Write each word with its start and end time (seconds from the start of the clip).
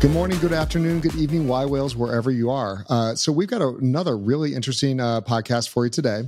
Good 0.00 0.12
morning, 0.12 0.38
good 0.38 0.54
afternoon, 0.54 1.00
good 1.00 1.14
evening, 1.16 1.46
Y 1.46 1.66
Whales, 1.66 1.94
wherever 1.94 2.30
you 2.30 2.48
are. 2.48 2.86
Uh, 2.88 3.14
so 3.14 3.30
we've 3.30 3.50
got 3.50 3.60
a, 3.60 3.68
another 3.68 4.16
really 4.16 4.54
interesting 4.54 4.98
uh, 4.98 5.20
podcast 5.20 5.68
for 5.68 5.84
you 5.84 5.90
today. 5.90 6.22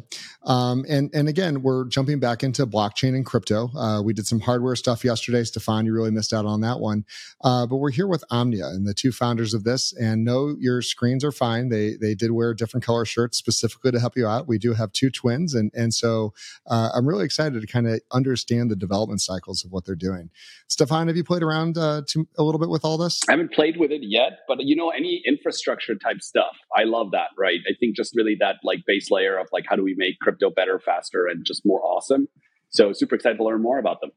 Um, 0.44 0.84
and, 0.90 1.08
and 1.14 1.26
again, 1.26 1.62
we're 1.62 1.86
jumping 1.86 2.20
back 2.20 2.42
into 2.42 2.66
blockchain 2.66 3.14
and 3.14 3.24
crypto. 3.24 3.70
Uh, 3.74 4.02
we 4.02 4.12
did 4.12 4.26
some 4.26 4.40
hardware 4.40 4.76
stuff 4.76 5.06
yesterday. 5.06 5.42
Stefan, 5.42 5.86
you 5.86 5.94
really 5.94 6.10
missed 6.10 6.34
out 6.34 6.44
on 6.44 6.60
that 6.60 6.80
one. 6.80 7.06
Uh, 7.42 7.66
but 7.66 7.76
we're 7.76 7.92
here 7.92 8.06
with 8.06 8.22
Omnia 8.30 8.66
and 8.66 8.86
the 8.86 8.92
two 8.92 9.10
founders 9.10 9.54
of 9.54 9.64
this. 9.64 9.94
And 9.94 10.22
no, 10.22 10.54
your 10.58 10.82
screens 10.82 11.24
are 11.24 11.32
fine. 11.32 11.70
They, 11.70 11.94
they 11.98 12.14
did 12.14 12.32
wear 12.32 12.52
different 12.52 12.84
color 12.84 13.06
shirts 13.06 13.38
specifically 13.38 13.90
to 13.92 14.00
help 14.00 14.18
you 14.18 14.26
out. 14.26 14.46
We 14.46 14.58
do 14.58 14.74
have 14.74 14.92
two 14.92 15.08
twins. 15.08 15.54
And, 15.54 15.70
and 15.72 15.94
so 15.94 16.34
uh, 16.66 16.90
I'm 16.94 17.08
really 17.08 17.24
excited 17.24 17.58
to 17.58 17.66
kind 17.66 17.88
of 17.88 18.02
understand 18.12 18.70
the 18.70 18.76
development 18.76 19.22
cycles 19.22 19.64
of 19.64 19.72
what 19.72 19.86
they're 19.86 19.94
doing. 19.94 20.28
Stefan, 20.68 21.06
have 21.06 21.16
you 21.16 21.24
played 21.24 21.42
around 21.42 21.78
uh, 21.78 22.02
to, 22.08 22.28
a 22.36 22.42
little 22.42 22.58
bit 22.58 22.68
with 22.68 22.84
all 22.84 22.98
this? 22.98 23.22
I 23.28 23.32
haven't 23.32 23.52
played 23.52 23.61
with 23.76 23.90
it 23.90 24.02
yet, 24.02 24.40
but 24.48 24.58
you 24.60 24.76
know, 24.76 24.90
any 24.90 25.22
infrastructure 25.26 25.94
type 25.94 26.20
stuff, 26.20 26.56
I 26.76 26.84
love 26.84 27.10
that, 27.12 27.28
right? 27.38 27.60
I 27.68 27.74
think 27.78 27.96
just 27.96 28.14
really 28.14 28.36
that 28.40 28.56
like 28.62 28.80
base 28.86 29.10
layer 29.10 29.38
of 29.38 29.48
like, 29.52 29.64
how 29.68 29.76
do 29.76 29.82
we 29.82 29.94
make 29.96 30.18
crypto 30.20 30.50
better, 30.50 30.80
faster, 30.84 31.26
and 31.26 31.44
just 31.44 31.62
more 31.64 31.82
awesome? 31.82 32.28
So 32.70 32.92
super 32.92 33.14
excited 33.14 33.38
to 33.38 33.44
learn 33.44 33.62
more 33.62 33.78
about 33.78 34.00
them. 34.00 34.10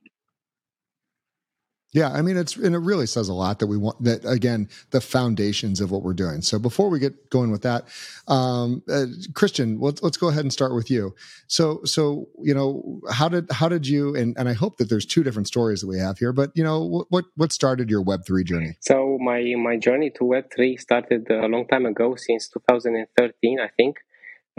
Yeah, 1.96 2.12
I 2.12 2.22
mean 2.22 2.36
it's 2.36 2.58
and 2.58 2.76
it 2.76 2.80
really 2.80 3.06
says 3.08 3.30
a 3.30 3.34
lot 3.34 3.60
that 3.60 3.68
we 3.68 3.78
want 3.78 4.04
that 4.04 4.26
again 4.26 4.68
the 4.92 5.00
foundations 5.00 5.80
of 5.80 5.92
what 5.92 6.04
we're 6.04 6.14
doing. 6.14 6.42
So 6.42 6.60
before 6.60 6.90
we 6.90 7.00
get 7.00 7.30
going 7.30 7.52
with 7.52 7.62
that, 7.62 7.88
um, 8.28 8.84
uh, 8.90 9.06
Christian, 9.34 9.80
let's 9.80 10.04
let's 10.04 10.18
go 10.18 10.28
ahead 10.28 10.44
and 10.44 10.52
start 10.52 10.76
with 10.76 10.92
you. 10.92 11.16
So 11.48 11.80
so 11.86 12.28
you 12.44 12.54
know 12.54 13.00
how 13.10 13.30
did 13.30 13.50
how 13.50 13.70
did 13.70 13.88
you 13.88 14.14
and 14.14 14.38
and 14.38 14.50
I 14.50 14.54
hope 14.54 14.76
that 14.80 14.90
there's 14.90 15.06
two 15.06 15.24
different 15.24 15.48
stories 15.48 15.80
that 15.80 15.88
we 15.88 15.98
have 15.98 16.18
here, 16.18 16.34
but 16.34 16.52
you 16.54 16.66
know 16.66 17.06
what 17.08 17.26
what 17.38 17.54
started 17.54 17.90
your 17.90 18.02
Web 18.02 18.26
three 18.28 18.44
journey? 18.44 18.76
So 18.82 19.18
my 19.22 19.42
my 19.56 19.78
journey 19.78 20.09
to 20.18 20.26
Web 20.26 20.52
three 20.54 20.76
started 20.76 21.32
a 21.32 21.48
long 21.48 21.66
time 21.66 21.86
ago, 21.86 22.16
since 22.16 22.50
2013, 22.50 23.59
I 23.62 23.70
think. 23.78 24.00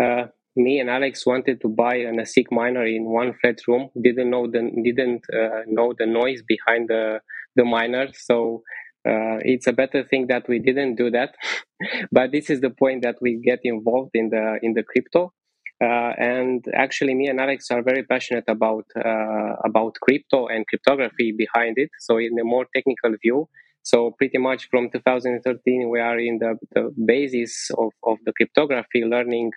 Uh, 0.03 0.29
me 0.57 0.81
and 0.81 0.89
Alex 0.89 1.27
wanted 1.27 1.61
to 1.61 1.69
buy 1.69 1.97
an 1.97 2.17
ASIC 2.17 2.47
miner 2.51 2.85
in 2.85 3.05
one 3.05 3.35
flat 3.41 3.59
room. 3.69 3.91
Didn't 4.01 4.31
know 4.31 4.47
the 4.47 4.71
didn't 4.83 5.25
uh, 5.33 5.63
know 5.67 5.93
the 5.99 6.07
noise 6.07 6.43
behind 6.47 6.89
the 6.89 7.21
the 7.55 7.65
miner. 7.65 8.09
So 8.15 8.63
uh, 9.07 9.39
it's 9.43 9.67
a 9.67 9.73
better 9.73 10.03
thing 10.03 10.27
that 10.29 10.49
we 10.49 10.59
didn't 10.59 10.97
do 10.97 11.11
that. 11.11 11.35
but 12.13 12.33
this 12.33 12.51
is 12.51 12.61
the 12.61 12.71
point 12.71 13.03
that 13.03 13.17
we 13.21 13.37
get 13.37 13.61
involved 13.63 14.13
in 14.15 14.31
the 14.31 14.59
in 14.63 14.73
the 14.73 14.83
crypto. 14.83 15.33
Uh, 15.79 16.13
and 16.17 16.65
actually, 16.75 17.15
me 17.15 17.29
and 17.29 17.39
Alex 17.39 17.71
are 17.71 17.83
very 17.83 18.03
passionate 18.03 18.45
about 18.49 18.87
uh, 18.97 19.57
about 19.65 19.95
crypto 20.01 20.47
and 20.47 20.67
cryptography 20.67 21.33
behind 21.33 21.75
it. 21.77 21.91
So 22.01 22.17
in 22.17 22.39
a 22.41 22.45
more 22.45 22.67
technical 22.75 23.15
view. 23.23 23.49
So 23.83 24.11
pretty 24.19 24.39
much 24.39 24.69
from 24.69 24.91
2013, 24.91 25.89
we 25.89 26.01
are 26.01 26.19
in 26.19 26.41
the, 26.41 26.59
the 26.75 26.93
basis 27.07 27.71
of, 27.79 27.93
of 28.03 28.19
the 28.25 28.33
cryptography, 28.33 29.05
learning 29.05 29.53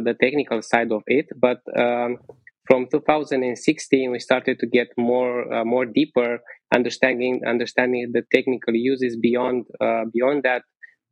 the 0.00 0.14
technical 0.20 0.62
side 0.62 0.92
of 0.92 1.02
it. 1.06 1.26
But 1.36 1.60
um, 1.76 2.18
from 2.68 2.86
2016, 2.90 4.10
we 4.10 4.18
started 4.18 4.58
to 4.60 4.66
get 4.66 4.88
more 4.96 5.52
uh, 5.52 5.64
more 5.64 5.86
deeper 5.86 6.40
understanding 6.74 7.40
understanding 7.46 8.10
the 8.12 8.22
technical 8.34 8.74
uses 8.74 9.16
beyond 9.16 9.64
uh, 9.80 10.04
beyond 10.12 10.42
that 10.42 10.62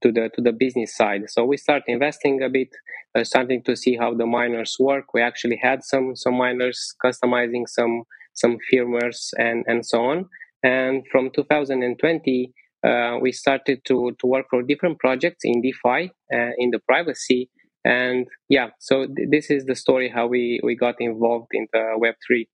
to 0.02 0.12
the 0.12 0.30
to 0.34 0.42
the 0.42 0.52
business 0.52 0.94
side. 0.94 1.22
So 1.28 1.44
we 1.44 1.56
start 1.56 1.82
investing 1.86 2.42
a 2.42 2.50
bit, 2.50 2.68
uh, 3.14 3.24
starting 3.24 3.62
to 3.64 3.74
see 3.74 3.96
how 3.96 4.14
the 4.14 4.26
miners 4.26 4.76
work. 4.78 5.14
We 5.14 5.22
actually 5.22 5.58
had 5.62 5.82
some 5.82 6.14
some 6.14 6.34
miners 6.34 6.94
customizing 7.04 7.64
some 7.66 8.02
some 8.34 8.58
firmwares 8.70 9.30
and 9.38 9.64
and 9.66 9.84
so 9.84 10.04
on. 10.04 10.26
And 10.62 11.04
from 11.10 11.30
2020, 11.30 12.52
uh, 12.84 13.18
we 13.20 13.32
started 13.32 13.80
to 13.86 14.12
to 14.20 14.26
work 14.26 14.46
for 14.50 14.62
different 14.62 14.98
projects 14.98 15.44
in 15.44 15.62
DeFi 15.62 16.10
uh, 16.34 16.52
in 16.58 16.70
the 16.70 16.80
privacy 16.86 17.50
and 17.86 18.26
yeah 18.48 18.68
so 18.78 19.06
th- 19.06 19.28
this 19.30 19.50
is 19.50 19.64
the 19.64 19.74
story 19.74 20.08
how 20.08 20.26
we 20.26 20.60
we 20.62 20.74
got 20.74 20.96
involved 20.98 21.48
in 21.52 21.66
the 21.72 21.94
web 21.96 22.14
3 22.26 22.48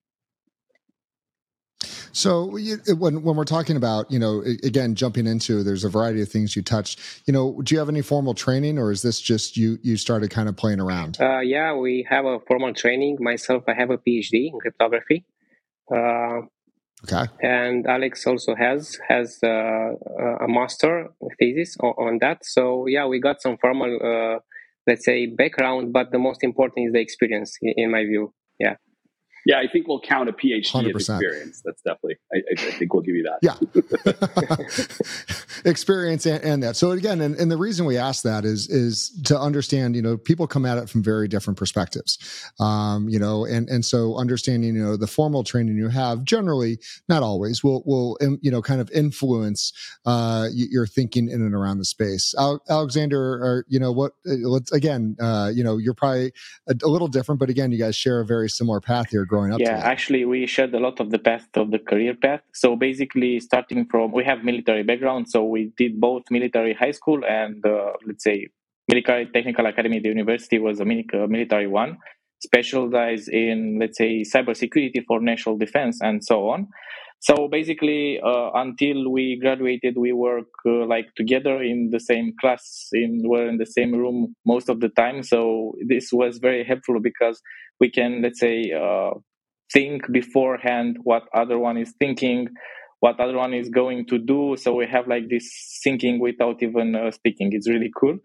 so 2.13 2.59
when 2.99 3.23
when 3.23 3.37
we're 3.37 3.45
talking 3.45 3.77
about 3.77 4.11
you 4.11 4.19
know 4.19 4.43
again 4.63 4.95
jumping 4.95 5.27
into 5.27 5.63
there's 5.63 5.85
a 5.85 5.89
variety 5.89 6.21
of 6.21 6.29
things 6.29 6.55
you 6.55 6.63
touched. 6.63 7.01
You 7.27 7.33
know 7.33 7.61
do 7.63 7.75
you 7.75 7.79
have 7.79 7.89
any 7.89 8.03
formal 8.03 8.35
training 8.35 8.79
or 8.79 8.93
is 8.93 9.03
this 9.03 9.21
just 9.21 9.57
you 9.57 9.79
you 9.83 9.97
started 9.97 10.31
kind 10.31 10.49
of 10.49 10.57
playing 10.57 10.81
around? 10.81 11.19
Uh, 11.21 11.41
yeah 11.41 11.75
we 11.75 12.07
have 12.09 12.27
a 12.27 12.39
formal 12.47 12.75
training. 12.75 13.17
Myself 13.21 13.65
i 13.67 13.75
have 13.75 13.91
a 13.91 13.99
phd 13.99 14.33
in 14.33 14.59
cryptography. 14.61 15.25
Uh, 15.91 16.43
okay. 17.05 17.27
and 17.43 17.87
alex 17.87 18.27
also 18.27 18.55
has 18.55 18.99
has 19.09 19.39
uh, 19.43 19.49
a 19.49 20.49
master 20.49 21.09
thesis 21.39 21.77
on, 21.81 21.95
on, 21.99 22.19
that. 22.21 22.45
So 22.45 22.87
yeah 22.87 23.07
we 23.07 23.21
got 23.21 23.41
some 23.41 23.57
formal 23.57 23.97
uh, 23.97 24.39
let's 24.87 25.05
say 25.05 25.27
background 25.27 25.93
but 25.93 26.11
the 26.13 26.19
most 26.19 26.43
important 26.43 26.87
is 26.87 26.93
the 26.93 27.01
experience 27.01 27.57
in, 27.63 27.91
my 27.91 28.05
view. 28.05 28.33
Yeah 28.59 28.77
yeah, 29.45 29.59
I 29.59 29.67
think 29.67 29.89
we'll 29.89 30.01
count 30.01 30.29
a 30.29 30.33
PhD 30.33 30.71
100%. 30.71 30.95
as 30.95 31.09
experience. 31.09 31.63
That's 31.65 31.83
definitely. 31.83 32.17
I, 32.33 32.39
I, 32.53 32.71
think 32.73 32.95
we'll 32.95 33.03
give 33.03 33.17
you 33.17 33.25
that. 33.25 33.39
Yeah, 33.43 33.57
experience 35.71 36.27
and, 36.27 36.43
and, 36.45 36.63
that. 36.63 36.77
So 36.77 36.93
again, 36.93 37.21
and, 37.21 37.35
and 37.35 37.51
the 37.51 37.57
reason 37.57 37.85
we 37.85 37.97
ask 37.97 38.23
that 38.23 38.45
is 38.45 38.69
is 38.69 39.11
to 39.25 39.39
understand. 39.39 39.97
You 39.97 40.03
know, 40.03 40.17
people 40.17 40.47
come 40.47 40.65
at 40.65 40.79
it 40.79 40.89
from 40.89 41.03
very 41.03 41.27
different 41.27 41.59
perspectives. 41.59 42.19
Um, 42.61 43.09
you 43.09 43.19
know, 43.19 43.45
and 43.45 43.69
and 43.69 43.85
so 43.85 44.17
understanding, 44.17 44.77
you 44.77 44.83
know, 44.83 44.97
the 44.97 45.09
formal 45.09 45.43
training 45.43 45.77
you 45.77 45.89
have 45.89 46.25
generally, 46.25 46.79
not 47.09 47.23
always, 47.25 47.65
will 47.65 47.83
will 47.85 48.17
you 48.41 48.51
know 48.51 48.63
kind 48.63 48.81
of 48.81 48.91
influence 48.93 49.73
uh, 50.07 50.49
your 50.53 50.87
thinking 50.87 51.29
in 51.29 51.43
and 51.43 51.55
around 51.55 51.79
the 51.79 51.85
space. 51.85 52.33
Alexander, 52.69 53.21
or 53.21 53.67
you 53.69 53.81
know 53.81 53.91
what? 53.91 54.13
Uh, 54.25 54.35
let's 54.49 54.71
again, 54.71 55.17
uh, 55.21 55.51
you 55.53 55.65
know, 55.65 55.79
you're 55.79 55.95
probably 55.95 56.33
a, 56.69 56.75
a 56.85 56.89
little 56.89 57.09
different, 57.09 57.41
but 57.41 57.51
again, 57.51 57.73
you 57.73 57.79
guys 57.79 57.97
share 57.97 58.21
a 58.21 58.25
very 58.25 58.49
similar 58.49 58.81
path 58.81 59.11
here 59.11 59.25
growing 59.33 59.53
up? 59.53 59.61
Yeah, 59.61 59.81
actually, 59.95 60.25
we 60.25 60.47
shared 60.47 60.75
a 60.75 60.83
lot 60.87 61.01
of 61.01 61.11
the 61.15 61.19
path 61.29 61.49
of 61.63 61.71
the 61.75 61.79
career 61.91 62.15
path. 62.25 62.43
So 62.63 62.77
basically, 62.77 63.41
starting 63.41 63.87
from 63.91 64.13
we 64.19 64.25
have 64.31 64.45
military 64.51 64.85
background, 64.91 65.29
so 65.35 65.39
we 65.45 65.63
did 65.83 66.01
both 66.09 66.23
military 66.31 66.75
high 66.83 66.95
school 67.01 67.21
and 67.41 67.65
uh, 67.65 67.93
let's 68.07 68.25
say 68.29 68.49
military 68.93 69.25
technical 69.37 69.67
academy. 69.73 69.99
The 70.01 70.13
university 70.19 70.59
was 70.59 70.81
a 70.81 70.85
military 70.85 71.69
one, 71.83 71.97
specialized 72.49 73.29
in 73.45 73.79
let's 73.81 73.99
say 74.03 74.13
cybersecurity 74.35 75.01
for 75.09 75.19
national 75.21 75.57
defense 75.57 75.97
and 76.09 76.23
so 76.31 76.37
on. 76.55 76.69
So 77.29 77.35
basically, 77.47 78.21
uh, 78.21 78.51
until 78.65 79.09
we 79.09 79.39
graduated, 79.41 79.95
we 79.97 80.13
work 80.13 80.51
uh, 80.67 80.87
like 80.95 81.07
together 81.21 81.63
in 81.63 81.91
the 81.95 82.01
same 82.01 82.33
class, 82.41 82.89
in 82.93 83.21
we're 83.31 83.49
in 83.53 83.59
the 83.59 83.73
same 83.79 83.93
room 84.03 84.35
most 84.45 84.69
of 84.69 84.81
the 84.81 84.89
time. 85.03 85.23
So 85.23 85.41
this 85.87 86.07
was 86.13 86.39
very 86.49 86.65
helpful 86.65 86.99
because 87.01 87.41
we 87.83 87.91
can, 87.91 88.23
let's 88.23 88.41
say, 88.41 88.57
uh, 88.83 89.11
think 89.73 90.01
beforehand 90.13 90.97
what 91.03 91.25
other 91.35 91.59
one 91.59 91.77
is 91.77 91.93
thinking 91.99 92.49
what 93.03 93.19
other 93.19 93.37
one 93.37 93.53
is 93.53 93.69
going 93.69 94.07
to 94.07 94.17
do. 94.17 94.55
So 94.57 94.75
we 94.75 94.87
have 94.87 95.09
like 95.09 95.25
this 95.29 95.47
thinking 95.83 96.21
without 96.21 96.63
even 96.63 96.95
uh, 96.95 97.11
speaking. 97.11 97.49
It's 97.51 97.69
really 97.69 97.91
cool. 97.99 98.17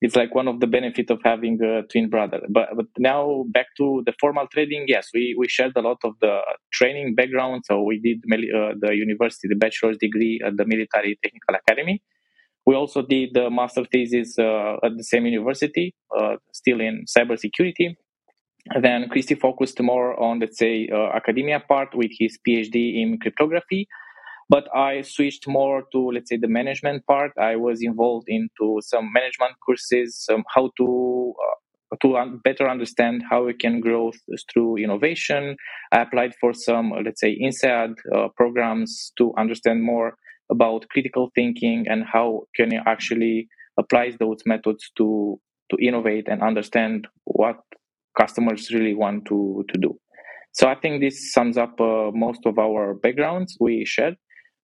It's 0.00 0.16
like 0.16 0.34
one 0.34 0.48
of 0.48 0.60
the 0.60 0.66
benefits 0.66 1.10
of 1.10 1.20
having 1.22 1.58
a 1.62 1.82
twin 1.92 2.08
brother. 2.08 2.40
But, 2.48 2.68
but 2.76 2.86
now 2.98 3.44
back 3.56 3.66
to 3.76 4.02
the 4.06 4.14
formal 4.18 4.46
trading. 4.50 4.86
Yes 4.88 5.08
we, 5.12 5.36
we 5.38 5.46
shared 5.48 5.72
a 5.76 5.82
lot 5.82 5.98
of 6.02 6.14
the 6.22 6.38
training 6.72 7.14
background. 7.14 7.64
So 7.66 7.82
we 7.82 8.00
did 8.00 8.18
uh, 8.32 8.72
the 8.80 8.94
university 8.94 9.48
the 9.48 9.60
bachelor's 9.64 9.98
degree 9.98 10.40
at 10.46 10.56
the 10.56 10.64
military 10.64 11.18
technical 11.22 11.54
academy. 11.62 12.02
We 12.64 12.74
also 12.74 13.02
did 13.02 13.34
the 13.34 13.50
master 13.50 13.84
thesis 13.84 14.38
uh, 14.38 14.76
at 14.82 14.96
the 14.96 15.04
same 15.04 15.26
university 15.26 15.94
uh, 16.18 16.36
still 16.52 16.80
in 16.80 17.04
cybersecurity 17.06 17.96
then 18.80 19.08
Christy 19.08 19.34
focused 19.34 19.80
more 19.80 20.18
on, 20.20 20.40
let's 20.40 20.58
say, 20.58 20.88
uh, 20.92 21.10
academia 21.14 21.60
part 21.60 21.94
with 21.94 22.10
his 22.18 22.38
PhD 22.46 23.02
in 23.02 23.18
cryptography. 23.20 23.88
But 24.48 24.68
I 24.74 25.02
switched 25.02 25.48
more 25.48 25.84
to, 25.92 26.10
let's 26.12 26.28
say, 26.28 26.36
the 26.36 26.48
management 26.48 27.04
part. 27.06 27.32
I 27.40 27.56
was 27.56 27.82
involved 27.82 28.26
into 28.28 28.80
some 28.80 29.12
management 29.12 29.54
courses, 29.64 30.24
some 30.24 30.44
how 30.54 30.70
to 30.76 31.34
uh, 31.92 31.96
to 32.02 32.16
un- 32.16 32.40
better 32.44 32.68
understand 32.68 33.22
how 33.30 33.44
we 33.44 33.54
can 33.54 33.80
grow 33.80 34.12
through 34.52 34.76
innovation. 34.76 35.56
I 35.92 36.02
applied 36.02 36.34
for 36.40 36.52
some, 36.52 36.92
let's 37.04 37.20
say, 37.20 37.36
INSEAD 37.40 37.94
uh, 38.14 38.28
programs 38.36 39.12
to 39.18 39.32
understand 39.38 39.82
more 39.82 40.16
about 40.50 40.88
critical 40.90 41.30
thinking 41.34 41.86
and 41.88 42.04
how 42.04 42.42
can 42.54 42.72
you 42.72 42.80
actually 42.86 43.48
apply 43.78 44.12
those 44.18 44.38
methods 44.46 44.90
to 44.96 45.40
to 45.70 45.76
innovate 45.84 46.28
and 46.28 46.42
understand 46.42 47.08
what 47.24 47.58
customers 48.18 48.70
really 48.72 48.94
want 48.94 49.24
to 49.26 49.64
to 49.68 49.78
do. 49.78 49.98
So 50.52 50.68
I 50.68 50.74
think 50.74 51.00
this 51.00 51.32
sums 51.32 51.58
up 51.58 51.78
uh, 51.80 52.10
most 52.14 52.46
of 52.46 52.58
our 52.58 52.94
backgrounds 52.94 53.56
we 53.60 53.84
shared. 53.84 54.16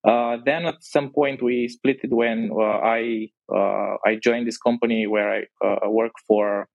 Uh, 0.08 0.38
then 0.44 0.66
at 0.66 0.76
some 0.80 1.12
point 1.12 1.42
we 1.42 1.68
split 1.68 2.00
it 2.02 2.10
when 2.10 2.50
uh, 2.52 2.78
I 2.98 3.28
uh, 3.54 3.96
I 4.04 4.16
joined 4.20 4.46
this 4.46 4.58
company 4.58 5.06
where 5.06 5.30
I 5.30 5.40
uh, 5.64 5.90
work 5.90 6.12
for 6.26 6.66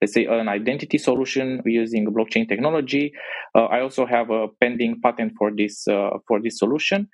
let's 0.00 0.14
say 0.14 0.24
an 0.24 0.48
identity 0.48 0.98
solution 0.98 1.62
using 1.64 2.06
blockchain 2.06 2.48
technology. 2.48 3.12
I 3.54 3.80
also 3.80 4.04
have 4.04 4.30
a 4.30 4.48
pending 4.60 5.00
patent 5.00 5.34
for 5.38 5.52
this 5.54 5.84
for 6.26 6.40
this 6.42 6.58
solution. 6.58 7.08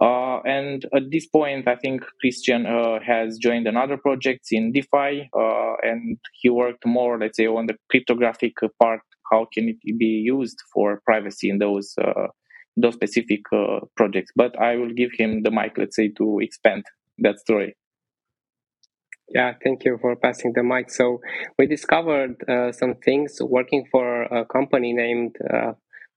Uh, 0.00 0.40
and 0.40 0.84
at 0.94 1.10
this 1.10 1.26
point, 1.26 1.66
I 1.66 1.76
think 1.76 2.04
Christian 2.20 2.66
uh, 2.66 2.98
has 3.00 3.38
joined 3.38 3.66
another 3.66 3.96
project 3.96 4.46
in 4.52 4.72
DeFi, 4.72 5.30
uh, 5.34 5.74
and 5.82 6.18
he 6.40 6.50
worked 6.50 6.84
more, 6.84 7.18
let's 7.18 7.38
say, 7.38 7.46
on 7.46 7.66
the 7.66 7.76
cryptographic 7.90 8.54
part. 8.80 9.00
How 9.32 9.46
can 9.52 9.68
it 9.68 9.98
be 9.98 10.22
used 10.24 10.58
for 10.72 11.00
privacy 11.04 11.48
in 11.48 11.58
those 11.58 11.94
uh, 12.00 12.28
those 12.76 12.94
specific 12.94 13.40
uh, 13.52 13.80
projects? 13.96 14.30
But 14.36 14.60
I 14.60 14.76
will 14.76 14.92
give 14.92 15.10
him 15.16 15.42
the 15.42 15.50
mic, 15.50 15.78
let's 15.78 15.96
say, 15.96 16.08
to 16.18 16.40
expand 16.40 16.84
that 17.18 17.38
story. 17.38 17.74
Yeah, 19.28 19.54
thank 19.64 19.84
you 19.84 19.98
for 20.00 20.14
passing 20.14 20.52
the 20.54 20.62
mic. 20.62 20.90
So 20.90 21.20
we 21.58 21.66
discovered 21.66 22.36
uh, 22.48 22.70
some 22.70 22.94
things 23.04 23.38
working 23.40 23.86
for 23.90 24.22
a 24.24 24.44
company 24.44 24.92
named 24.92 25.34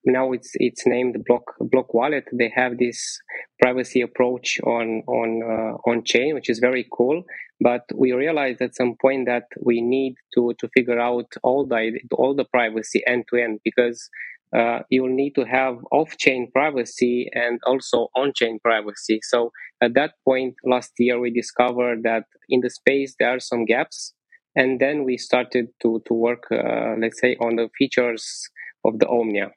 now 0.06 0.32
it's 0.32 0.52
it's 0.56 0.86
named 0.86 1.16
block 1.26 1.44
block 1.60 1.94
wallet 1.94 2.24
they 2.34 2.52
have 2.56 2.78
this 2.78 3.20
privacy 3.62 4.02
approach 4.02 4.60
on 4.66 5.04
on 5.08 5.42
uh, 5.44 5.90
on 5.90 6.04
chain 6.04 6.34
which 6.34 6.50
is 6.50 6.60
very 6.60 6.88
cool 6.92 7.24
but 7.62 7.82
we 7.94 8.14
realized 8.14 8.62
at 8.62 8.76
some 8.76 8.96
point 9.02 9.26
that 9.28 9.44
we 9.62 9.82
need 9.82 10.16
to 10.34 10.54
to 10.60 10.70
figure 10.70 11.00
out 11.00 11.28
all 11.44 11.66
the 11.66 12.00
all 12.14 12.34
the 12.34 12.46
privacy 12.46 13.02
end 13.06 13.26
to 13.30 13.42
end 13.42 13.60
because 13.64 14.10
uh, 14.56 14.80
you'll 14.90 15.16
need 15.16 15.36
to 15.36 15.46
have 15.46 15.78
off-chain 15.92 16.50
privacy 16.52 17.30
and 17.34 17.60
also 17.68 18.08
on-chain 18.16 18.60
privacy. 18.64 19.20
So 19.22 19.52
at 19.80 19.94
that 19.94 20.14
point 20.26 20.56
last 20.64 20.92
year, 20.98 21.20
we 21.20 21.30
discovered 21.30 22.02
that 22.02 22.24
in 22.50 22.62
the 22.62 22.70
space 22.72 23.16
there 23.20 23.36
are 23.36 23.40
some 23.40 23.66
gaps, 23.66 24.14
and 24.56 24.80
then 24.80 25.04
we 25.04 25.18
started 25.18 25.68
to 25.84 26.02
to 26.08 26.14
work, 26.14 26.46
uh, 26.52 26.96
let's 27.00 27.20
say, 27.22 27.36
on 27.40 27.58
the 27.58 27.70
features 27.78 28.50
of 28.84 28.98
the 29.00 29.08
Omnia. 29.08 29.52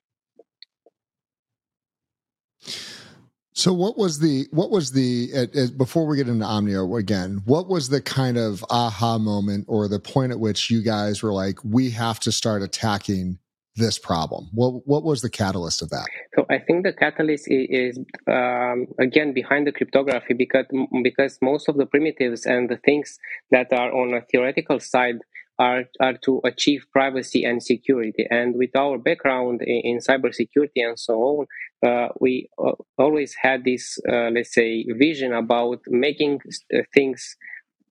So 3.54 3.72
what 3.72 3.98
was 3.98 4.18
the 4.18 4.46
what 4.50 4.70
was 4.70 4.92
the 4.92 5.72
before 5.76 6.06
we 6.06 6.16
get 6.16 6.28
into 6.28 6.44
Omnia 6.44 6.84
again? 6.84 7.42
What 7.44 7.68
was 7.68 7.90
the 7.90 8.00
kind 8.00 8.38
of 8.38 8.64
aha 8.70 9.18
moment 9.18 9.66
or 9.68 9.88
the 9.88 9.98
point 10.00 10.32
at 10.32 10.40
which 10.40 10.70
you 10.70 10.82
guys 10.82 11.22
were 11.22 11.32
like, 11.32 11.58
we 11.62 11.90
have 11.90 12.18
to 12.20 12.32
start 12.32 12.62
attacking 12.62 13.38
this 13.76 13.98
problem? 13.98 14.48
What 14.52 14.86
what 14.86 15.02
was 15.02 15.20
the 15.20 15.28
catalyst 15.28 15.82
of 15.82 15.90
that? 15.90 16.06
So 16.34 16.46
I 16.48 16.60
think 16.60 16.84
the 16.84 16.94
catalyst 16.94 17.44
is, 17.48 17.98
um, 18.26 18.86
again 18.98 19.34
behind 19.34 19.66
the 19.66 19.72
cryptography 19.72 20.32
because 20.32 20.64
because 21.02 21.38
most 21.42 21.68
of 21.68 21.76
the 21.76 21.84
primitives 21.84 22.46
and 22.46 22.70
the 22.70 22.78
things 22.78 23.18
that 23.50 23.70
are 23.72 23.92
on 23.92 24.14
a 24.14 24.22
theoretical 24.22 24.80
side 24.80 25.18
are, 25.58 25.84
are 26.00 26.16
to 26.25 26.40
achieve 26.44 26.84
privacy 26.93 27.44
and 27.44 27.62
security. 27.62 28.26
And 28.31 28.56
with 28.56 28.75
our 28.76 28.99
background 28.99 29.60
in, 29.62 29.81
in 29.84 29.99
cybersecurity 29.99 30.76
and 30.76 30.99
so 30.99 31.14
on, 31.14 31.46
uh, 31.87 32.08
we 32.20 32.49
uh, 32.58 32.72
always 32.99 33.34
had 33.40 33.64
this, 33.64 33.99
uh, 34.10 34.31
let's 34.31 34.54
say, 34.54 34.84
vision 34.99 35.32
about 35.32 35.81
making 35.87 36.40
uh, 36.75 36.78
things 36.94 37.37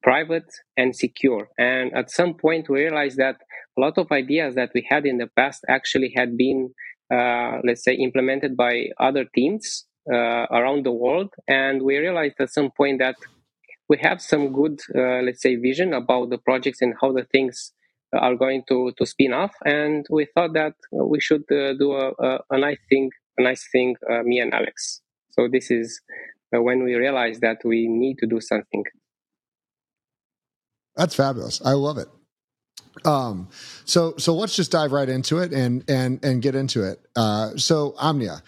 private 0.01 0.51
and 0.77 0.95
secure. 0.95 1.47
And 1.57 1.93
at 1.95 2.09
some 2.09 2.33
point, 2.33 2.69
we 2.69 2.81
realized 2.81 3.17
that 3.17 3.37
a 3.77 3.81
lot 3.81 3.97
of 3.97 4.11
ideas 4.11 4.55
that 4.55 4.71
we 4.73 4.85
had 4.89 5.05
in 5.05 5.17
the 5.17 5.29
past 5.35 5.63
actually 5.69 6.13
had 6.15 6.37
been, 6.37 6.73
uh, 7.13 7.59
let's 7.63 7.83
say, 7.83 7.93
implemented 7.93 8.57
by 8.57 8.87
other 8.99 9.25
teams 9.35 9.85
uh, 10.11 10.47
around 10.51 10.85
the 10.85 10.91
world. 10.91 11.29
And 11.47 11.83
we 11.83 11.97
realized 11.97 12.35
at 12.39 12.49
some 12.49 12.71
point 12.75 12.99
that 12.99 13.15
we 13.91 13.97
have 13.97 14.21
some 14.21 14.53
good, 14.53 14.79
uh, 14.95 15.21
let's 15.27 15.41
say, 15.41 15.55
vision 15.57 15.93
about 15.93 16.29
the 16.29 16.37
projects 16.37 16.81
and 16.81 16.93
how 17.01 17.11
the 17.11 17.25
things 17.25 17.73
are 18.13 18.35
going 18.35 18.63
to, 18.69 18.93
to 18.97 19.05
spin 19.05 19.33
off. 19.33 19.53
And 19.65 20.05
we 20.09 20.27
thought 20.33 20.53
that 20.53 20.75
we 20.93 21.19
should 21.19 21.43
uh, 21.51 21.73
do 21.73 21.91
a, 21.91 22.11
a, 22.27 22.39
a, 22.51 22.57
nice 22.57 22.79
thing, 22.87 23.11
a 23.37 23.43
nice 23.43 23.67
thing, 23.69 23.97
uh, 24.09 24.23
me 24.23 24.39
and 24.39 24.53
Alex. 24.53 25.01
So 25.31 25.49
this 25.51 25.69
is 25.69 25.99
uh, 26.55 26.61
when 26.61 26.85
we 26.85 26.95
realized 26.95 27.41
that 27.41 27.57
we 27.65 27.89
need 27.89 28.17
to 28.19 28.27
do 28.27 28.39
something. 28.39 28.85
That's 30.95 31.15
fabulous. 31.15 31.61
I 31.65 31.73
love 31.73 31.97
it. 31.97 32.07
Um, 33.05 33.49
so 33.85 34.15
so 34.17 34.35
let's 34.35 34.55
just 34.55 34.71
dive 34.71 34.91
right 34.91 35.07
into 35.07 35.39
it 35.39 35.53
and 35.53 35.83
and 35.89 36.23
and 36.25 36.41
get 36.41 36.55
into 36.55 36.83
it. 36.83 36.99
Uh, 37.15 37.51
so 37.55 37.95
Omnia, 37.97 38.43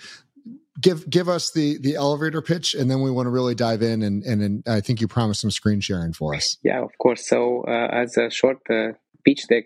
give 0.79 1.09
give 1.09 1.29
us 1.29 1.51
the 1.51 1.77
the 1.79 1.95
elevator 1.95 2.41
pitch 2.41 2.73
and 2.73 2.89
then 2.89 3.01
we 3.01 3.11
want 3.11 3.25
to 3.27 3.29
really 3.29 3.55
dive 3.55 3.81
in 3.81 4.01
and 4.01 4.23
and, 4.23 4.41
and 4.41 4.63
i 4.67 4.81
think 4.81 4.99
you 5.01 5.07
promised 5.07 5.41
some 5.41 5.51
screen 5.51 5.79
sharing 5.79 6.13
for 6.13 6.35
us. 6.35 6.57
Yeah 6.63 6.81
of 6.83 6.97
course. 6.97 7.27
So 7.27 7.63
uh, 7.67 7.87
as 7.91 8.17
a 8.17 8.29
short 8.29 8.59
uh, 8.69 8.93
pitch 9.25 9.47
deck 9.47 9.65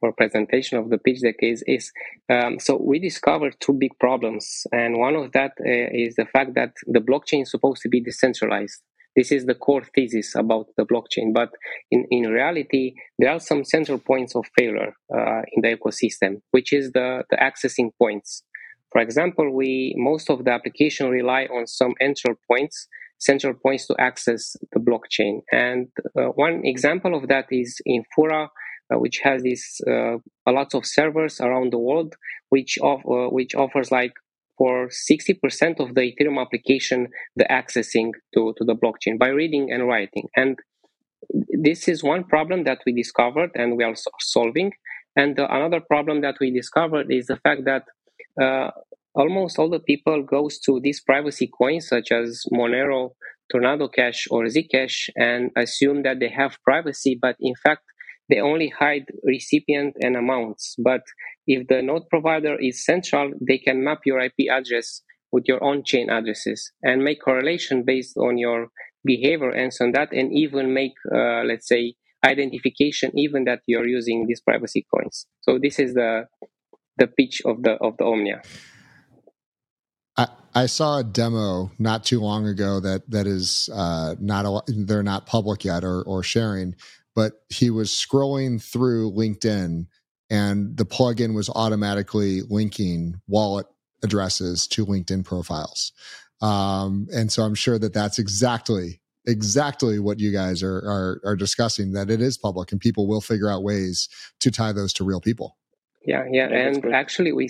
or 0.00 0.12
presentation 0.12 0.78
of 0.78 0.90
the 0.90 0.98
pitch 0.98 1.20
deck 1.22 1.36
is 1.40 1.62
is 1.66 1.92
um, 2.30 2.58
so 2.58 2.76
we 2.76 2.98
discovered 2.98 3.56
two 3.60 3.72
big 3.72 3.98
problems 3.98 4.66
and 4.72 4.98
one 4.98 5.16
of 5.16 5.32
that 5.32 5.52
uh, 5.60 5.88
is 5.92 6.14
the 6.16 6.26
fact 6.26 6.54
that 6.54 6.72
the 6.86 7.00
blockchain 7.00 7.42
is 7.42 7.50
supposed 7.50 7.82
to 7.82 7.88
be 7.88 8.00
decentralized. 8.00 8.80
This 9.16 9.30
is 9.30 9.46
the 9.46 9.54
core 9.54 9.84
thesis 9.94 10.34
about 10.34 10.66
the 10.76 10.84
blockchain 10.84 11.32
but 11.32 11.50
in, 11.90 12.06
in 12.10 12.30
reality 12.30 12.94
there 13.18 13.30
are 13.30 13.40
some 13.40 13.64
central 13.64 13.98
points 13.98 14.34
of 14.34 14.44
failure 14.56 14.94
uh, 15.14 15.42
in 15.52 15.62
the 15.62 15.76
ecosystem 15.76 16.40
which 16.50 16.72
is 16.72 16.92
the, 16.92 17.24
the 17.30 17.36
accessing 17.36 17.90
points 17.98 18.42
for 18.94 19.00
example, 19.00 19.50
we 19.52 19.92
most 19.98 20.30
of 20.30 20.44
the 20.44 20.52
application 20.52 21.08
rely 21.10 21.46
on 21.46 21.66
some 21.66 21.94
central 22.00 22.36
points, 22.48 22.86
central 23.18 23.52
points 23.52 23.88
to 23.88 23.96
access 23.98 24.56
the 24.72 24.78
blockchain. 24.78 25.40
And 25.50 25.88
uh, 26.16 26.26
one 26.26 26.64
example 26.64 27.16
of 27.16 27.26
that 27.26 27.46
is 27.50 27.80
Infura, 27.88 28.46
uh, 28.94 28.98
which 29.00 29.18
has 29.24 29.42
this 29.42 29.80
uh, 29.88 30.18
a 30.46 30.52
lot 30.52 30.74
of 30.74 30.86
servers 30.86 31.40
around 31.40 31.72
the 31.72 31.78
world, 31.78 32.14
which 32.50 32.78
of, 32.82 33.00
uh, 33.00 33.30
which 33.30 33.56
offers 33.56 33.90
like 33.90 34.12
for 34.56 34.86
60% 34.86 35.80
of 35.80 35.96
the 35.96 36.12
Ethereum 36.12 36.40
application 36.40 37.08
the 37.34 37.46
accessing 37.50 38.12
to, 38.32 38.54
to 38.56 38.64
the 38.64 38.76
blockchain 38.76 39.18
by 39.18 39.26
reading 39.26 39.72
and 39.72 39.88
writing. 39.88 40.28
And 40.36 40.56
this 41.50 41.88
is 41.88 42.04
one 42.04 42.22
problem 42.22 42.62
that 42.62 42.78
we 42.86 42.92
discovered 42.92 43.50
and 43.56 43.76
we 43.76 43.82
are 43.82 43.96
solving. 44.20 44.70
And 45.16 45.40
uh, 45.40 45.48
another 45.50 45.80
problem 45.80 46.20
that 46.20 46.36
we 46.40 46.52
discovered 46.52 47.10
is 47.10 47.26
the 47.26 47.38
fact 47.38 47.64
that 47.64 47.82
almost 49.14 49.58
all 49.58 49.70
the 49.70 49.80
people 49.80 50.22
goes 50.22 50.58
to 50.60 50.80
these 50.80 51.00
privacy 51.00 51.48
coins 51.56 51.88
such 51.88 52.10
as 52.12 52.44
Monero, 52.52 53.10
Tornado 53.50 53.88
Cash, 53.88 54.26
or 54.30 54.44
Zcash 54.44 55.08
and 55.16 55.50
assume 55.56 56.02
that 56.02 56.18
they 56.20 56.28
have 56.28 56.58
privacy, 56.64 57.18
but 57.20 57.36
in 57.40 57.54
fact 57.62 57.82
they 58.28 58.40
only 58.40 58.70
hide 58.70 59.04
recipient 59.22 59.94
and 60.00 60.16
amounts. 60.16 60.74
But 60.78 61.02
if 61.46 61.68
the 61.68 61.82
node 61.82 62.08
provider 62.08 62.56
is 62.58 62.84
central, 62.84 63.32
they 63.46 63.58
can 63.58 63.84
map 63.84 64.00
your 64.06 64.18
IP 64.20 64.48
address 64.50 65.02
with 65.30 65.44
your 65.46 65.62
on-chain 65.62 66.08
addresses 66.08 66.72
and 66.82 67.04
make 67.04 67.20
correlation 67.22 67.82
based 67.84 68.16
on 68.16 68.38
your 68.38 68.68
behavior 69.04 69.50
and 69.50 69.74
so 69.74 69.84
on 69.84 69.92
that, 69.92 70.12
and 70.12 70.32
even 70.32 70.72
make, 70.72 70.94
uh, 71.14 71.42
let's 71.44 71.68
say, 71.68 71.94
identification 72.24 73.10
even 73.14 73.44
that 73.44 73.60
you're 73.66 73.86
using 73.86 74.26
these 74.26 74.40
privacy 74.40 74.86
coins. 74.94 75.26
So 75.42 75.58
this 75.60 75.78
is 75.78 75.92
the 75.92 76.26
the 76.96 77.06
pitch 77.06 77.42
of 77.44 77.62
the 77.62 77.72
of 77.72 77.96
the 77.98 78.04
Omnia. 78.04 78.42
I, 80.16 80.28
I 80.54 80.66
saw 80.66 80.98
a 80.98 81.04
demo 81.04 81.70
not 81.78 82.04
too 82.04 82.20
long 82.20 82.46
ago 82.46 82.80
that 82.80 83.10
that 83.10 83.26
is 83.26 83.68
uh, 83.72 84.14
not 84.20 84.44
a, 84.46 84.62
they're 84.72 85.02
not 85.02 85.26
public 85.26 85.64
yet 85.64 85.84
or 85.84 86.02
or 86.02 86.22
sharing, 86.22 86.76
but 87.14 87.32
he 87.48 87.70
was 87.70 87.90
scrolling 87.90 88.62
through 88.62 89.12
LinkedIn 89.12 89.86
and 90.30 90.76
the 90.76 90.86
plugin 90.86 91.34
was 91.34 91.50
automatically 91.50 92.42
linking 92.48 93.20
wallet 93.26 93.66
addresses 94.02 94.66
to 94.68 94.86
LinkedIn 94.86 95.24
profiles. 95.24 95.92
Um, 96.40 97.08
and 97.12 97.30
so 97.32 97.42
I'm 97.42 97.54
sure 97.54 97.78
that 97.78 97.94
that's 97.94 98.18
exactly 98.18 99.00
exactly 99.26 99.98
what 99.98 100.20
you 100.20 100.30
guys 100.30 100.62
are, 100.62 100.76
are 100.76 101.20
are 101.24 101.36
discussing 101.36 101.92
that 101.92 102.10
it 102.10 102.20
is 102.20 102.36
public 102.36 102.72
and 102.72 102.80
people 102.80 103.08
will 103.08 103.22
figure 103.22 103.48
out 103.48 103.62
ways 103.62 104.08
to 104.40 104.50
tie 104.50 104.72
those 104.72 104.92
to 104.92 105.04
real 105.04 105.20
people 105.20 105.56
yeah 106.06 106.24
yeah, 106.30 106.48
yeah 106.50 106.68
and 106.68 106.94
actually 106.94 107.32
we 107.32 107.48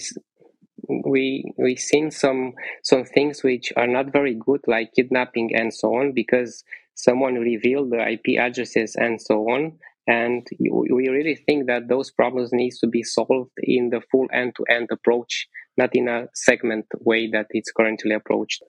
we 1.05 1.45
we 1.57 1.77
seen 1.77 2.11
some 2.11 2.53
some 2.83 3.05
things 3.05 3.43
which 3.43 3.73
are 3.77 3.87
not 3.87 4.13
very 4.13 4.35
good 4.35 4.61
like 4.67 4.93
kidnapping 4.95 5.51
and 5.55 5.73
so 5.73 5.95
on 5.95 6.13
because 6.13 6.63
someone 6.95 7.35
revealed 7.35 7.91
the 7.91 8.09
ip 8.11 8.39
addresses 8.39 8.95
and 8.97 9.21
so 9.21 9.41
on 9.51 9.73
and 10.07 10.47
we 10.61 11.09
really 11.09 11.35
think 11.35 11.67
that 11.67 11.89
those 11.89 12.11
problems 12.11 12.51
needs 12.53 12.79
to 12.79 12.87
be 12.87 13.03
solved 13.03 13.51
in 13.63 13.89
the 13.89 14.03
full 14.13 14.27
end-to-end 14.33 14.89
approach 14.93 15.49
not 15.77 15.91
in 15.95 16.09
a 16.09 16.27
segment 16.35 16.87
way 17.01 17.29
that 17.31 17.47
it's 17.51 17.73
currently 17.73 18.13
approached. 18.13 18.63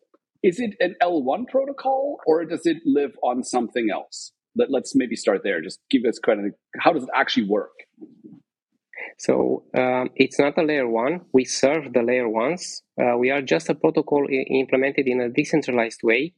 Is 0.44 0.60
it 0.60 0.75
an 0.80 0.96
l1 1.01 1.48
protocol 1.48 2.18
or 2.25 2.46
does 2.46 2.65
it 2.65 2.77
live 2.86 3.12
on 3.24 3.44
something 3.44 3.88
else? 3.92 4.32
Let, 4.56 4.70
us 4.74 4.94
maybe 4.96 5.15
start 5.15 5.42
there. 5.44 5.62
Just 5.62 5.80
give 5.89 6.06
us 6.06 6.18
credit 6.20 6.54
how 6.80 6.94
does 6.94 7.04
it 7.04 7.10
actually 7.13 7.48
work 7.48 7.74
so 9.18 9.64
um, 9.78 10.10
it's 10.16 10.40
not 10.40 10.58
a 10.58 10.64
layer 10.64 10.88
one 10.88 11.22
we 11.34 11.44
serve 11.46 11.94
the 11.94 12.02
layer 12.02 12.30
ones 12.30 12.84
uh, 13.02 13.18
we 13.18 13.30
are 13.32 13.42
just 13.42 13.70
a 13.70 13.75
protocol 13.75 14.25
I- 14.30 14.46
implemented 14.64 15.08
in 15.08 15.22
a 15.22 15.30
decentralized 15.30 16.02
way 16.04 16.34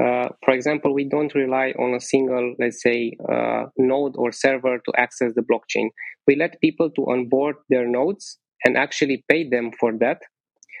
uh, 0.00 0.28
for 0.44 0.54
example, 0.54 0.94
we 0.94 1.04
don't 1.04 1.34
rely 1.34 1.72
on 1.78 1.94
a 1.94 2.00
single, 2.00 2.54
let's 2.58 2.82
say, 2.82 3.12
uh, 3.30 3.66
node 3.76 4.14
or 4.16 4.32
server 4.32 4.78
to 4.78 4.92
access 4.96 5.32
the 5.34 5.42
blockchain. 5.42 5.90
We 6.26 6.36
let 6.36 6.60
people 6.60 6.90
to 6.92 7.10
onboard 7.10 7.56
their 7.68 7.86
nodes 7.86 8.38
and 8.64 8.76
actually 8.76 9.24
pay 9.28 9.48
them 9.48 9.72
for 9.78 9.92
that. 9.98 10.22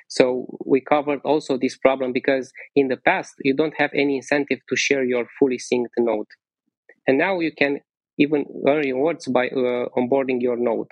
So 0.08 0.46
we 0.66 0.80
covered 0.80 1.20
also 1.24 1.58
this 1.58 1.76
problem 1.78 2.12
because 2.12 2.52
in 2.76 2.88
the 2.88 2.96
past 2.98 3.34
you 3.44 3.54
don't 3.54 3.74
have 3.78 3.90
any 3.94 4.16
incentive 4.16 4.60
to 4.68 4.76
share 4.76 5.04
your 5.04 5.26
fully 5.38 5.58
synced 5.58 5.96
node, 5.98 6.26
and 7.06 7.18
now 7.18 7.40
you 7.40 7.52
can 7.52 7.80
even 8.18 8.44
earn 8.68 8.78
rewards 8.84 9.26
by 9.28 9.48
uh, 9.48 9.86
onboarding 9.96 10.40
your 10.40 10.56
node. 10.56 10.88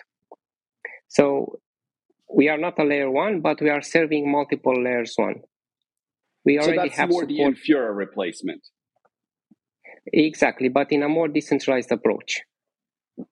So 1.08 1.58
we 2.32 2.48
are 2.48 2.58
not 2.58 2.78
a 2.78 2.84
layer 2.84 3.10
one, 3.10 3.40
but 3.40 3.60
we 3.60 3.70
are 3.70 3.82
serving 3.82 4.30
multiple 4.30 4.82
layers 4.82 5.14
one. 5.16 5.42
We 6.44 6.58
already 6.58 6.76
so 6.76 6.82
that's 6.82 6.96
have 6.96 7.10
more 7.10 7.22
support. 7.22 7.56
the 7.56 7.72
Infura 7.72 7.94
replacement. 7.94 8.62
Exactly, 10.12 10.68
but 10.68 10.92
in 10.92 11.02
a 11.02 11.08
more 11.08 11.28
decentralized 11.28 11.92
approach. 11.92 12.42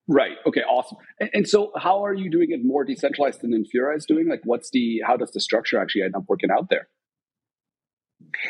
Right. 0.07 0.37
Okay. 0.45 0.61
Awesome. 0.61 0.97
And, 1.19 1.29
and, 1.33 1.47
so, 1.47 1.71
how 1.77 2.03
are 2.03 2.13
you 2.13 2.29
doing 2.29 2.49
it 2.51 2.59
more 2.63 2.83
decentralized 2.83 3.41
than 3.41 3.51
Infura 3.51 3.95
is 3.95 4.05
doing? 4.05 4.27
Like, 4.27 4.41
what's 4.43 4.69
the 4.71 5.01
how 5.05 5.15
does 5.15 5.31
the 5.31 5.39
structure 5.39 5.79
actually 5.79 6.03
end 6.03 6.15
up 6.15 6.23
working 6.27 6.51
out 6.51 6.69
there? 6.69 6.89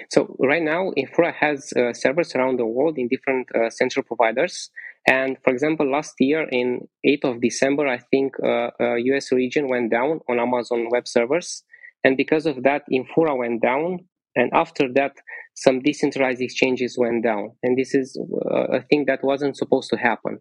So 0.10 0.36
right 0.40 0.62
now, 0.62 0.92
Infura 0.98 1.34
has 1.34 1.72
uh, 1.74 1.94
servers 1.94 2.36
around 2.36 2.60
the 2.60 2.66
world 2.66 2.98
in 2.98 3.08
different 3.08 3.48
uh, 3.56 3.70
central 3.70 4.04
providers. 4.04 4.70
And 5.08 5.38
for 5.44 5.52
example, 5.54 5.90
last 5.90 6.14
year 6.20 6.48
in 6.50 6.88
8th 7.06 7.36
of 7.36 7.42
December, 7.42 7.88
I 7.88 7.98
think 7.98 8.34
uh, 8.44 8.72
US 8.80 9.32
uh, 9.32 9.36
region 9.36 9.70
went 9.70 9.92
down 9.92 10.20
on 10.30 10.40
Amazon 10.40 10.90
Web 10.92 11.08
Servers, 11.08 11.64
and 12.04 12.18
because 12.18 12.46
of 12.46 12.64
that, 12.64 12.84
Infura 12.92 13.38
went 13.38 13.62
down. 13.62 14.00
And 14.36 14.52
after 14.54 14.92
that, 14.94 15.14
some 15.56 15.82
decentralized 15.82 16.42
exchanges 16.42 16.96
went 16.98 17.24
down. 17.24 17.52
And 17.64 17.78
this 17.78 17.96
is 17.96 18.16
uh, 18.46 18.78
a 18.78 18.82
thing 18.84 19.06
that 19.08 19.24
wasn't 19.24 19.58
supposed 19.58 19.90
to 19.90 19.98
happen. 19.98 20.40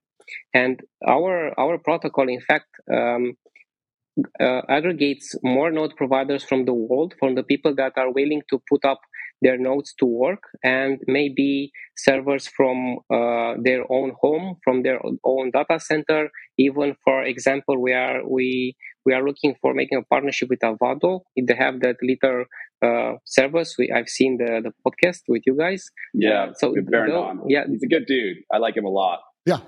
And 0.53 0.81
our 1.07 1.59
our 1.59 1.79
protocol, 1.79 2.29
in 2.29 2.41
fact, 2.41 2.67
um, 2.93 3.37
uh, 4.41 4.63
aggregates 4.69 5.35
more 5.43 5.71
node 5.71 5.95
providers 5.97 6.45
from 6.45 6.65
the 6.65 6.75
world, 6.75 7.15
from 7.19 7.35
the 7.35 7.43
people 7.43 7.75
that 7.77 7.93
are 7.97 8.13
willing 8.13 8.43
to 8.51 8.61
put 8.69 8.85
up 8.85 9.01
their 9.43 9.59
nodes 9.59 9.95
to 9.99 10.07
work, 10.07 10.43
and 10.65 10.99
maybe 11.07 11.71
servers 11.97 12.47
from 12.47 12.99
uh, 13.13 13.55
their 13.63 13.85
own 13.91 14.13
home, 14.21 14.57
from 14.65 14.83
their 14.83 15.01
own 15.25 15.51
data 15.51 15.79
center. 15.79 16.31
Even, 16.59 16.97
for 17.05 17.23
example, 17.23 17.81
we 17.81 17.93
are 17.93 18.27
we 18.27 18.77
we 19.05 19.13
are 19.15 19.25
looking 19.25 19.55
for 19.61 19.75
making 19.75 19.99
a 19.99 20.03
partnership 20.03 20.49
with 20.49 20.63
Avado. 20.65 21.23
They 21.37 21.55
have 21.55 21.81
that 21.81 21.97
little 22.03 22.45
uh, 22.83 23.19
servers. 23.25 23.75
We 23.79 23.93
I've 23.93 24.09
seen 24.09 24.39
the 24.39 24.61
the 24.63 24.73
podcast 24.87 25.23
with 25.29 25.43
you 25.47 25.57
guys. 25.57 25.91
Yeah, 26.15 26.45
uh, 26.45 26.53
so 26.55 26.73
the, 26.73 27.45
yeah, 27.49 27.65
he's 27.69 27.83
a 27.83 27.87
good 27.87 28.07
dude. 28.07 28.39
I 28.53 28.59
like 28.59 28.77
him 28.77 28.85
a 28.85 28.91
lot. 28.91 29.21
Yeah. 29.45 29.61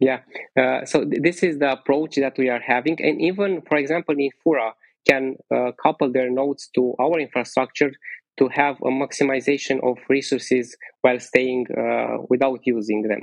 Yeah, 0.00 0.20
uh, 0.56 0.84
so 0.84 1.04
th- 1.04 1.22
this 1.22 1.42
is 1.42 1.58
the 1.58 1.72
approach 1.72 2.14
that 2.16 2.38
we 2.38 2.48
are 2.48 2.60
having, 2.60 3.02
and 3.02 3.20
even 3.20 3.62
for 3.62 3.76
example, 3.76 4.14
in 4.16 4.30
Fura 4.46 4.70
can 5.08 5.36
uh, 5.54 5.72
couple 5.82 6.12
their 6.12 6.30
nodes 6.30 6.68
to 6.74 6.94
our 7.00 7.18
infrastructure 7.18 7.92
to 8.38 8.48
have 8.48 8.76
a 8.82 8.90
maximization 8.90 9.82
of 9.82 9.98
resources 10.08 10.76
while 11.02 11.18
staying 11.18 11.66
uh, 11.76 12.18
without 12.28 12.60
using 12.64 13.02
them. 13.02 13.22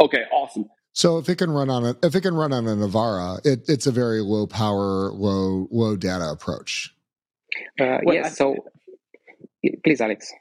Okay, 0.00 0.24
awesome. 0.32 0.66
So 0.94 1.18
if 1.18 1.28
it 1.28 1.36
can 1.36 1.50
run 1.50 1.70
on 1.70 1.86
a 1.86 1.96
if 2.02 2.14
it 2.14 2.20
can 2.20 2.34
run 2.34 2.52
on 2.52 2.66
an 2.66 2.82
Avado, 2.82 3.40
it, 3.44 3.64
it's 3.68 3.86
a 3.86 3.92
very 3.92 4.20
low 4.20 4.46
power, 4.46 5.10
low 5.10 5.68
low 5.70 5.96
data 5.96 6.30
approach. 6.30 6.94
Uh, 7.80 7.98
well, 8.04 8.14
yes. 8.14 8.36
So 8.36 8.56
please, 9.84 10.00
Alex. 10.00 10.32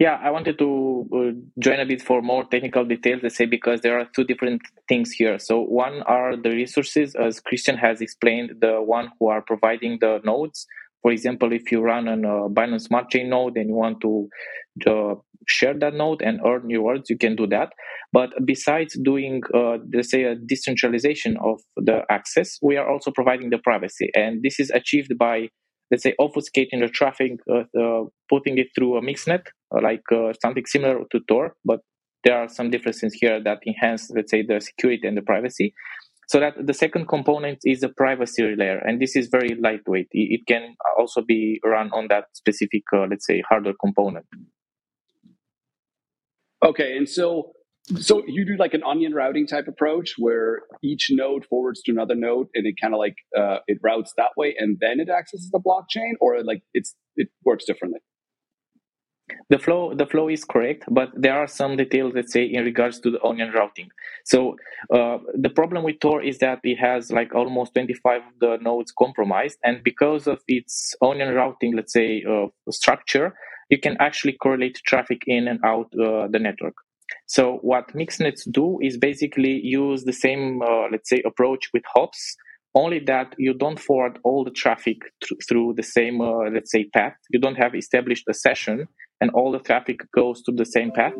Yeah, 0.00 0.18
I 0.22 0.30
wanted 0.30 0.58
to 0.60 1.08
uh, 1.14 1.60
join 1.62 1.78
a 1.78 1.84
bit 1.84 2.00
for 2.00 2.22
more 2.22 2.44
technical 2.44 2.86
details, 2.86 3.20
let's 3.22 3.36
say, 3.36 3.44
because 3.44 3.82
there 3.82 3.98
are 4.00 4.06
two 4.16 4.24
different 4.24 4.62
things 4.88 5.12
here. 5.12 5.38
So, 5.38 5.60
one 5.60 6.00
are 6.04 6.36
the 6.36 6.48
resources, 6.48 7.14
as 7.14 7.38
Christian 7.38 7.76
has 7.76 8.00
explained, 8.00 8.52
the 8.62 8.80
one 8.80 9.10
who 9.18 9.28
are 9.28 9.42
providing 9.42 9.98
the 10.00 10.20
nodes. 10.24 10.66
For 11.02 11.12
example, 11.12 11.52
if 11.52 11.70
you 11.70 11.82
run 11.82 12.08
a 12.08 12.16
Binance 12.16 12.84
Smart 12.84 13.10
Chain 13.10 13.28
node 13.28 13.58
and 13.58 13.68
you 13.68 13.74
want 13.74 14.00
to 14.00 14.28
uh, 14.86 15.14
share 15.46 15.74
that 15.78 15.92
node 15.92 16.22
and 16.22 16.40
earn 16.46 16.62
rewards, 16.62 17.10
you 17.10 17.18
can 17.18 17.36
do 17.36 17.46
that. 17.48 17.74
But 18.10 18.30
besides 18.46 18.98
doing, 19.02 19.42
uh, 19.54 19.78
let's 19.92 20.10
say, 20.10 20.24
a 20.24 20.34
decentralization 20.34 21.36
of 21.44 21.60
the 21.76 22.04
access, 22.10 22.58
we 22.62 22.78
are 22.78 22.90
also 22.90 23.10
providing 23.10 23.50
the 23.50 23.58
privacy. 23.58 24.08
And 24.14 24.42
this 24.42 24.58
is 24.60 24.70
achieved 24.70 25.12
by, 25.18 25.48
let's 25.90 26.02
say, 26.02 26.14
obfuscating 26.20 26.80
the 26.80 26.88
traffic, 26.88 27.32
uh, 27.52 28.04
putting 28.28 28.58
it 28.58 28.68
through 28.74 28.96
a 28.96 29.02
mixnet, 29.02 29.42
uh, 29.74 29.80
like 29.82 30.02
uh, 30.12 30.32
something 30.42 30.64
similar 30.66 31.00
to 31.10 31.20
Tor, 31.28 31.56
but 31.64 31.80
there 32.24 32.36
are 32.36 32.48
some 32.48 32.70
differences 32.70 33.14
here 33.14 33.42
that 33.42 33.58
enhance, 33.66 34.10
let's 34.14 34.30
say, 34.30 34.42
the 34.42 34.60
security 34.60 35.06
and 35.06 35.16
the 35.16 35.22
privacy. 35.22 35.74
So 36.28 36.38
that 36.38 36.54
the 36.64 36.74
second 36.74 37.08
component 37.08 37.58
is 37.64 37.82
a 37.82 37.88
privacy 37.88 38.54
layer, 38.56 38.78
and 38.78 39.00
this 39.00 39.16
is 39.16 39.28
very 39.28 39.56
lightweight. 39.60 40.06
It, 40.12 40.46
can 40.46 40.76
also 40.96 41.22
be 41.22 41.60
run 41.64 41.90
on 41.92 42.06
that 42.08 42.26
specific, 42.34 42.82
uh, 42.94 43.06
let's 43.10 43.26
say, 43.26 43.42
hardware 43.48 43.74
component. 43.80 44.26
Okay, 46.64 46.96
and 46.96 47.08
so 47.08 47.52
so 47.98 48.22
you 48.26 48.44
do 48.44 48.56
like 48.56 48.74
an 48.74 48.82
onion 48.84 49.14
routing 49.14 49.46
type 49.46 49.66
approach 49.68 50.14
where 50.18 50.62
each 50.82 51.08
node 51.10 51.44
forwards 51.46 51.82
to 51.82 51.92
another 51.92 52.14
node, 52.14 52.48
and 52.54 52.66
it 52.66 52.74
kind 52.80 52.94
of 52.94 52.98
like 52.98 53.16
uh, 53.36 53.58
it 53.66 53.78
routes 53.82 54.12
that 54.16 54.30
way, 54.36 54.54
and 54.58 54.78
then 54.80 55.00
it 55.00 55.08
accesses 55.08 55.50
the 55.50 55.60
blockchain, 55.60 56.12
or 56.20 56.42
like 56.42 56.62
it's 56.74 56.94
it 57.16 57.28
works 57.44 57.64
differently? 57.64 58.00
The 59.48 59.58
flow 59.58 59.94
the 59.94 60.06
flow 60.06 60.28
is 60.28 60.44
correct 60.44 60.84
but 60.90 61.10
there 61.14 61.34
are 61.34 61.46
some 61.46 61.76
details 61.76 62.12
let's 62.14 62.32
say 62.32 62.44
in 62.44 62.64
regards 62.64 62.98
to 63.00 63.10
the 63.10 63.22
onion 63.22 63.52
routing. 63.52 63.88
So 64.24 64.56
uh, 64.92 65.18
the 65.34 65.50
problem 65.50 65.84
with 65.84 66.00
tor 66.00 66.22
is 66.22 66.38
that 66.38 66.60
it 66.64 66.76
has 66.76 67.12
like 67.12 67.34
almost 67.34 67.74
25 67.74 68.22
of 68.22 68.38
the 68.40 68.58
nodes 68.60 68.92
compromised 68.96 69.58
and 69.62 69.84
because 69.84 70.26
of 70.26 70.40
its 70.48 70.94
onion 71.00 71.34
routing 71.34 71.76
let's 71.76 71.92
say 71.92 72.24
uh, 72.28 72.46
structure 72.70 73.34
you 73.68 73.78
can 73.78 73.96
actually 74.00 74.32
correlate 74.32 74.80
traffic 74.84 75.22
in 75.26 75.46
and 75.46 75.60
out 75.64 75.86
uh, 75.94 76.26
the 76.28 76.40
network 76.40 76.74
so 77.26 77.58
what 77.62 77.94
mixnets 77.94 78.44
do 78.50 78.78
is 78.82 78.96
basically 78.96 79.60
use 79.62 80.04
the 80.04 80.12
same 80.12 80.60
uh, 80.62 80.86
let's 80.90 81.08
say 81.08 81.22
approach 81.26 81.68
with 81.72 81.82
hops 81.94 82.36
only 82.74 83.00
that 83.00 83.34
you 83.38 83.52
don't 83.54 83.80
forward 83.80 84.18
all 84.22 84.44
the 84.44 84.50
traffic 84.50 84.98
th- 85.24 85.40
through 85.48 85.74
the 85.76 85.82
same 85.82 86.20
uh, 86.20 86.48
let's 86.52 86.70
say 86.70 86.84
path. 86.84 87.14
You 87.30 87.40
don't 87.40 87.56
have 87.56 87.74
established 87.74 88.24
a 88.28 88.34
session 88.34 88.86
and 89.20 89.30
all 89.32 89.50
the 89.52 89.58
traffic 89.58 90.00
goes 90.14 90.42
to 90.42 90.52
the 90.52 90.64
same 90.64 90.92
path. 90.92 91.12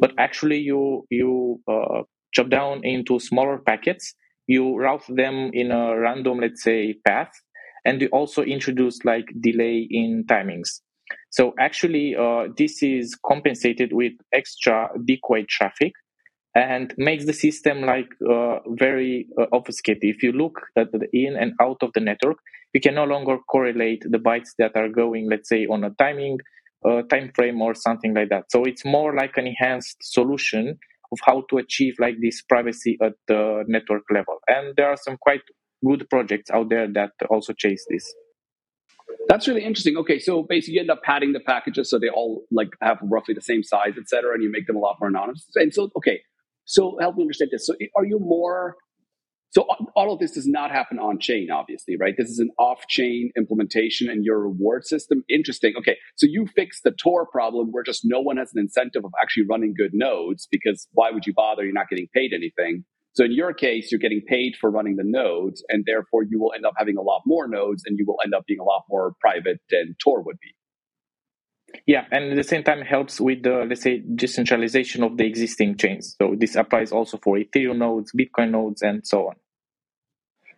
But 0.00 0.12
actually 0.18 0.58
you 0.58 1.06
you 1.10 1.60
uh, 1.66 2.02
chop 2.32 2.50
down 2.50 2.84
into 2.84 3.18
smaller 3.18 3.58
packets. 3.58 4.14
You 4.46 4.76
route 4.76 5.04
them 5.08 5.50
in 5.52 5.70
a 5.70 5.98
random 5.98 6.40
let's 6.40 6.62
say 6.62 6.94
path. 7.06 7.30
And 7.84 8.02
you 8.02 8.08
also 8.08 8.42
introduce 8.42 9.04
like 9.04 9.26
delay 9.40 9.86
in 9.90 10.24
timings 10.28 10.80
so 11.30 11.54
actually 11.58 12.16
uh, 12.16 12.44
this 12.56 12.82
is 12.82 13.16
compensated 13.26 13.92
with 13.92 14.12
extra 14.32 14.88
decoy 15.04 15.44
traffic 15.48 15.92
and 16.54 16.94
makes 16.96 17.26
the 17.26 17.32
system 17.32 17.82
like 17.82 18.08
uh, 18.28 18.58
very 18.70 19.26
uh, 19.40 19.46
obfuscated 19.52 20.02
if 20.02 20.22
you 20.22 20.32
look 20.32 20.60
at 20.76 20.90
the 20.92 21.06
in 21.12 21.36
and 21.36 21.52
out 21.60 21.78
of 21.82 21.90
the 21.94 22.00
network 22.00 22.38
you 22.74 22.80
can 22.80 22.94
no 22.94 23.04
longer 23.04 23.38
correlate 23.50 24.02
the 24.10 24.18
bytes 24.18 24.50
that 24.58 24.72
are 24.76 24.88
going 24.88 25.28
let's 25.30 25.48
say 25.48 25.66
on 25.66 25.84
a 25.84 25.90
timing 25.98 26.38
uh, 26.84 27.02
time 27.02 27.30
frame 27.34 27.60
or 27.60 27.74
something 27.74 28.14
like 28.14 28.28
that. 28.30 28.44
So 28.50 28.64
it's 28.64 28.84
more 28.84 29.14
like 29.14 29.36
an 29.36 29.46
enhanced 29.46 29.96
solution 30.00 30.78
of 31.10 31.18
how 31.24 31.44
to 31.50 31.58
achieve 31.58 31.94
like 31.98 32.16
this 32.20 32.42
privacy 32.42 32.98
at 33.02 33.14
the 33.26 33.64
network 33.66 34.02
level. 34.12 34.38
And 34.46 34.74
there 34.76 34.88
are 34.88 34.96
some 34.96 35.16
quite 35.20 35.42
good 35.84 36.06
projects 36.10 36.50
out 36.50 36.68
there 36.70 36.86
that 36.92 37.12
also 37.30 37.52
chase 37.52 37.84
this. 37.88 38.04
That's 39.26 39.48
really 39.48 39.64
interesting. 39.64 39.96
Okay, 39.96 40.18
so 40.18 40.42
basically 40.42 40.74
you 40.74 40.80
end 40.80 40.90
up 40.90 41.02
padding 41.02 41.32
the 41.32 41.40
packages 41.40 41.90
so 41.90 41.98
they 41.98 42.08
all 42.08 42.44
like 42.50 42.68
have 42.80 42.98
roughly 43.02 43.34
the 43.34 43.42
same 43.42 43.62
size, 43.62 43.94
et 43.98 44.08
cetera, 44.08 44.34
and 44.34 44.42
you 44.42 44.50
make 44.50 44.66
them 44.66 44.76
a 44.76 44.78
lot 44.78 44.96
more 45.00 45.08
anonymous. 45.08 45.46
And 45.56 45.74
so, 45.74 45.90
okay, 45.96 46.20
so 46.64 46.96
help 47.00 47.16
me 47.16 47.22
understand 47.24 47.50
this. 47.50 47.66
So 47.66 47.74
are 47.96 48.04
you 48.04 48.18
more 48.20 48.76
So 49.50 49.66
all 49.96 50.12
of 50.12 50.18
this 50.18 50.32
does 50.32 50.46
not 50.46 50.70
happen 50.70 50.98
on 50.98 51.18
chain, 51.18 51.48
obviously, 51.50 51.96
right? 51.98 52.14
This 52.16 52.28
is 52.28 52.38
an 52.38 52.50
off 52.58 52.86
chain 52.86 53.30
implementation 53.36 54.10
and 54.10 54.24
your 54.24 54.40
reward 54.40 54.84
system. 54.84 55.24
Interesting. 55.30 55.74
Okay. 55.78 55.96
So 56.16 56.26
you 56.28 56.46
fix 56.54 56.80
the 56.82 56.90
Tor 56.90 57.26
problem 57.26 57.68
where 57.70 57.82
just 57.82 58.02
no 58.04 58.20
one 58.20 58.36
has 58.36 58.52
an 58.54 58.60
incentive 58.60 59.04
of 59.04 59.12
actually 59.22 59.46
running 59.48 59.74
good 59.76 59.92
nodes 59.94 60.46
because 60.50 60.86
why 60.92 61.10
would 61.10 61.26
you 61.26 61.32
bother? 61.34 61.64
You're 61.64 61.72
not 61.72 61.88
getting 61.88 62.08
paid 62.14 62.32
anything. 62.34 62.84
So 63.18 63.24
in 63.24 63.32
your 63.32 63.52
case, 63.52 63.90
you're 63.90 63.98
getting 63.98 64.22
paid 64.24 64.54
for 64.60 64.70
running 64.70 64.94
the 64.94 65.02
nodes 65.02 65.64
and 65.68 65.82
therefore 65.84 66.22
you 66.22 66.38
will 66.38 66.52
end 66.54 66.64
up 66.64 66.74
having 66.78 66.96
a 66.96 67.02
lot 67.02 67.22
more 67.26 67.48
nodes 67.48 67.82
and 67.84 67.98
you 67.98 68.04
will 68.06 68.18
end 68.24 68.32
up 68.32 68.44
being 68.46 68.60
a 68.60 68.64
lot 68.64 68.84
more 68.88 69.16
private 69.20 69.58
than 69.72 69.96
Tor 70.00 70.22
would 70.22 70.38
be. 70.38 70.54
Yeah, 71.84 72.04
and 72.12 72.30
at 72.30 72.36
the 72.36 72.44
same 72.44 72.62
time 72.62 72.80
helps 72.80 73.20
with 73.20 73.42
the 73.42 73.66
let's 73.68 73.82
say 73.82 74.04
decentralization 74.14 75.02
of 75.02 75.16
the 75.16 75.26
existing 75.26 75.78
chains. 75.78 76.14
So 76.22 76.36
this 76.38 76.54
applies 76.54 76.92
also 76.92 77.18
for 77.20 77.36
Ethereum 77.36 77.78
nodes, 77.78 78.12
Bitcoin 78.16 78.52
nodes, 78.52 78.82
and 78.82 79.04
so 79.04 79.26
on. 79.30 79.34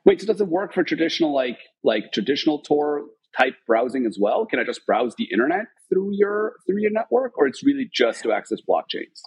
Wait, 0.05 0.21
so 0.21 0.26
does 0.26 0.43
it 0.43 0.49
work 0.49 0.75
for 0.75 0.85
traditional 0.85 1.33
like 1.33 1.59
like 1.83 2.12
traditional 2.12 2.61
Tor 2.61 3.07
type 3.38 3.55
browsing 3.67 4.05
as 4.05 4.19
well? 4.21 4.45
Can 4.45 4.59
I 4.59 4.64
just 4.64 4.85
browse 4.85 5.14
the 5.17 5.29
internet 5.33 5.64
through 5.88 6.11
your 6.12 6.57
through 6.67 6.83
your 6.83 6.90
network, 6.90 7.38
or 7.38 7.47
it's 7.47 7.64
really 7.64 7.88
just 7.90 8.23
to 8.25 8.33
access 8.33 8.59
blockchains? 8.69 9.23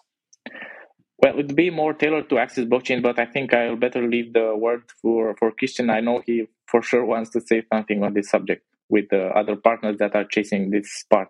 Well, 1.23 1.39
it'd 1.39 1.55
be 1.55 1.69
more 1.69 1.93
tailored 1.93 2.29
to 2.31 2.37
access 2.37 2.65
blockchain, 2.65 3.01
but 3.01 3.17
I 3.17 3.25
think 3.25 3.53
I'll 3.53 3.77
better 3.77 4.05
leave 4.05 4.33
the 4.33 4.57
word 4.57 4.83
for 5.01 5.33
for 5.39 5.53
Christian. 5.53 5.89
I 5.89 6.01
know 6.01 6.21
he 6.25 6.47
for 6.67 6.81
sure 6.81 7.05
wants 7.05 7.29
to 7.29 7.39
say 7.39 7.63
something 7.71 8.03
on 8.03 8.13
this 8.13 8.29
subject 8.29 8.65
with 8.89 9.05
the 9.09 9.27
other 9.27 9.55
partners 9.55 9.99
that 9.99 10.15
are 10.15 10.25
chasing 10.25 10.71
this 10.71 11.05
part. 11.09 11.29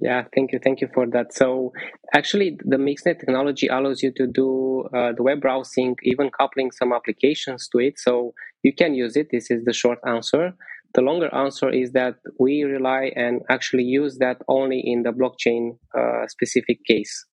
Yeah, 0.00 0.22
thank 0.34 0.52
you, 0.52 0.58
thank 0.58 0.80
you 0.80 0.88
for 0.94 1.06
that. 1.08 1.34
So 1.34 1.74
actually, 2.14 2.56
the 2.64 2.78
Mixnet 2.78 3.20
technology 3.20 3.66
allows 3.66 4.02
you 4.02 4.10
to 4.12 4.26
do 4.26 4.88
uh, 4.96 5.12
the 5.12 5.22
web 5.22 5.42
browsing, 5.42 5.94
even 6.02 6.30
coupling 6.30 6.70
some 6.70 6.94
applications 6.94 7.68
to 7.72 7.78
it. 7.78 7.98
So 7.98 8.32
you 8.62 8.72
can 8.72 8.94
use 8.94 9.18
it. 9.18 9.28
This 9.32 9.50
is 9.50 9.66
the 9.66 9.74
short 9.74 9.98
answer. 10.06 10.54
The 10.94 11.02
longer 11.02 11.28
answer 11.34 11.68
is 11.68 11.92
that 11.92 12.14
we 12.38 12.62
rely 12.62 13.12
and 13.14 13.42
actually 13.50 13.84
use 13.84 14.16
that 14.24 14.38
only 14.48 14.80
in 14.80 15.02
the 15.02 15.12
blockchain 15.12 15.76
uh, 15.94 16.26
specific 16.26 16.82
case. 16.86 17.26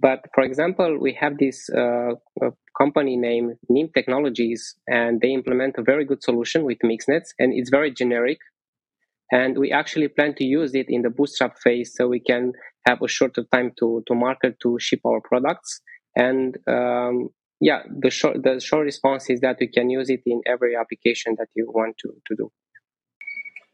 But 0.00 0.20
for 0.34 0.44
example, 0.44 0.98
we 1.00 1.12
have 1.20 1.38
this 1.38 1.68
uh, 1.70 2.14
company 2.76 3.16
named 3.16 3.56
Nym 3.68 3.88
Technologies, 3.94 4.76
and 4.86 5.20
they 5.20 5.32
implement 5.32 5.76
a 5.78 5.82
very 5.82 6.04
good 6.04 6.22
solution 6.22 6.64
with 6.64 6.78
Mixnets, 6.84 7.30
and 7.38 7.52
it's 7.52 7.70
very 7.70 7.90
generic. 7.90 8.38
And 9.30 9.58
we 9.58 9.72
actually 9.72 10.08
plan 10.08 10.34
to 10.36 10.44
use 10.44 10.74
it 10.74 10.86
in 10.88 11.02
the 11.02 11.10
bootstrap 11.10 11.58
phase 11.58 11.94
so 11.94 12.08
we 12.08 12.20
can 12.20 12.52
have 12.86 13.02
a 13.02 13.08
shorter 13.08 13.44
time 13.52 13.72
to, 13.78 14.02
to 14.06 14.14
market 14.14 14.56
to 14.62 14.78
ship 14.78 15.00
our 15.04 15.20
products. 15.20 15.80
And 16.16 16.56
um, 16.66 17.28
yeah 17.60 17.82
the 17.90 18.10
short 18.10 18.42
the 18.42 18.60
short 18.60 18.84
response 18.84 19.28
is 19.30 19.40
that 19.40 19.56
we 19.60 19.66
can 19.66 19.90
use 19.90 20.10
it 20.10 20.22
in 20.26 20.40
every 20.46 20.76
application 20.76 21.34
that 21.38 21.48
you 21.54 21.66
want 21.72 21.96
to, 21.98 22.08
to 22.26 22.36
do 22.36 22.50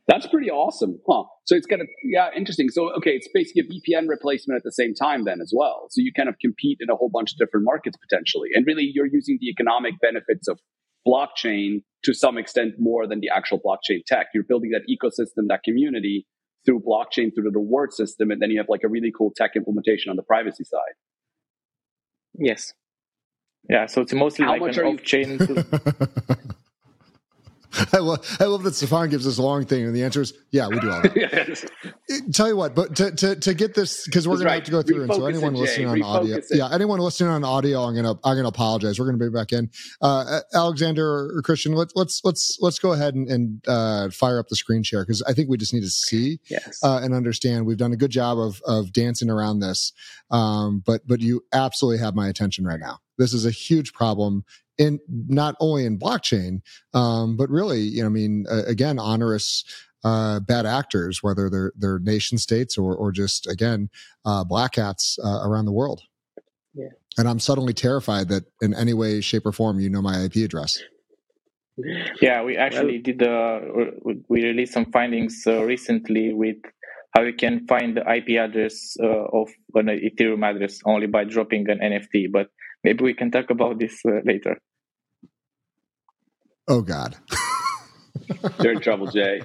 that's 0.07 0.27
pretty 0.27 0.51
awesome 0.51 0.99
huh 1.09 1.25
so 1.45 1.55
it's 1.55 1.67
kind 1.67 1.81
of 1.81 1.89
yeah 2.05 2.29
interesting 2.37 2.69
so 2.69 2.93
okay 2.95 3.13
it's 3.13 3.29
basically 3.33 3.63
a 3.63 3.73
vpn 3.73 4.09
replacement 4.09 4.57
at 4.57 4.63
the 4.63 4.73
same 4.73 4.95
time 4.95 5.25
then 5.25 5.41
as 5.41 5.53
well 5.55 5.87
so 5.91 6.01
you 6.01 6.13
kind 6.15 6.29
of 6.29 6.35
compete 6.41 6.79
in 6.81 6.91
a 6.91 6.97
whole 6.97 7.11
bunch 7.13 7.33
of 7.33 7.39
different 7.39 7.65
markets 7.65 7.97
potentially 8.09 8.51
and 8.55 8.67
really 8.67 8.91
you're 8.95 9.07
using 9.07 9.39
the 9.41 9.49
economic 9.49 9.95
benefits 10.01 10.49
of 10.49 10.59
blockchain 11.07 11.83
to 12.05 12.15
some 12.15 12.39
extent 12.39 12.75
more 12.79 13.07
than 13.07 13.21
the 13.21 13.31
actual 13.35 13.59
blockchain 13.59 14.05
tech. 14.07 14.29
You're 14.35 14.45
building 14.45 14.71
that 14.71 14.83
ecosystem, 14.91 15.49
that 15.49 15.63
community 15.63 16.27
through 16.65 16.81
blockchain, 16.81 17.35
through 17.35 17.45
the 17.45 17.51
reward 17.51 17.93
system, 17.93 18.31
and 18.31 18.41
then 18.41 18.51
you 18.51 18.59
have 18.59 18.69
like 18.69 18.81
a 18.85 18.89
really 18.89 19.13
cool 19.17 19.33
tech 19.37 19.53
implementation 19.57 20.11
on 20.11 20.17
the 20.17 20.23
privacy 20.23 20.65
side. 20.65 20.95
Yes. 22.39 22.73
Yeah, 23.69 23.87
so 23.87 24.03
it's 24.03 24.13
mostly 24.13 24.45
How 24.45 24.59
like 24.59 24.77
an 24.77 24.85
off-chain. 24.85 25.39
I 27.93 27.99
love, 27.99 28.37
I 28.40 28.45
love 28.45 28.62
that 28.64 28.75
Stefan 28.75 29.11
gives 29.11 29.25
this 29.25 29.38
long 29.38 29.64
thing, 29.64 29.85
and 29.85 29.95
the 29.95 30.04
answer 30.04 30.21
is, 30.21 30.33
yeah, 30.50 30.69
we 30.69 30.78
do 30.81 30.90
all 30.90 31.02
that. 31.02 31.16
yes. 31.16 31.64
Tell 32.33 32.49
you 32.49 32.57
what, 32.57 32.75
but 32.75 32.95
to, 32.97 33.11
to, 33.12 33.37
to 33.37 33.54
get 33.54 33.75
this, 33.75 34.04
because 34.04 34.28
we're 34.28 34.37
going 34.37 34.47
right. 34.47 34.64
to 34.64 34.73
have 34.73 34.85
to 34.85 34.93
go 34.93 34.95
through, 34.95 35.04
and 35.04 35.14
so 35.14 35.26
anyone 35.26 35.54
listening 35.54 35.88
on 35.88 36.02
audio, 36.02 36.37
it. 36.37 36.45
yeah, 36.50 36.69
anyone 36.73 37.00
listening 37.00 37.31
on 37.31 37.45
audio, 37.45 37.83
I'm 37.83 37.95
gonna 37.95 38.12
I'm 38.25 38.37
gonna 38.37 38.49
apologize. 38.49 38.99
We're 38.99 39.07
gonna 39.07 39.19
be 39.19 39.31
back 39.31 39.52
in. 39.52 39.71
Uh, 40.00 40.40
Alexander 40.54 41.37
or 41.37 41.43
Christian, 41.43 41.73
let's 41.73 41.93
let's 41.97 42.21
let's 42.25 42.59
let's 42.61 42.78
go 42.78 42.93
ahead 42.93 43.14
and, 43.14 43.28
and 43.28 43.64
uh, 43.66 44.11
fire 44.11 44.38
up 44.38 44.49
the 44.49 44.57
screen 44.57 44.83
share 44.83 45.02
because 45.02 45.23
I 45.23 45.33
think 45.33 45.49
we 45.49 45.57
just 45.57 45.75
need 45.75 45.83
to 45.83 45.90
see 45.90 46.40
yes. 46.49 46.79
uh, 46.83 47.01
and 47.03 47.14
understand. 47.14 47.66
We've 47.66 47.77
done 47.79 47.92
a 47.92 47.96
good 47.96 48.11
job 48.11 48.38
of 48.38 48.61
of 48.66 48.92
dancing 48.92 49.31
around 49.31 49.61
this, 49.61 49.92
um, 50.31 50.83
but 50.85 51.07
but 51.07 51.20
you 51.20 51.42
absolutely 51.53 51.99
have 51.99 52.14
my 52.14 52.29
attention 52.29 52.64
right 52.64 52.81
now. 52.81 52.99
This 53.18 53.33
is 53.33 53.46
a 53.46 53.51
huge 53.51 53.92
problem 53.92 54.44
in 54.79 54.99
not 55.09 55.55
only 55.61 55.87
in 55.87 55.99
blockchain, 55.99 56.61
um, 56.93 57.37
but 57.37 57.51
really, 57.51 57.81
you 57.81 58.01
know, 58.01 58.07
I 58.07 58.11
mean, 58.11 58.45
uh, 58.51 58.65
again, 58.67 58.99
onerous 58.99 59.65
uh, 60.05 60.41
bad 60.41 60.67
actors, 60.67 61.23
whether 61.23 61.49
they're 61.49 61.73
they're 61.77 61.99
nation 61.99 62.39
states 62.39 62.77
or 62.77 62.95
or 62.95 63.11
just 63.11 63.47
again 63.47 63.89
uh, 64.25 64.45
black 64.45 64.77
hats 64.77 65.19
uh, 65.25 65.41
around 65.45 65.65
the 65.65 65.73
world. 65.73 66.03
Yeah. 66.75 66.89
And 67.17 67.29
I'm 67.29 67.39
suddenly 67.39 67.73
terrified 67.73 68.29
that 68.29 68.45
in 68.61 68.75
any 68.75 68.93
way, 68.93 69.21
shape, 69.21 69.47
or 69.47 69.53
form, 69.53 69.79
you 69.79 69.89
know 69.89 70.03
my 70.03 70.25
IP 70.25 70.37
address. 70.37 70.83
Yeah, 72.21 72.43
we 72.43 72.57
actually 72.57 72.99
did. 72.99 73.23
Uh, 73.23 73.61
we 74.29 74.45
released 74.45 74.75
some 74.75 74.87
findings 74.93 75.43
uh, 75.47 75.65
recently 75.65 76.33
with 76.33 76.57
how 77.15 77.23
you 77.23 77.33
can 77.33 77.67
find 77.67 77.97
the 77.97 78.01
IP 78.01 78.39
address 78.39 78.97
uh, 79.03 79.07
of 79.07 79.49
an 79.75 79.87
Ethereum 79.87 80.45
address 80.49 80.81
only 80.85 81.07
by 81.07 81.25
dropping 81.25 81.69
an 81.71 81.79
NFT. 81.79 82.31
But 82.31 82.49
maybe 82.85 83.03
we 83.05 83.14
can 83.14 83.31
talk 83.31 83.51
about 83.51 83.79
this 83.79 84.01
uh, 84.07 84.20
later. 84.25 84.61
Oh 86.68 86.83
God, 86.83 87.16
you're 88.62 88.73
in 88.73 88.81
trouble, 88.81 89.11
Jay. 89.11 89.42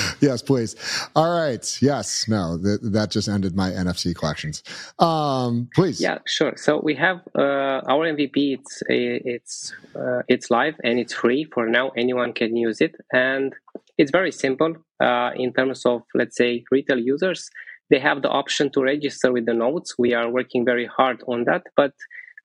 yes, 0.20 0.42
please. 0.42 0.76
All 1.14 1.30
right. 1.30 1.82
Yes. 1.82 2.28
No. 2.28 2.56
That 2.56 2.78
that 2.92 3.10
just 3.10 3.28
ended 3.28 3.54
my 3.54 3.70
NFT 3.70 4.14
collections. 4.14 4.62
Um, 4.98 5.68
please. 5.74 6.00
Yeah. 6.00 6.18
Sure. 6.26 6.54
So 6.56 6.80
we 6.82 6.94
have 6.94 7.20
uh, 7.36 7.80
our 7.88 8.06
MVP. 8.12 8.58
It's 8.58 8.82
it's 8.88 9.74
uh, 9.94 10.22
it's 10.28 10.50
live 10.50 10.74
and 10.82 10.98
it's 10.98 11.12
free 11.12 11.44
for 11.52 11.66
now. 11.66 11.90
Anyone 11.90 12.32
can 12.32 12.56
use 12.56 12.80
it, 12.80 12.94
and 13.12 13.54
it's 13.98 14.10
very 14.10 14.32
simple. 14.32 14.76
Uh, 15.00 15.30
in 15.36 15.52
terms 15.52 15.84
of 15.84 16.02
let's 16.14 16.36
say 16.36 16.64
retail 16.70 16.98
users, 16.98 17.50
they 17.90 17.98
have 17.98 18.22
the 18.22 18.30
option 18.30 18.70
to 18.70 18.82
register 18.82 19.32
with 19.32 19.46
the 19.46 19.54
nodes. 19.54 19.94
We 19.98 20.14
are 20.14 20.30
working 20.30 20.64
very 20.64 20.86
hard 20.86 21.22
on 21.26 21.44
that, 21.44 21.64
but 21.76 21.92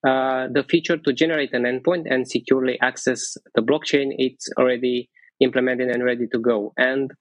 uh, 0.08 0.48
the 0.58 0.64
feature 0.64 0.98
to 0.98 1.12
generate 1.12 1.54
an 1.54 1.64
endpoint 1.64 2.04
and 2.10 2.28
securely 2.28 2.80
access 2.82 3.36
the 3.56 3.62
blockchain, 3.62 4.08
it's 4.18 4.48
already 4.58 5.10
implemented 5.42 5.90
and 5.90 6.04
ready 6.04 6.28
to 6.28 6.40
go. 6.40 6.74
And 6.78 7.12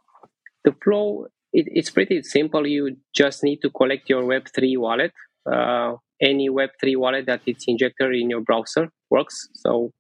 the 0.65 0.73
flow, 0.85 1.27
it, 1.53 1.67
it's 1.79 1.91
pretty 1.91 2.23
simple. 2.23 2.67
You 2.67 2.97
just 3.15 3.43
need 3.43 3.59
to 3.63 3.71
collect 3.71 4.09
your 4.09 4.23
Web3 4.23 4.79
wallet. 4.79 5.13
Uh, 5.51 5.95
any 6.21 6.49
Web3 6.49 6.97
wallet 6.97 7.27
that 7.27 7.41
it's 7.47 7.65
injected 7.67 8.15
in 8.15 8.31
your 8.31 8.43
browser 8.43 8.89
works. 9.11 9.49
So 9.55 9.91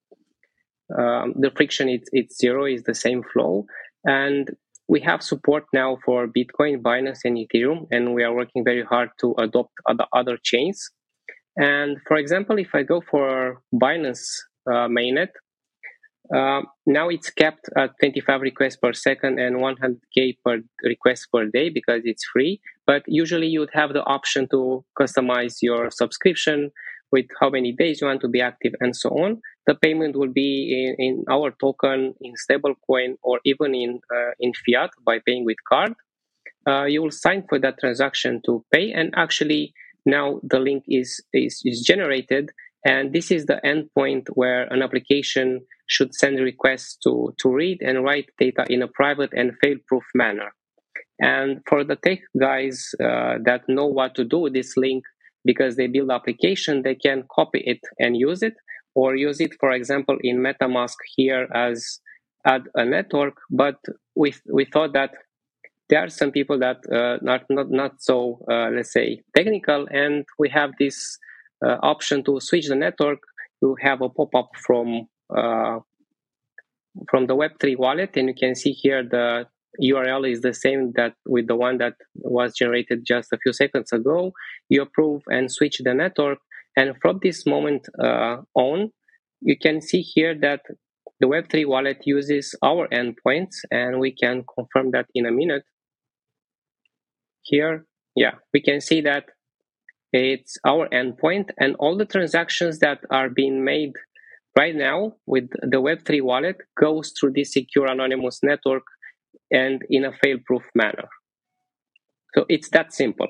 um, 0.97 1.35
the 1.37 1.51
friction 1.57 1.89
it's, 1.89 2.09
it's 2.13 2.39
zero 2.39 2.67
is 2.67 2.85
the 2.85 2.95
same 2.95 3.23
flow. 3.33 3.67
And 4.05 4.51
we 4.89 5.01
have 5.01 5.23
support 5.23 5.65
now 5.73 5.99
for 6.05 6.29
Bitcoin, 6.29 6.83
Binance, 6.83 7.25
and 7.25 7.37
Ethereum, 7.37 7.89
and 7.91 8.15
we 8.15 8.23
are 8.23 8.33
working 8.33 8.63
very 8.65 8.85
hard 8.85 9.09
to 9.21 9.35
adopt 9.39 9.73
other, 9.89 10.07
other 10.13 10.39
chains 10.41 10.91
and 11.57 11.99
for 12.07 12.17
example, 12.17 12.59
if 12.59 12.75
I 12.75 12.83
go 12.83 13.01
for 13.01 13.63
Binance 13.75 14.27
uh, 14.69 14.89
mainnet, 14.89 15.29
uh, 16.35 16.63
now 16.87 17.09
it's 17.09 17.31
capped 17.31 17.69
at 17.77 17.91
25 18.01 18.41
requests 18.41 18.77
per 18.77 18.93
second 18.93 19.39
and 19.39 19.57
100k 19.57 20.37
per 20.45 20.61
request 20.83 21.29
per 21.33 21.47
day 21.47 21.69
because 21.71 22.03
it's 22.05 22.25
free. 22.33 22.61
But 22.87 23.03
usually 23.07 23.47
you 23.47 23.61
would 23.61 23.75
have 23.75 23.93
the 23.93 24.03
option 24.05 24.49
to 24.51 24.85
customize 24.99 25.59
your 25.63 25.91
subscription 25.91 26.73
with 27.13 27.27
how 27.41 27.51
many 27.51 27.73
days 27.73 28.01
you 28.01 28.09
want 28.09 28.21
to 28.23 28.29
be 28.29 28.41
active 28.41 28.73
and 28.81 28.95
so 28.97 29.11
on. 29.11 29.41
The 29.67 29.77
payment 29.77 30.17
will 30.17 30.33
be 30.33 30.95
in, 30.99 31.05
in 31.05 31.25
our 31.31 31.53
token, 31.61 32.15
in 32.21 32.35
stablecoin, 32.35 33.15
or 33.23 33.41
even 33.45 33.75
in 33.75 34.01
uh, 34.15 34.33
in 34.41 34.53
fiat 34.53 34.91
by 35.05 35.21
paying 35.25 35.45
with 35.45 35.57
card. 35.69 35.95
Uh, 36.69 36.85
you 36.85 37.01
will 37.01 37.13
sign 37.13 37.45
for 37.49 37.61
that 37.61 37.79
transaction 37.79 38.41
to 38.47 38.65
pay, 38.73 38.93
and 38.93 39.15
actually 39.17 39.73
now 40.07 40.41
the 40.43 40.59
link 40.59 40.85
is, 40.89 41.21
is, 41.33 41.61
is 41.65 41.83
generated 41.83 42.51
and 42.87 43.13
this 43.13 43.33
is 43.33 43.47
the 43.47 43.61
endpoint 43.65 44.29
where 44.35 44.65
an 44.73 44.81
application 44.81 45.61
should 45.89 46.15
send 46.15 46.39
requests 46.39 46.97
to, 47.03 47.35
to 47.39 47.53
read 47.53 47.83
and 47.83 48.05
write 48.05 48.31
data 48.39 48.65
in 48.71 48.81
a 48.83 48.89
private 48.89 49.31
and 49.33 49.53
fail-proof 49.61 50.05
manner. 50.15 50.53
And 51.19 51.63
for 51.69 51.83
the 51.83 51.97
tech 51.97 52.21
guys 52.39 52.91
uh, 53.03 53.39
that 53.45 53.63
know 53.69 53.87
what 53.87 54.15
to 54.17 54.25
do 54.25 54.39
with 54.39 54.55
this 54.55 54.77
link, 54.77 55.05
because 55.45 55.77
they 55.77 55.89
build 55.89 56.11
application, 56.11 56.83
they 56.83 56.95
can 56.95 57.25
copy 57.35 57.63
it 57.65 57.81
and 57.99 58.17
use 58.17 58.43
it, 58.43 58.55
or 58.95 59.17
use 59.17 59.41
it, 59.41 59.53
for 59.59 59.73
example, 59.73 60.17
in 60.23 60.39
MetaMask 60.39 60.97
here 61.17 61.49
as 61.55 62.01
add 62.47 62.63
a 62.75 62.85
network. 62.85 63.35
But 63.51 63.77
we 64.15 64.35
we 64.53 64.65
thought 64.65 64.93
that 64.93 65.11
there 65.89 66.01
are 66.01 66.09
some 66.09 66.33
people 66.33 66.59
that 66.59 66.79
uh, 66.93 67.19
not 67.23 67.43
not 67.51 67.71
not 67.71 68.03
so 68.03 68.41
uh, 68.51 68.71
let's 68.71 68.93
say 68.93 69.23
technical, 69.35 69.87
and 69.91 70.25
we 70.39 70.49
have 70.49 70.73
this 70.79 71.19
uh, 71.65 71.77
option 71.83 72.25
to 72.25 72.41
switch 72.41 72.69
the 72.69 72.75
network 72.75 73.21
you 73.63 73.77
have 73.81 74.03
a 74.03 74.09
pop-up 74.09 74.51
from 74.67 75.09
uh, 75.37 75.79
from 77.11 77.27
the 77.27 77.37
Web3 77.37 77.77
wallet, 77.79 78.17
and 78.17 78.29
you 78.29 78.35
can 78.35 78.55
see 78.55 78.73
here 78.73 79.03
the 79.03 79.47
URL 79.83 80.31
is 80.31 80.41
the 80.41 80.55
same 80.55 80.93
that 80.97 81.15
with 81.27 81.47
the 81.47 81.57
one 81.57 81.79
that 81.79 81.95
was 82.15 82.55
generated 82.55 83.05
just 83.07 83.33
a 83.33 83.39
few 83.43 83.53
seconds 83.53 83.93
ago. 83.93 84.33
You 84.69 84.83
approve 84.83 85.23
and 85.29 85.53
switch 85.53 85.81
the 85.85 85.95
network, 85.95 86.39
and 86.77 86.95
from 87.03 87.21
this 87.23 87.45
moment 87.47 87.87
uh, 88.03 88.39
on, 88.55 88.91
you 89.41 89.57
can 89.59 89.81
see 89.83 90.01
here 90.01 90.35
that 90.41 90.61
the 91.21 91.27
Web3 91.27 91.67
wallet 91.67 91.99
uses 92.05 92.55
our 92.63 92.89
endpoints, 92.89 93.57
and 93.71 94.01
we 94.01 94.13
can 94.13 94.45
confirm 94.55 94.91
that 94.93 95.07
in 95.15 95.27
a 95.27 95.33
minute. 95.33 95.65
Here, 97.49 97.87
yeah, 98.17 98.33
we 98.53 98.61
can 98.61 98.81
see 98.81 99.01
that 99.03 99.25
it's 100.13 100.57
our 100.67 100.89
endpoint, 100.89 101.51
and 101.59 101.77
all 101.79 101.97
the 101.97 102.05
transactions 102.05 102.81
that 102.81 102.99
are 103.11 103.29
being 103.29 103.65
made 103.65 103.93
right 104.59 104.75
now 104.75 105.13
with 105.27 105.51
the 105.63 105.77
Web3 105.77 106.23
wallet 106.23 106.57
goes 106.81 107.13
through 107.13 107.33
this 107.35 107.53
secure 107.53 107.87
anonymous 107.87 108.41
network 108.43 108.83
and 109.51 109.83
in 109.89 110.05
a 110.05 110.13
fail-proof 110.23 110.65
manner. 110.75 111.09
So 112.35 112.47
it's 112.49 112.69
that 112.71 112.93
simple. 112.93 113.29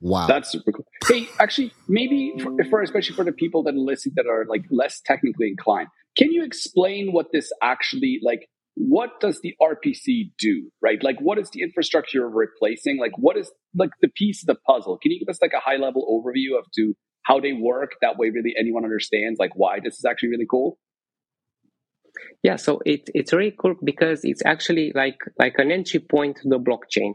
Wow, 0.00 0.26
that's 0.26 0.50
super 0.50 0.72
cool. 0.72 0.86
Hey, 1.06 1.28
actually, 1.38 1.72
maybe 1.88 2.32
for, 2.42 2.56
for, 2.70 2.82
especially 2.82 3.14
for 3.14 3.24
the 3.24 3.32
people 3.32 3.62
that 3.64 3.74
are 3.74 3.78
listening 3.78 4.14
that 4.16 4.26
are 4.26 4.46
like 4.48 4.64
less 4.70 5.00
technically 5.04 5.48
inclined, 5.48 5.88
can 6.16 6.32
you 6.32 6.42
explain 6.42 7.12
what 7.12 7.26
this 7.32 7.52
actually 7.62 8.18
like? 8.22 8.48
What 8.74 9.20
does 9.20 9.40
the 9.42 9.54
RPC 9.60 10.32
do? 10.38 10.70
Right, 10.80 11.02
like 11.02 11.20
what 11.20 11.38
is 11.38 11.50
the 11.50 11.62
infrastructure 11.62 12.18
you're 12.18 12.30
replacing? 12.30 12.98
Like 12.98 13.12
what 13.16 13.36
is 13.36 13.50
like 13.74 13.90
the 14.00 14.08
piece 14.08 14.42
of 14.42 14.46
the 14.46 14.60
puzzle? 14.66 14.98
Can 15.00 15.12
you 15.12 15.20
give 15.20 15.28
us 15.28 15.40
like 15.42 15.52
a 15.54 15.60
high 15.60 15.76
level 15.76 16.06
overview 16.08 16.58
of 16.58 16.64
to 16.76 16.94
how 17.24 17.40
they 17.40 17.52
work? 17.52 17.92
That 18.00 18.18
way, 18.18 18.30
really 18.30 18.54
anyone 18.58 18.84
understands 18.84 19.38
like 19.38 19.52
why 19.54 19.80
this 19.82 19.94
is 19.94 20.04
actually 20.08 20.30
really 20.30 20.46
cool. 20.50 20.78
Yeah, 22.42 22.56
so 22.56 22.80
it, 22.84 23.08
it's 23.14 23.32
really 23.32 23.54
cool 23.58 23.74
because 23.82 24.20
it's 24.24 24.42
actually 24.44 24.92
like 24.94 25.18
like 25.38 25.54
an 25.58 25.70
entry 25.70 26.00
point 26.00 26.36
to 26.42 26.48
the 26.48 26.58
blockchain. 26.58 27.14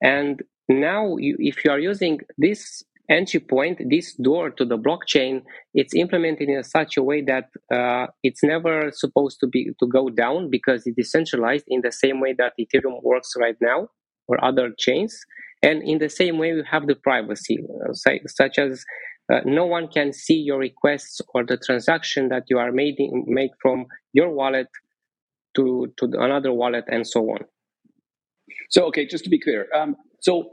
And 0.00 0.42
now 0.68 1.16
you, 1.18 1.36
if 1.38 1.64
you 1.64 1.70
are 1.70 1.78
using 1.78 2.20
this 2.38 2.82
entry 3.10 3.40
point 3.40 3.80
this 3.90 4.14
door 4.14 4.50
to 4.50 4.64
the 4.64 4.78
blockchain 4.78 5.42
it's 5.74 5.94
implemented 5.94 6.48
in 6.48 6.62
such 6.64 6.96
a 6.96 7.02
way 7.02 7.20
that 7.22 7.50
uh, 7.72 8.06
it's 8.22 8.42
never 8.42 8.90
supposed 8.92 9.38
to 9.40 9.46
be 9.46 9.70
to 9.78 9.86
go 9.86 10.08
down 10.08 10.48
because 10.50 10.86
it's 10.86 10.96
decentralized 10.96 11.64
in 11.68 11.82
the 11.82 11.92
same 11.92 12.20
way 12.20 12.34
that 12.36 12.52
ethereum 12.58 13.02
works 13.02 13.32
right 13.38 13.56
now 13.60 13.88
or 14.26 14.42
other 14.44 14.72
chains. 14.78 15.18
And 15.62 15.82
in 15.82 15.98
the 15.98 16.08
same 16.08 16.38
way 16.38 16.52
we 16.52 16.62
have 16.70 16.86
the 16.86 16.94
privacy 16.94 17.58
uh, 17.88 17.92
such 17.92 18.58
as 18.58 18.84
uh, 19.32 19.40
no 19.44 19.64
one 19.64 19.88
can 19.88 20.12
see 20.12 20.34
your 20.34 20.58
requests 20.58 21.20
or 21.34 21.44
the 21.44 21.56
transaction 21.56 22.28
that 22.28 22.44
you 22.48 22.58
are 22.58 22.72
made 22.72 22.96
make 23.26 23.52
from 23.60 23.86
your 24.12 24.30
wallet 24.30 24.68
to 25.56 25.92
to 25.98 26.06
another 26.18 26.52
wallet 26.52 26.84
and 26.88 27.06
so 27.06 27.22
on. 27.30 27.40
So 28.70 28.84
okay 28.86 29.06
just 29.06 29.24
to 29.24 29.30
be 29.30 29.40
clear 29.40 29.68
um, 29.74 29.96
so 30.20 30.50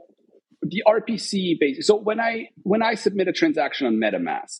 the 0.62 0.84
RPC 0.88 1.60
base. 1.60 1.88
So 1.88 1.95
when 1.95 2.19
I 2.19 2.50
when 2.63 2.82
I 2.82 2.95
submit 2.95 3.28
a 3.28 3.34
transaction 3.34 3.88
on 3.88 3.95
MetaMask, 3.95 4.60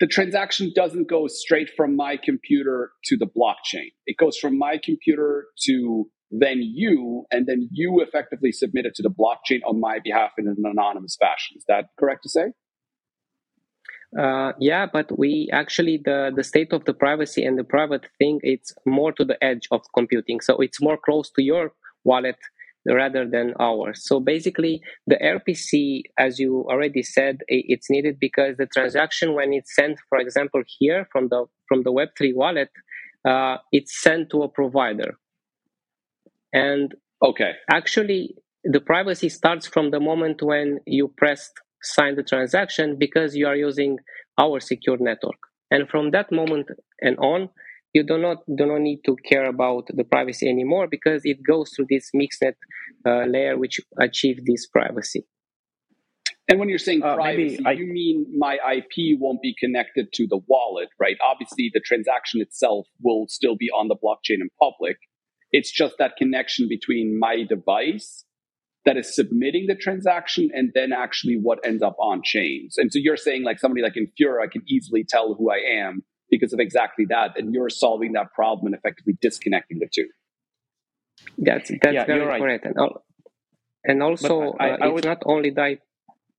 the 0.00 0.06
transaction 0.06 0.72
doesn't 0.74 1.08
go 1.08 1.26
straight 1.26 1.70
from 1.76 1.96
my 1.96 2.18
computer 2.22 2.92
to 3.04 3.16
the 3.16 3.26
blockchain. 3.26 3.92
It 4.06 4.16
goes 4.16 4.36
from 4.36 4.58
my 4.58 4.78
computer 4.82 5.46
to 5.66 6.10
then 6.30 6.58
you, 6.60 7.24
and 7.30 7.46
then 7.46 7.68
you 7.72 8.04
effectively 8.06 8.52
submit 8.52 8.84
it 8.84 8.94
to 8.96 9.02
the 9.02 9.10
blockchain 9.10 9.60
on 9.66 9.80
my 9.80 9.98
behalf 9.98 10.32
in 10.36 10.46
an 10.46 10.56
anonymous 10.62 11.16
fashion. 11.18 11.56
Is 11.56 11.64
that 11.68 11.86
correct 11.98 12.22
to 12.24 12.28
say? 12.28 12.52
Uh, 14.18 14.52
yeah, 14.58 14.86
but 14.90 15.18
we 15.18 15.48
actually 15.52 16.00
the 16.02 16.30
the 16.34 16.42
state 16.42 16.72
of 16.72 16.84
the 16.84 16.94
privacy 16.94 17.44
and 17.44 17.58
the 17.58 17.64
private 17.64 18.06
thing 18.18 18.40
it's 18.42 18.72
more 18.86 19.12
to 19.12 19.24
the 19.24 19.42
edge 19.42 19.68
of 19.70 19.82
computing, 19.94 20.40
so 20.40 20.56
it's 20.58 20.80
more 20.80 20.98
close 20.98 21.30
to 21.30 21.42
your 21.42 21.72
wallet 22.04 22.36
rather 22.86 23.28
than 23.28 23.54
ours. 23.60 24.02
So 24.04 24.20
basically, 24.20 24.80
the 25.06 25.16
RPC, 25.16 26.02
as 26.18 26.38
you 26.38 26.64
already 26.68 27.02
said, 27.02 27.38
it's 27.48 27.90
needed 27.90 28.18
because 28.18 28.56
the 28.56 28.66
transaction, 28.66 29.34
when 29.34 29.52
it's 29.52 29.74
sent, 29.74 29.98
for 30.08 30.18
example, 30.18 30.62
here 30.78 31.08
from 31.12 31.28
the 31.28 31.46
from 31.68 31.82
the 31.82 31.92
Web3 31.92 32.34
wallet, 32.34 32.70
uh, 33.24 33.58
it's 33.72 34.00
sent 34.00 34.30
to 34.30 34.42
a 34.42 34.48
provider. 34.48 35.18
And 36.52 36.94
okay, 37.22 37.52
actually, 37.70 38.36
the 38.64 38.80
privacy 38.80 39.28
starts 39.28 39.66
from 39.66 39.90
the 39.90 40.00
moment 40.00 40.42
when 40.42 40.80
you 40.86 41.08
pressed 41.16 41.52
sign 41.82 42.16
the 42.16 42.22
transaction 42.22 42.96
because 42.98 43.36
you 43.36 43.46
are 43.46 43.56
using 43.56 43.98
our 44.38 44.60
secure 44.60 44.96
network. 44.98 45.38
And 45.70 45.88
from 45.88 46.10
that 46.12 46.32
moment 46.32 46.68
and 47.00 47.16
on, 47.18 47.50
you 47.92 48.02
do 48.02 48.18
not 48.18 48.38
do 48.54 48.66
not 48.66 48.80
need 48.80 49.00
to 49.06 49.16
care 49.28 49.46
about 49.46 49.86
the 49.88 50.04
privacy 50.04 50.48
anymore 50.48 50.86
because 50.90 51.22
it 51.24 51.38
goes 51.42 51.70
through 51.74 51.86
this 51.88 52.10
mixnet 52.14 52.54
uh, 53.06 53.24
layer 53.24 53.56
which 53.56 53.80
achieve 53.98 54.44
this 54.44 54.66
privacy. 54.66 55.24
And 56.48 56.58
when 56.58 56.70
you're 56.70 56.78
saying 56.78 57.02
uh, 57.02 57.14
privacy, 57.14 57.62
I... 57.66 57.72
you 57.72 57.86
mean 57.86 58.26
my 58.36 58.54
IP 58.76 59.18
won't 59.20 59.42
be 59.42 59.54
connected 59.58 60.12
to 60.14 60.26
the 60.26 60.38
wallet, 60.46 60.88
right? 60.98 61.16
Obviously, 61.22 61.70
the 61.72 61.80
transaction 61.80 62.40
itself 62.40 62.86
will 63.02 63.26
still 63.28 63.56
be 63.56 63.68
on 63.70 63.88
the 63.88 63.96
blockchain 63.96 64.40
in 64.40 64.48
public. 64.60 64.96
It's 65.52 65.70
just 65.70 65.94
that 65.98 66.16
connection 66.16 66.68
between 66.68 67.18
my 67.18 67.44
device 67.46 68.24
that 68.84 68.96
is 68.96 69.14
submitting 69.14 69.66
the 69.66 69.74
transaction 69.74 70.48
and 70.54 70.70
then 70.74 70.92
actually 70.92 71.38
what 71.40 71.58
ends 71.64 71.82
up 71.82 71.96
on 71.98 72.22
chains. 72.24 72.76
And 72.78 72.90
so 72.92 72.98
you're 72.98 73.18
saying 73.18 73.44
like 73.44 73.58
somebody 73.58 73.82
like 73.82 73.94
Infura 73.94 74.50
can 74.50 74.62
easily 74.66 75.04
tell 75.06 75.34
who 75.34 75.50
I 75.50 75.58
am 75.82 76.04
because 76.30 76.52
of 76.52 76.60
exactly 76.60 77.06
that. 77.08 77.38
And 77.38 77.54
you're 77.54 77.70
solving 77.70 78.12
that 78.12 78.32
problem 78.32 78.66
and 78.66 78.74
effectively 78.74 79.16
disconnecting 79.20 79.78
the 79.78 79.88
two. 79.92 80.08
That's 81.38 81.70
that's 81.82 81.94
yeah, 81.94 82.04
very 82.04 82.24
right. 82.24 82.40
correct. 82.40 82.66
And, 82.66 82.76
and 83.84 84.02
also, 84.02 84.54
I, 84.60 84.70
uh, 84.70 84.76
I, 84.82 84.86
would... 84.88 84.98
it's 84.98 85.06
not 85.06 85.22
only 85.26 85.50
the 85.50 85.78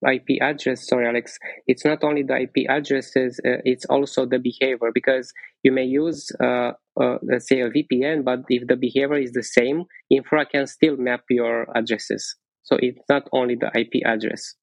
IP 0.08 0.42
address. 0.42 0.88
Sorry, 0.88 1.08
Alex. 1.08 1.38
It's 1.68 1.84
not 1.86 2.04
only 2.04 2.24
the 2.24 2.42
IP 2.42 2.70
addresses. 2.70 3.40
Uh, 3.46 3.58
it's 3.66 3.86
also 3.86 4.26
the 4.26 4.40
behavior 4.40 4.92
because 4.94 5.34
you 5.64 5.72
may 5.72 5.84
use, 5.84 6.32
uh, 6.42 6.72
uh, 7.00 7.18
let's 7.22 7.48
say, 7.48 7.62
a 7.62 7.70
VPN, 7.70 8.24
but 8.24 8.40
if 8.48 8.68
the 8.68 8.78
behavior 8.78 9.18
is 9.18 9.32
the 9.32 9.44
same, 9.44 9.84
Infura 10.12 10.50
can 10.50 10.68
still 10.68 10.96
map 10.98 11.22
your 11.30 11.68
addresses. 11.76 12.36
So 12.64 12.78
it's 12.80 13.00
not 13.10 13.24
only 13.34 13.56
the 13.56 13.72
IP 13.78 14.06
address. 14.06 14.56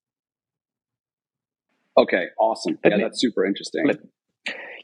Okay, 1.98 2.26
awesome. 2.38 2.78
Let 2.84 2.90
yeah, 2.90 2.96
me, 2.98 3.02
that's 3.04 3.20
super 3.20 3.44
interesting. 3.44 3.86
Let, 3.86 3.98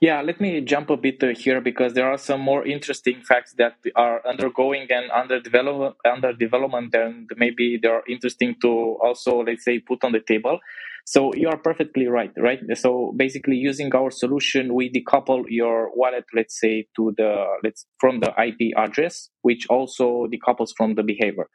yeah, 0.02 0.20
let 0.20 0.40
me 0.40 0.60
jump 0.60 0.90
a 0.90 0.96
bit 0.96 1.22
uh, 1.22 1.28
here 1.28 1.60
because 1.60 1.94
there 1.94 2.10
are 2.10 2.18
some 2.18 2.40
more 2.40 2.66
interesting 2.66 3.22
facts 3.22 3.54
that 3.58 3.76
are 3.94 4.20
undergoing 4.26 4.88
and 4.90 5.10
under 5.12 5.40
development, 5.40 5.94
under 6.04 6.32
development, 6.32 6.92
and 6.92 7.30
maybe 7.36 7.78
they 7.80 7.88
are 7.88 8.02
interesting 8.08 8.56
to 8.62 8.98
also, 9.00 9.44
let's 9.44 9.64
say, 9.64 9.78
put 9.78 10.02
on 10.02 10.10
the 10.10 10.20
table. 10.20 10.58
So 11.04 11.32
you 11.34 11.48
are 11.48 11.56
perfectly 11.56 12.06
right, 12.06 12.32
right? 12.36 12.60
So 12.74 13.12
basically, 13.16 13.56
using 13.56 13.94
our 13.94 14.10
solution, 14.10 14.74
we 14.74 14.90
decouple 14.90 15.44
your 15.48 15.90
wallet, 15.94 16.24
let's 16.34 16.58
say, 16.60 16.86
to 16.96 17.14
the 17.16 17.44
let's 17.62 17.86
from 18.00 18.20
the 18.20 18.32
IP 18.40 18.76
address, 18.76 19.28
which 19.42 19.66
also 19.68 20.26
decouples 20.26 20.70
from 20.76 20.94
the 20.94 21.02
behavior. 21.02 21.48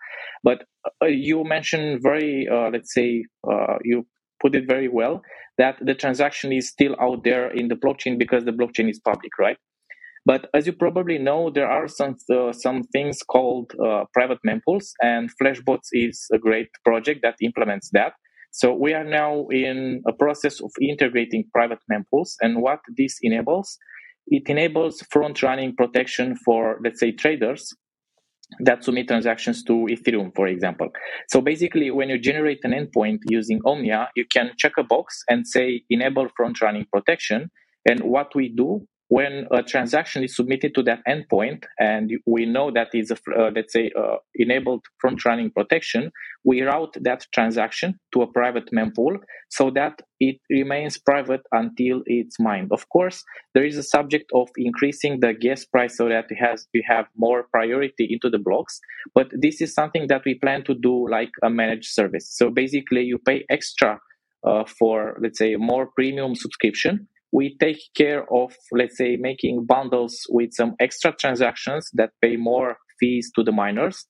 But 0.43 0.63
uh, 1.01 1.07
you 1.07 1.43
mentioned 1.43 2.01
very, 2.01 2.47
uh, 2.49 2.69
let's 2.71 2.93
say, 2.93 3.25
uh, 3.49 3.77
you 3.83 4.05
put 4.41 4.55
it 4.55 4.67
very 4.67 4.87
well 4.87 5.21
that 5.57 5.77
the 5.81 5.95
transaction 5.95 6.51
is 6.51 6.69
still 6.69 6.95
out 7.01 7.23
there 7.23 7.49
in 7.49 7.67
the 7.67 7.75
blockchain 7.75 8.17
because 8.17 8.45
the 8.45 8.51
blockchain 8.51 8.89
is 8.89 8.99
public, 8.99 9.31
right? 9.39 9.57
But 10.25 10.49
as 10.53 10.67
you 10.67 10.73
probably 10.73 11.17
know, 11.17 11.49
there 11.49 11.69
are 11.69 11.87
some 11.87 12.17
uh, 12.29 12.51
some 12.51 12.83
things 12.83 13.19
called 13.23 13.71
uh, 13.83 14.03
private 14.13 14.39
mempools, 14.45 14.91
and 15.01 15.29
Flashbots 15.41 15.87
is 15.93 16.27
a 16.33 16.37
great 16.37 16.67
project 16.83 17.21
that 17.23 17.35
implements 17.41 17.89
that. 17.93 18.13
So 18.51 18.73
we 18.73 18.93
are 18.93 19.05
now 19.05 19.47
in 19.51 20.01
a 20.05 20.11
process 20.11 20.59
of 20.61 20.71
integrating 20.81 21.45
private 21.53 21.79
mempools, 21.89 22.31
and 22.41 22.61
what 22.61 22.79
this 22.97 23.19
enables, 23.21 23.77
it 24.27 24.43
enables 24.47 25.01
front-running 25.11 25.75
protection 25.77 26.35
for 26.43 26.77
let's 26.83 26.99
say 26.99 27.13
traders 27.13 27.73
that 28.59 28.83
submit 28.83 29.07
transactions 29.07 29.63
to 29.63 29.87
Ethereum, 29.91 30.33
for 30.35 30.47
example. 30.47 30.89
So 31.27 31.41
basically, 31.41 31.91
when 31.91 32.09
you 32.09 32.17
generate 32.17 32.59
an 32.63 32.71
endpoint 32.71 33.19
using 33.27 33.59
Omnia, 33.65 34.09
you 34.15 34.25
can 34.25 34.51
check 34.57 34.73
a 34.77 34.83
box 34.83 35.23
and 35.27 35.47
say 35.47 35.83
enable 35.89 36.27
front 36.35 36.61
running 36.61 36.85
protection. 36.91 37.51
And 37.89 38.01
what 38.01 38.33
we 38.35 38.49
do 38.49 38.87
when 39.09 39.47
a 39.51 39.63
transaction 39.63 40.23
is 40.23 40.35
submitted 40.35 40.75
to 40.75 40.83
that 40.83 40.99
endpoint 41.07 41.63
and 41.79 42.11
we 42.25 42.45
know 42.45 42.71
that 42.71 42.89
is 42.93 43.09
a 43.11 43.17
uh, 43.37 43.49
let's 43.55 43.71
say 43.71 43.89
uh, 43.97 44.17
enabled 44.35 44.83
front 44.99 45.23
running 45.23 45.49
protection 45.49 46.11
we 46.43 46.61
route 46.61 46.95
that 47.01 47.25
transaction 47.33 47.97
to 48.13 48.21
a 48.21 48.31
private 48.31 48.69
mempool 48.71 49.17
so 49.49 49.69
that 49.69 50.01
it 50.19 50.37
remains 50.49 50.97
private 50.97 51.41
until 51.51 52.01
it's 52.05 52.39
mined. 52.39 52.69
Of 52.71 52.89
course 52.89 53.23
there 53.53 53.65
is 53.65 53.77
a 53.77 53.83
subject 53.83 54.29
of 54.33 54.49
increasing 54.57 55.21
the 55.21 55.33
gas 55.33 55.63
price 55.63 55.95
so 55.97 56.09
that 56.09 56.25
it 56.29 56.35
has 56.35 56.67
we 56.73 56.83
have 56.87 57.05
more 57.15 57.45
priority 57.51 58.07
into 58.09 58.29
the 58.29 58.39
blocks 58.39 58.79
but 59.15 59.27
this 59.31 59.61
is 59.61 59.73
something 59.73 60.07
that 60.07 60.23
we 60.25 60.35
plan 60.35 60.63
to 60.65 60.73
do 60.73 61.09
like 61.09 61.31
a 61.43 61.49
managed 61.49 61.91
service. 61.91 62.29
So 62.29 62.49
basically 62.49 63.03
you 63.03 63.19
pay 63.19 63.45
extra 63.49 63.99
uh, 64.45 64.65
for 64.65 65.17
let's 65.21 65.37
say 65.39 65.55
more 65.55 65.87
premium 65.95 66.35
subscription 66.35 67.07
we 67.31 67.55
take 67.59 67.79
care 67.95 68.25
of 68.33 68.53
let's 68.71 68.97
say 68.97 69.17
making 69.17 69.65
bundles 69.65 70.25
with 70.29 70.51
some 70.53 70.75
extra 70.79 71.11
transactions 71.13 71.89
that 71.93 72.11
pay 72.21 72.35
more 72.37 72.77
fees 72.99 73.31
to 73.35 73.43
the 73.43 73.51
miners 73.51 74.05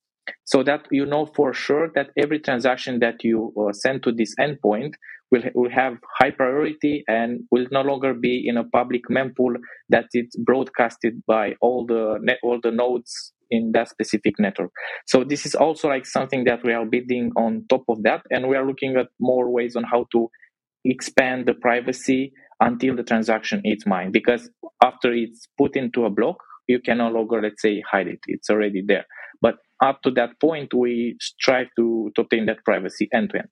so 0.46 0.64
that 0.64 0.86
you 0.92 1.06
know 1.06 1.26
for 1.26 1.54
sure 1.54 1.90
that 1.96 2.10
every 2.18 2.40
transaction 2.40 3.00
that 3.00 3.24
you 3.24 3.54
uh, 3.60 3.72
send 3.72 4.04
to 4.04 4.12
this 4.12 4.36
endpoint 4.40 4.94
will, 5.32 5.44
will 5.54 5.70
have 5.70 5.94
high 6.20 6.32
priority 6.32 7.04
and 7.08 7.42
will 7.52 7.66
no 7.72 7.82
longer 7.82 8.14
be 8.14 8.44
in 8.46 8.58
a 8.58 8.64
public 8.64 9.02
mempool 9.10 9.56
that 9.90 10.06
it's 10.12 10.36
broadcasted 10.38 11.22
by 11.26 11.54
all 11.62 11.86
the 11.86 12.18
net, 12.22 12.38
all 12.44 12.60
the 12.62 12.72
nodes 12.72 13.34
in 13.50 13.72
that 13.74 13.90
specific 13.90 14.36
network. 14.40 14.72
So 15.06 15.24
this 15.24 15.46
is 15.46 15.56
also 15.56 15.88
like 15.88 16.06
something 16.06 16.44
that 16.46 16.64
we 16.64 16.74
are 16.74 16.86
building 16.86 17.32
on 17.38 17.66
top 17.70 17.84
of 17.90 18.04
that, 18.04 18.22
and 18.30 18.48
we 18.48 18.56
are 18.56 18.68
looking 18.68 18.96
at 18.98 19.08
more 19.20 19.50
ways 19.50 19.76
on 19.76 19.84
how 19.84 20.06
to 20.14 20.30
expand 20.86 21.46
the 21.46 21.54
privacy 21.54 22.32
until 22.60 22.96
the 22.96 23.04
transaction 23.04 23.62
is 23.64 23.86
mined. 23.86 24.14
Because 24.14 24.50
after 24.84 25.14
it's 25.14 25.48
put 25.58 25.76
into 25.76 26.06
a 26.06 26.10
block, 26.10 26.38
you 26.68 26.80
can 26.80 26.98
no 26.98 27.10
longer, 27.10 27.42
let's 27.42 27.62
say, 27.62 27.82
hide 27.90 28.08
it. 28.08 28.20
It's 28.28 28.50
already 28.50 28.84
there. 28.86 29.06
But 29.42 29.58
up 29.84 30.02
to 30.04 30.12
that 30.12 30.40
point, 30.40 30.74
we 30.74 31.18
strive 31.22 31.68
to, 31.78 32.12
to 32.16 32.22
obtain 32.22 32.46
that 32.48 32.64
privacy 32.66 33.08
end 33.14 33.32
to 33.32 33.38
end. 33.40 33.50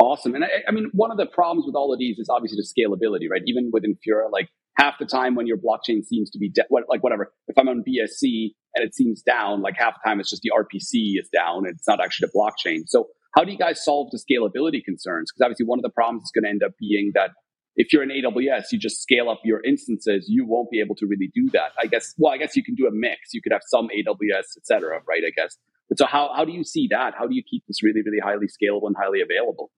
Awesome. 0.00 0.34
And 0.34 0.44
I, 0.44 0.48
I, 0.66 0.72
mean, 0.72 0.90
one 0.94 1.10
of 1.10 1.18
the 1.18 1.26
problems 1.26 1.66
with 1.66 1.74
all 1.74 1.92
of 1.92 1.98
these 1.98 2.18
is 2.18 2.28
obviously 2.30 2.56
the 2.56 2.66
scalability, 2.66 3.30
right? 3.30 3.42
Even 3.46 3.70
within 3.70 3.96
Infura, 3.96 4.30
like 4.32 4.48
half 4.78 4.94
the 4.98 5.04
time 5.04 5.34
when 5.34 5.46
your 5.46 5.58
blockchain 5.58 6.02
seems 6.04 6.30
to 6.30 6.38
be 6.38 6.48
de- 6.48 6.64
like 6.70 7.02
whatever. 7.02 7.32
If 7.48 7.58
I'm 7.58 7.68
on 7.68 7.84
BSC 7.86 8.52
and 8.74 8.86
it 8.86 8.94
seems 8.94 9.20
down, 9.20 9.60
like 9.60 9.74
half 9.76 9.94
the 10.02 10.08
time 10.08 10.18
it's 10.18 10.30
just 10.30 10.40
the 10.40 10.52
RPC 10.56 11.20
is 11.20 11.28
down. 11.28 11.66
And 11.66 11.76
it's 11.76 11.86
not 11.86 12.00
actually 12.02 12.28
the 12.32 12.38
blockchain. 12.38 12.84
So 12.86 13.08
how 13.36 13.44
do 13.44 13.52
you 13.52 13.58
guys 13.58 13.84
solve 13.84 14.10
the 14.10 14.18
scalability 14.18 14.82
concerns? 14.84 15.30
Because 15.30 15.44
obviously 15.44 15.66
one 15.66 15.78
of 15.78 15.82
the 15.82 15.90
problems 15.90 16.24
is 16.24 16.30
going 16.34 16.44
to 16.44 16.50
end 16.50 16.62
up 16.62 16.72
being 16.78 17.12
that 17.14 17.30
if 17.76 17.92
you're 17.92 18.02
in 18.02 18.10
AWS, 18.10 18.64
you 18.72 18.78
just 18.78 19.00
scale 19.00 19.30
up 19.30 19.40
your 19.44 19.62
instances. 19.64 20.26
You 20.28 20.44
won't 20.44 20.70
be 20.70 20.80
able 20.80 20.96
to 20.96 21.06
really 21.06 21.30
do 21.34 21.48
that. 21.52 21.72
I 21.80 21.86
guess. 21.86 22.14
Well, 22.18 22.32
I 22.32 22.36
guess 22.36 22.56
you 22.56 22.64
can 22.64 22.74
do 22.74 22.86
a 22.86 22.90
mix. 22.92 23.32
You 23.32 23.40
could 23.40 23.52
have 23.52 23.62
some 23.66 23.88
AWS, 23.88 24.56
et 24.56 24.66
cetera, 24.66 25.00
right? 25.08 25.22
I 25.26 25.30
guess. 25.36 25.56
But 25.88 25.98
so 25.98 26.06
how, 26.06 26.30
how 26.34 26.44
do 26.44 26.52
you 26.52 26.64
see 26.64 26.88
that? 26.90 27.14
How 27.18 27.26
do 27.26 27.34
you 27.34 27.42
keep 27.48 27.64
this 27.66 27.82
really, 27.82 28.02
really 28.02 28.20
highly 28.22 28.46
scalable 28.46 28.86
and 28.86 28.96
highly 28.96 29.20
available? 29.22 29.70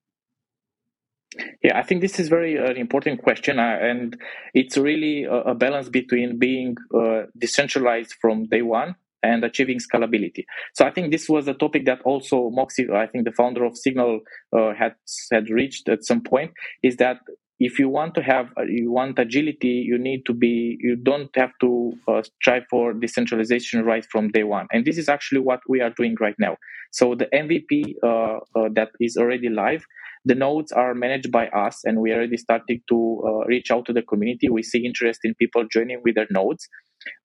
Yeah, 1.62 1.79
I 1.79 1.83
think 1.83 2.03
this 2.03 2.21
is 2.21 2.29
very 2.29 2.59
uh, 2.59 2.75
important 2.75 3.23
question, 3.23 3.59
uh, 3.59 3.79
and 3.81 4.15
it's 4.53 4.77
really 4.77 5.25
a, 5.25 5.33
a, 5.33 5.55
balance 5.55 5.88
between 5.88 6.38
being 6.38 6.77
uh, 6.95 7.23
decentralized 7.38 8.15
from 8.21 8.49
day 8.49 8.61
one 8.61 8.97
and 9.23 9.45
achieving 9.45 9.79
scalability. 9.79 10.45
So 10.75 10.87
I 10.87 10.91
think 10.91 11.13
this 11.13 11.29
was 11.29 11.49
a 11.49 11.55
topic 11.55 11.87
that 11.87 12.01
also 12.03 12.51
Moxie, 12.51 12.89
I 12.91 13.07
think 13.07 13.25
the 13.25 13.33
founder 13.33 13.65
of 13.65 13.77
Signal, 13.77 14.21
uh, 14.57 14.73
had 14.75 14.95
had 15.31 15.49
reached 15.51 15.89
at 15.89 16.05
some 16.05 16.23
point. 16.23 16.53
Is 16.83 16.97
that 16.97 17.19
if 17.63 17.79
you 17.79 17.89
want 17.89 18.15
to 18.15 18.23
have 18.23 18.47
uh, 18.59 18.63
you 18.63 18.91
want 18.91 19.19
agility 19.19 19.85
you 19.91 19.97
need 19.97 20.23
to 20.27 20.35
be 20.35 20.77
you 20.81 20.97
don't 20.97 21.31
have 21.37 21.53
to 21.61 21.93
uh, 22.09 22.23
strive 22.23 22.65
for 22.69 22.93
decentralization 22.93 23.85
right 23.85 24.05
from 24.11 24.29
day 24.31 24.43
one 24.43 24.67
and 24.73 24.85
this 24.85 24.99
is 24.99 25.09
actually 25.09 25.41
what 25.41 25.61
we 25.69 25.81
are 25.81 25.91
doing 25.91 26.17
right 26.21 26.35
now 26.39 26.57
so 26.91 27.15
the 27.15 27.27
mvp 27.27 27.95
uh, 28.03 28.39
uh, 28.59 28.69
that 28.75 28.89
is 29.01 29.17
already 29.17 29.49
live 29.49 29.85
the 30.25 30.35
nodes 30.35 30.73
are 30.73 30.95
managed 30.95 31.31
by 31.31 31.47
us 31.49 31.81
and 31.85 32.01
we 32.01 32.13
already 32.13 32.37
starting 32.37 32.81
to 32.89 32.99
reach 33.47 33.71
out 33.71 33.85
to 33.85 33.93
the 33.93 34.03
community 34.03 34.49
we 34.49 34.63
see 34.63 34.85
interest 34.85 35.21
in 35.25 35.35
people 35.35 35.65
joining 35.71 36.01
with 36.05 36.15
their 36.17 36.29
nodes 36.31 36.69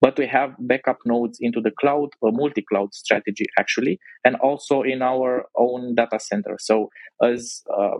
but 0.02 0.18
we 0.18 0.28
have 0.28 0.52
backup 0.60 0.98
nodes 1.06 1.38
into 1.42 1.62
the 1.62 1.72
cloud 1.80 2.10
a 2.24 2.32
multi-cloud 2.32 2.94
strategy 2.94 3.46
actually 3.60 4.00
and 4.26 4.36
also 4.38 4.82
in 4.82 5.02
our 5.02 5.46
own 5.58 5.96
data 5.96 6.20
center 6.20 6.58
so 6.60 6.90
as 7.24 7.64
uh, 7.78 7.98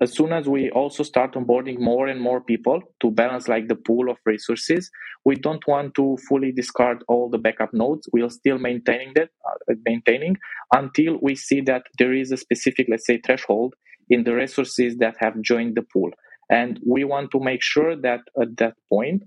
as 0.00 0.10
soon 0.14 0.32
as 0.32 0.48
we 0.48 0.70
also 0.70 1.02
start 1.02 1.34
onboarding 1.34 1.78
more 1.78 2.08
and 2.08 2.18
more 2.20 2.40
people 2.40 2.80
to 3.00 3.10
balance 3.10 3.46
like 3.46 3.68
the 3.68 3.76
pool 3.76 4.10
of 4.10 4.16
resources 4.24 4.90
we 5.24 5.36
don't 5.36 5.66
want 5.68 5.94
to 5.94 6.16
fully 6.28 6.50
discard 6.50 7.04
all 7.08 7.28
the 7.28 7.38
backup 7.38 7.72
nodes 7.74 8.08
we'll 8.12 8.30
still 8.30 8.58
maintaining 8.58 9.12
that 9.14 9.28
uh, 9.48 9.74
maintaining 9.84 10.36
until 10.72 11.18
we 11.20 11.34
see 11.34 11.60
that 11.60 11.82
there 11.98 12.14
is 12.14 12.32
a 12.32 12.36
specific 12.36 12.86
let's 12.90 13.06
say 13.06 13.20
threshold 13.24 13.74
in 14.12 14.24
the 14.24 14.34
resources 14.34 14.96
that 14.98 15.16
have 15.18 15.40
joined 15.40 15.74
the 15.74 15.82
pool. 15.92 16.10
And 16.50 16.78
we 16.86 17.04
want 17.04 17.30
to 17.32 17.40
make 17.40 17.62
sure 17.62 17.96
that 17.96 18.20
at 18.40 18.56
that 18.58 18.74
point, 18.92 19.22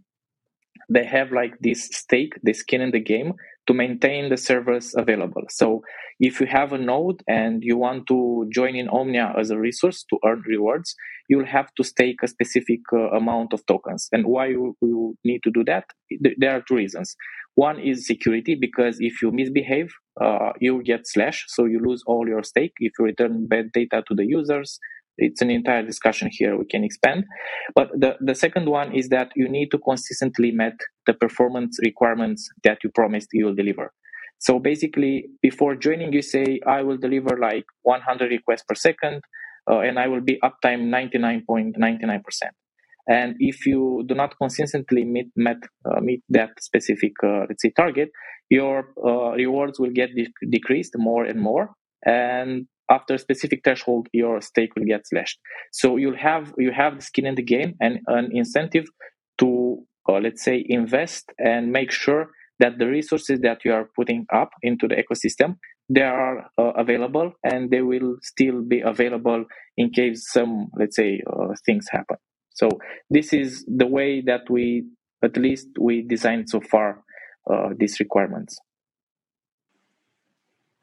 they 0.89 1.05
have 1.05 1.31
like 1.31 1.53
this 1.59 1.89
stake, 1.91 2.33
the 2.43 2.53
skin 2.53 2.81
in 2.81 2.91
the 2.91 2.99
game 2.99 3.33
to 3.67 3.73
maintain 3.73 4.29
the 4.29 4.37
servers 4.37 4.93
available. 4.95 5.43
So 5.49 5.81
if 6.19 6.39
you 6.39 6.47
have 6.47 6.71
a 6.71 6.77
node 6.77 7.21
and 7.27 7.63
you 7.63 7.77
want 7.77 8.07
to 8.07 8.47
join 8.53 8.75
in 8.75 8.87
Omnia 8.89 9.33
as 9.37 9.49
a 9.49 9.57
resource 9.57 10.05
to 10.09 10.19
earn 10.25 10.43
rewards, 10.47 10.95
you'll 11.29 11.45
have 11.47 11.73
to 11.75 11.83
stake 11.83 12.19
a 12.23 12.27
specific 12.27 12.81
uh, 12.93 13.09
amount 13.09 13.53
of 13.53 13.65
tokens. 13.65 14.07
And 14.11 14.25
why 14.25 14.47
you, 14.47 14.77
you, 14.81 15.17
need 15.25 15.41
to 15.43 15.51
do 15.51 15.63
that? 15.65 15.85
There 16.37 16.55
are 16.55 16.63
two 16.67 16.75
reasons. 16.75 17.15
One 17.55 17.79
is 17.79 18.05
security, 18.05 18.55
because 18.55 18.97
if 18.99 19.21
you 19.21 19.31
misbehave, 19.31 19.89
uh, 20.21 20.51
you 20.59 20.83
get 20.83 21.07
slash, 21.07 21.45
so 21.47 21.65
you 21.65 21.79
lose 21.79 22.03
all 22.05 22.27
your 22.27 22.43
stake. 22.43 22.73
If 22.79 22.93
you 22.99 23.05
return 23.05 23.47
bad 23.47 23.71
data 23.71 24.03
to 24.07 24.13
the 24.13 24.25
users, 24.25 24.77
it's 25.17 25.41
an 25.41 25.49
entire 25.49 25.84
discussion 25.84 26.30
here 26.32 26.58
we 26.58 26.65
can 26.65 26.84
expand. 26.84 27.23
But 27.73 27.89
the, 27.93 28.15
the 28.19 28.36
second 28.36 28.69
one 28.69 28.93
is 28.93 29.10
that 29.10 29.32
you 29.36 29.47
need 29.47 29.69
to 29.71 29.78
consistently 29.80 30.51
meet 30.51 30.73
the 31.06 31.13
performance 31.13 31.78
requirements 31.84 32.49
that 32.63 32.80
you 32.84 32.89
promised 32.93 33.30
you 33.34 33.45
will 33.45 33.56
deliver. 33.56 33.91
So 34.39 34.60
basically 34.60 35.25
before 35.41 35.75
joining 35.75 36.12
you 36.13 36.21
say 36.21 36.60
i 36.67 36.82
will 36.82 36.97
deliver 36.97 37.38
like 37.38 37.65
100 37.84 38.30
requests 38.30 38.63
per 38.67 38.75
second 38.75 39.21
uh, 39.71 39.80
and 39.80 39.97
i 39.97 40.08
will 40.08 40.21
be 40.21 40.38
uptime 40.43 40.82
99.99% 40.93 42.21
and 43.08 43.36
if 43.39 43.65
you 43.65 44.04
do 44.08 44.15
not 44.15 44.36
consistently 44.38 45.04
meet 45.04 45.28
met, 45.36 45.58
uh, 45.86 45.99
meet 46.01 46.23
that 46.30 46.49
specific 46.60 47.13
uh, 47.23 47.45
let's 47.47 47.62
say 47.62 47.71
target, 47.75 48.10
your 48.49 48.89
uh, 49.04 49.32
rewards 49.32 49.80
will 49.80 49.91
get 49.91 50.10
de- 50.15 50.34
decreased 50.49 50.93
more 50.97 51.23
and 51.23 51.39
more, 51.39 51.71
and 52.06 52.67
after 52.89 53.15
a 53.15 53.19
specific 53.19 53.61
threshold, 53.63 54.07
your 54.13 54.41
stake 54.41 54.75
will 54.75 54.85
get 54.85 55.07
slashed. 55.07 55.39
So 55.71 55.97
you'll 55.97 56.17
have 56.17 56.53
you 56.57 56.71
have 56.71 56.97
the 56.97 57.01
skin 57.01 57.25
in 57.25 57.35
the 57.35 57.43
game 57.43 57.75
and 57.79 57.99
an 58.07 58.29
incentive 58.31 58.85
to 59.39 59.83
uh, 60.07 60.19
let's 60.19 60.43
say 60.43 60.63
invest 60.67 61.31
and 61.39 61.71
make 61.71 61.91
sure 61.91 62.29
that 62.59 62.77
the 62.77 62.87
resources 62.87 63.39
that 63.41 63.65
you 63.65 63.73
are 63.73 63.89
putting 63.95 64.25
up 64.33 64.51
into 64.61 64.87
the 64.87 64.95
ecosystem 64.95 65.57
they 65.89 66.01
are 66.01 66.49
uh, 66.57 66.71
available 66.77 67.31
and 67.43 67.69
they 67.69 67.81
will 67.81 68.15
still 68.21 68.61
be 68.61 68.79
available 68.81 69.45
in 69.77 69.89
case 69.91 70.31
some 70.31 70.67
let's 70.79 70.95
say 70.95 71.21
uh, 71.27 71.53
things 71.65 71.85
happen 71.91 72.17
so 72.55 72.69
this 73.09 73.33
is 73.33 73.65
the 73.67 73.85
way 73.85 74.21
that 74.21 74.49
we, 74.49 74.85
at 75.23 75.37
least 75.37 75.67
we 75.79 76.01
designed 76.01 76.49
so 76.49 76.61
far 76.61 77.03
uh, 77.51 77.69
these 77.77 77.99
requirements. 77.99 78.57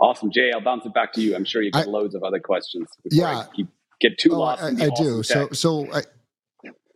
Awesome, 0.03 0.33
Jay. 0.33 0.51
I'll 0.53 0.61
bounce 0.61 0.85
it 0.85 0.93
back 0.93 1.13
to 1.13 1.21
you. 1.21 1.37
I'm 1.37 1.45
sure 1.45 1.63
you've 1.63 1.75
got 1.75 1.87
I, 1.87 1.91
loads 1.91 2.17
of 2.17 2.25
other 2.25 2.41
questions. 2.41 2.89
yeah, 3.05 3.39
I 3.39 3.47
keep, 3.55 3.69
get 4.01 4.19
too 4.19 4.33
oh, 4.33 4.41
lost. 4.41 4.61
I, 4.61 4.67
I 4.67 4.89
awesome 4.89 5.05
do. 5.07 5.23
Tech. 5.23 5.55
So, 5.55 5.85
so 5.87 5.93
I, 5.95 6.03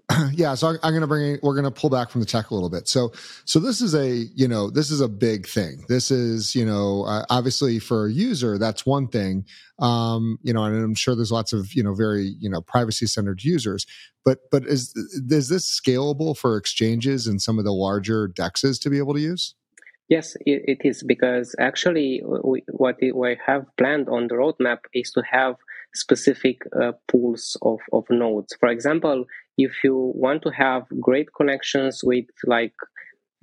yeah 0.32 0.54
so 0.54 0.68
i'm 0.68 0.92
going 0.92 1.00
to 1.00 1.06
bring 1.06 1.36
we're 1.42 1.54
going 1.54 1.64
to 1.64 1.70
pull 1.70 1.90
back 1.90 2.10
from 2.10 2.20
the 2.20 2.26
tech 2.26 2.50
a 2.50 2.54
little 2.54 2.70
bit 2.70 2.86
so 2.86 3.10
so 3.44 3.58
this 3.58 3.80
is 3.80 3.92
a 3.92 4.08
you 4.36 4.46
know 4.46 4.70
this 4.70 4.88
is 4.88 5.00
a 5.00 5.08
big 5.08 5.48
thing 5.48 5.84
this 5.88 6.12
is 6.12 6.54
you 6.54 6.64
know 6.64 7.04
uh, 7.06 7.24
obviously 7.28 7.80
for 7.80 8.06
a 8.06 8.12
user 8.12 8.56
that's 8.56 8.86
one 8.86 9.08
thing 9.08 9.44
um 9.80 10.38
you 10.42 10.52
know 10.52 10.62
and 10.62 10.76
i'm 10.76 10.94
sure 10.94 11.16
there's 11.16 11.32
lots 11.32 11.52
of 11.52 11.74
you 11.74 11.82
know 11.82 11.92
very 11.92 12.36
you 12.38 12.48
know 12.48 12.60
privacy 12.60 13.04
centered 13.04 13.42
users 13.42 13.84
but 14.24 14.38
but 14.52 14.64
is 14.64 14.94
is 15.28 15.48
this 15.48 15.68
scalable 15.68 16.36
for 16.36 16.56
exchanges 16.56 17.26
and 17.26 17.42
some 17.42 17.58
of 17.58 17.64
the 17.64 17.72
larger 17.72 18.28
dexes 18.28 18.80
to 18.80 18.88
be 18.88 18.98
able 18.98 19.12
to 19.12 19.20
use 19.20 19.56
Yes, 20.08 20.36
it, 20.46 20.78
is 20.84 21.02
because 21.02 21.56
actually 21.58 22.22
we, 22.44 22.62
what 22.70 22.96
we 23.00 23.36
have 23.44 23.66
planned 23.76 24.08
on 24.08 24.28
the 24.28 24.36
roadmap 24.36 24.78
is 24.94 25.10
to 25.12 25.22
have 25.28 25.56
specific 25.94 26.58
uh, 26.80 26.92
pools 27.08 27.56
of, 27.62 27.80
of 27.92 28.04
nodes. 28.08 28.54
For 28.60 28.68
example, 28.68 29.24
if 29.58 29.82
you 29.82 30.12
want 30.14 30.42
to 30.42 30.50
have 30.50 30.84
great 31.00 31.28
connections 31.36 32.02
with 32.04 32.26
like 32.44 32.74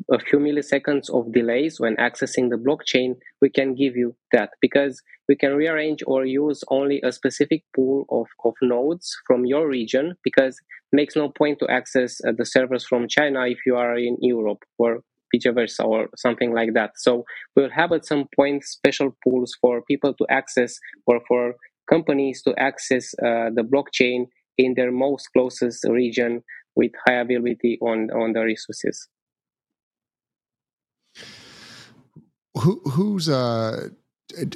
a 0.10 0.20
few 0.20 0.40
milliseconds 0.40 1.10
of 1.10 1.34
delays 1.34 1.80
when 1.82 1.98
accessing 1.98 2.50
the 2.50 2.56
blockchain, 2.56 3.16
we 3.42 3.50
can 3.50 3.76
give 3.76 3.98
you 3.98 4.16
that 4.32 4.52
because 4.62 5.02
we 5.28 5.36
can 5.36 5.56
rearrange 5.56 6.02
or 6.08 6.26
use 6.26 6.64
only 6.70 7.02
a 7.04 7.12
specific 7.12 7.64
pool 7.76 8.06
of, 8.10 8.28
of 8.46 8.54
nodes 8.62 9.16
from 9.28 9.46
your 9.46 9.68
region 9.68 10.16
because 10.24 10.60
makes 10.94 11.16
no 11.16 11.30
point 11.30 11.60
to 11.60 11.70
access 11.70 12.22
uh, 12.26 12.32
the 12.38 12.46
servers 12.46 12.86
from 12.86 13.08
China 13.08 13.48
if 13.48 13.60
you 13.66 13.76
are 13.76 13.98
in 13.98 14.18
Europe 14.22 14.64
or 14.78 15.02
vice 15.34 15.54
versa 15.54 15.84
or 15.84 16.10
something 16.16 16.54
like 16.54 16.74
that. 16.74 16.92
So 16.98 17.26
we'll 17.56 17.70
have 17.70 17.92
at 17.92 18.06
some 18.06 18.28
point 18.36 18.64
special 18.64 19.16
pools 19.24 19.56
for 19.60 19.82
people 19.82 20.14
to 20.14 20.26
access 20.30 20.80
or 21.06 21.22
for 21.28 21.56
companies 21.90 22.42
to 22.44 22.54
access 22.58 23.14
uh, 23.16 23.50
the 23.54 23.64
blockchain 23.64 24.28
in 24.58 24.76
their 24.76 24.92
most 24.92 25.30
closest 25.34 25.86
region 25.90 26.44
with 26.76 26.92
high 27.06 27.16
availability 27.16 27.78
on, 27.82 28.10
on 28.12 28.34
the 28.34 28.42
resources. 28.42 29.08
Who, 32.56 32.80
who's 32.86 33.30
uh 33.30 33.90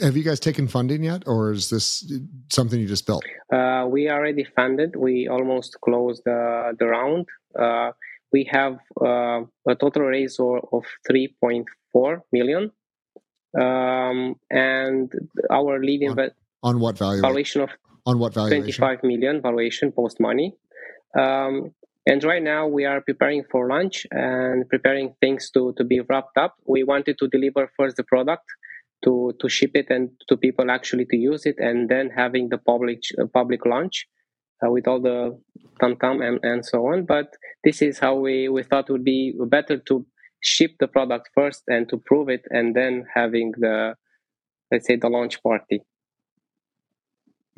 have 0.02 0.18
you 0.18 0.24
guys 0.24 0.40
taken 0.40 0.68
funding 0.68 1.04
yet, 1.04 1.24
or 1.28 1.52
is 1.52 1.70
this 1.70 2.12
something 2.50 2.80
you 2.80 2.88
just 2.88 3.06
built? 3.06 3.24
Uh, 3.54 3.86
we 3.88 4.10
already 4.10 4.44
funded. 4.44 4.96
We 4.96 5.28
almost 5.28 5.78
closed 5.82 6.24
the 6.26 6.76
the 6.80 6.88
round. 6.88 7.28
Uh, 7.58 7.92
we 8.32 8.50
have 8.52 8.80
uh, 9.02 9.42
a 9.68 9.76
total 9.76 10.04
raise 10.04 10.40
of 10.40 10.84
3.4 11.10 12.22
million, 12.32 12.72
um, 13.60 14.36
and 14.50 15.12
our 15.50 15.80
lead 15.80 16.08
on, 16.10 16.30
on 16.64 16.80
what 16.80 16.98
value? 16.98 17.22
valuation 17.22 17.62
of 17.62 17.70
on 18.06 18.20
what 18.20 18.34
valuation? 18.34 18.82
25 18.82 19.04
million 19.04 19.42
valuation 19.42 19.92
post 19.92 20.20
money. 20.20 20.56
Um, 21.18 21.72
and 22.06 22.24
right 22.24 22.42
now 22.42 22.68
we 22.68 22.86
are 22.86 23.02
preparing 23.02 23.44
for 23.52 23.68
launch 23.68 24.08
and 24.12 24.68
preparing 24.70 25.14
things 25.20 25.50
to, 25.52 25.74
to 25.78 25.84
be 25.84 26.00
wrapped 26.00 26.38
up. 26.38 26.56
We 26.66 26.86
wanted 26.86 27.18
to 27.20 27.28
deliver 27.28 27.70
first 27.76 27.98
the 27.98 28.04
product 28.04 28.46
to, 29.04 29.34
to 29.42 29.50
ship 29.50 29.72
it 29.74 29.88
and 29.90 30.10
to 30.30 30.38
people 30.38 30.72
actually 30.72 31.06
to 31.06 31.18
use 31.18 31.46
it 31.46 31.56
and 31.60 31.90
then 31.90 32.10
having 32.10 32.48
the 32.48 32.58
public 32.58 33.02
uh, 33.22 33.26
public 33.26 33.66
launch 33.66 34.08
uh, 34.66 34.72
with 34.72 34.88
all 34.88 35.02
the 35.02 35.40
tam 35.80 35.96
tam 35.98 36.22
and, 36.22 36.40
and 36.44 36.66
so 36.66 36.88
on. 36.88 37.06
But 37.06 37.28
this 37.64 37.82
is 37.82 38.00
how 38.00 38.16
we, 38.16 38.50
we 38.50 38.64
thought 38.64 38.90
would 38.90 39.04
be 39.04 39.34
better 39.48 39.78
to 39.78 40.06
ship 40.42 40.72
the 40.80 40.88
product 40.88 41.30
first 41.34 41.64
and 41.68 41.90
to 41.90 41.98
prove 41.98 42.30
it 42.30 42.46
and 42.50 42.76
then 42.76 43.06
having 43.14 43.54
the 43.58 43.96
let's 44.72 44.88
say 44.88 44.96
the 44.96 45.10
launch 45.10 45.42
party. 45.44 45.82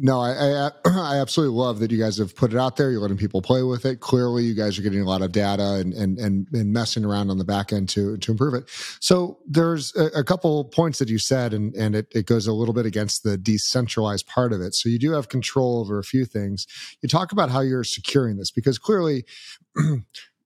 No, 0.02 0.22
I, 0.22 0.32
I, 0.32 0.72
I 0.86 1.18
absolutely 1.18 1.58
love 1.58 1.80
that 1.80 1.92
you 1.92 2.00
guys 2.00 2.18
have 2.20 2.34
put 2.34 2.54
it 2.54 2.58
out 2.58 2.78
there. 2.78 2.90
You're 2.90 3.02
letting 3.02 3.18
people 3.18 3.42
play 3.42 3.64
with 3.64 3.86
it. 3.86 4.00
Clearly, 4.00 4.44
you 4.46 4.54
guys 4.54 4.80
are 4.80 4.82
getting 4.82 5.02
a 5.02 5.06
lot 5.06 5.22
of 5.22 5.34
data 5.34 5.74
and 5.74 5.94
and 5.94 6.18
and, 6.18 6.48
and 6.54 6.72
messing 6.72 7.04
around 7.04 7.30
on 7.30 7.38
the 7.38 7.44
back 7.44 7.74
end 7.74 7.90
to 7.90 8.16
to 8.18 8.32
improve 8.32 8.54
it. 8.54 8.64
So 9.02 9.40
there's 9.46 9.94
a, 9.98 10.06
a 10.20 10.24
couple 10.24 10.64
points 10.66 11.00
that 11.00 11.10
you 11.10 11.20
said, 11.20 11.54
and 11.54 11.76
and 11.76 11.96
it, 11.96 12.08
it 12.12 12.26
goes 12.26 12.48
a 12.48 12.54
little 12.54 12.74
bit 12.74 12.86
against 12.86 13.24
the 13.24 13.38
decentralized 13.38 14.26
part 14.26 14.54
of 14.54 14.62
it. 14.62 14.74
So 14.74 14.88
you 14.88 14.98
do 14.98 15.12
have 15.12 15.28
control 15.28 15.82
over 15.82 16.00
a 16.00 16.04
few 16.04 16.24
things. 16.24 16.66
You 17.02 17.10
talk 17.10 17.34
about 17.34 17.50
how 17.50 17.60
you're 17.60 17.84
securing 17.84 18.38
this 18.38 18.52
because 18.52 18.80
clearly. 18.80 19.26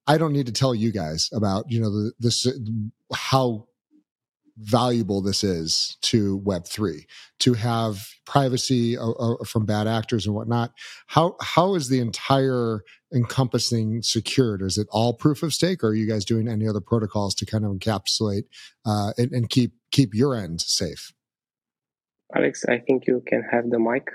I 0.06 0.18
don't 0.18 0.34
need 0.34 0.48
to 0.48 0.52
tell 0.52 0.76
you 0.76 0.92
guys 0.92 1.30
about 1.32 1.72
you 1.72 1.80
know 1.80 1.90
the, 1.90 2.12
this 2.20 2.46
how 3.14 3.68
valuable 4.58 5.22
this 5.22 5.44
is 5.44 5.98
to 6.02 6.40
Web3 6.42 7.06
to 7.40 7.54
have 7.54 8.08
privacy 8.26 8.98
uh, 8.98 9.10
uh, 9.12 9.44
from 9.46 9.66
bad 9.66 9.88
actors 9.88 10.26
and 10.26 10.36
whatnot. 10.36 10.72
How 11.08 11.36
how 11.42 11.76
is 11.76 11.90
the 11.90 12.00
entire 12.00 12.82
encompassing 13.14 14.02
secured? 14.02 14.62
Is 14.62 14.78
it 14.78 14.88
all 14.92 15.14
proof 15.14 15.44
of 15.44 15.54
stake, 15.54 15.84
or 15.84 15.90
are 15.90 15.96
you 15.96 16.08
guys 16.08 16.26
doing 16.26 16.48
any 16.48 16.68
other 16.68 16.82
protocols 16.82 17.36
to 17.36 17.46
kind 17.46 17.66
of 17.66 17.72
encapsulate 17.72 18.44
uh, 18.86 19.14
and, 19.18 19.32
and 19.32 19.50
keep 19.50 19.74
keep 19.92 20.14
your 20.14 20.36
end 20.36 20.62
safe? 20.62 21.14
Alex, 22.36 22.66
I 22.68 22.80
think 22.80 23.04
you 23.08 23.22
can 23.28 23.44
have 23.52 23.70
the 23.70 23.80
mic. 23.80 24.08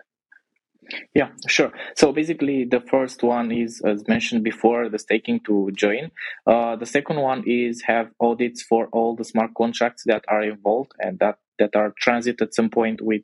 Yeah, 1.14 1.30
sure. 1.46 1.72
So 1.96 2.12
basically, 2.12 2.64
the 2.64 2.80
first 2.80 3.22
one 3.22 3.52
is, 3.52 3.82
as 3.84 4.06
mentioned 4.08 4.42
before, 4.42 4.88
the 4.88 4.98
staking 4.98 5.40
to 5.46 5.70
join. 5.74 6.10
Uh, 6.46 6.76
the 6.76 6.86
second 6.86 7.20
one 7.20 7.44
is 7.46 7.82
have 7.86 8.08
audits 8.20 8.62
for 8.62 8.88
all 8.92 9.14
the 9.14 9.24
smart 9.24 9.50
contracts 9.56 10.04
that 10.06 10.24
are 10.28 10.42
involved 10.42 10.92
and 10.98 11.18
that, 11.18 11.38
that 11.58 11.76
are 11.76 11.92
transit 11.98 12.40
at 12.40 12.54
some 12.54 12.70
point 12.70 13.00
with, 13.02 13.22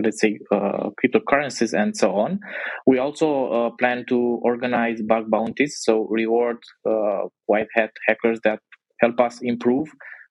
let's 0.00 0.20
say, 0.20 0.38
uh, 0.52 0.90
cryptocurrencies 1.02 1.72
and 1.76 1.96
so 1.96 2.14
on. 2.14 2.38
We 2.86 2.98
also 2.98 3.46
uh, 3.46 3.70
plan 3.70 4.04
to 4.08 4.40
organize 4.42 5.02
bug 5.02 5.30
bounties, 5.30 5.80
so 5.80 6.06
reward 6.08 6.58
uh, 6.88 7.22
white 7.46 7.68
hat 7.74 7.90
hackers 8.06 8.38
that 8.44 8.60
help 9.00 9.18
us 9.18 9.40
improve 9.42 9.88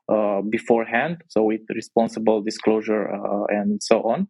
uh, 0.09 0.41
beforehand, 0.49 1.23
so 1.29 1.43
with 1.43 1.61
responsible 1.75 2.41
disclosure 2.41 3.09
uh, 3.13 3.45
and 3.49 3.81
so 3.83 4.01
on. 4.03 4.27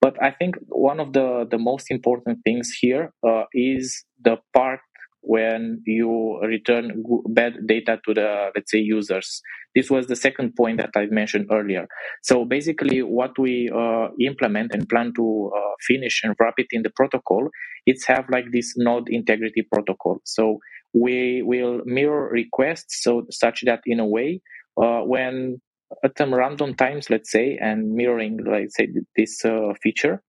But 0.00 0.22
I 0.22 0.30
think 0.30 0.56
one 0.68 1.00
of 1.00 1.12
the, 1.12 1.46
the 1.50 1.58
most 1.58 1.90
important 1.90 2.38
things 2.44 2.72
here 2.80 3.12
uh, 3.26 3.44
is 3.52 4.04
the 4.22 4.36
part 4.54 4.80
when 5.24 5.80
you 5.86 6.40
return 6.42 7.04
bad 7.28 7.54
data 7.66 8.00
to 8.04 8.12
the 8.12 8.50
let's 8.56 8.72
say 8.72 8.78
users. 8.78 9.40
This 9.74 9.88
was 9.88 10.08
the 10.08 10.16
second 10.16 10.54
point 10.56 10.78
that 10.78 10.90
i 10.96 11.06
mentioned 11.06 11.46
earlier. 11.52 11.86
So 12.22 12.44
basically 12.44 13.02
what 13.02 13.38
we 13.38 13.70
uh, 13.72 14.08
implement 14.20 14.74
and 14.74 14.88
plan 14.88 15.12
to 15.14 15.52
uh, 15.56 15.74
finish 15.86 16.22
and 16.24 16.34
wrap 16.40 16.54
it 16.58 16.66
in 16.72 16.82
the 16.82 16.90
protocol 16.90 17.48
it's 17.86 18.06
have 18.06 18.26
like 18.30 18.46
this 18.52 18.74
node 18.76 19.08
integrity 19.08 19.62
protocol. 19.62 20.20
So 20.24 20.58
we 20.94 21.42
will 21.42 21.80
mirror 21.84 22.28
requests 22.30 23.02
so 23.02 23.26
such 23.30 23.62
that 23.66 23.80
in 23.86 23.98
a 23.98 24.06
way 24.06 24.40
uh, 24.80 25.00
when 25.00 25.60
at 26.04 26.16
some 26.18 26.34
random 26.34 26.74
times, 26.74 27.10
let's 27.10 27.30
say, 27.30 27.58
and 27.60 27.92
mirroring, 27.94 28.40
let's 28.44 28.76
say, 28.76 28.88
this 29.16 29.44
uh, 29.44 29.72
feature, 29.82 30.22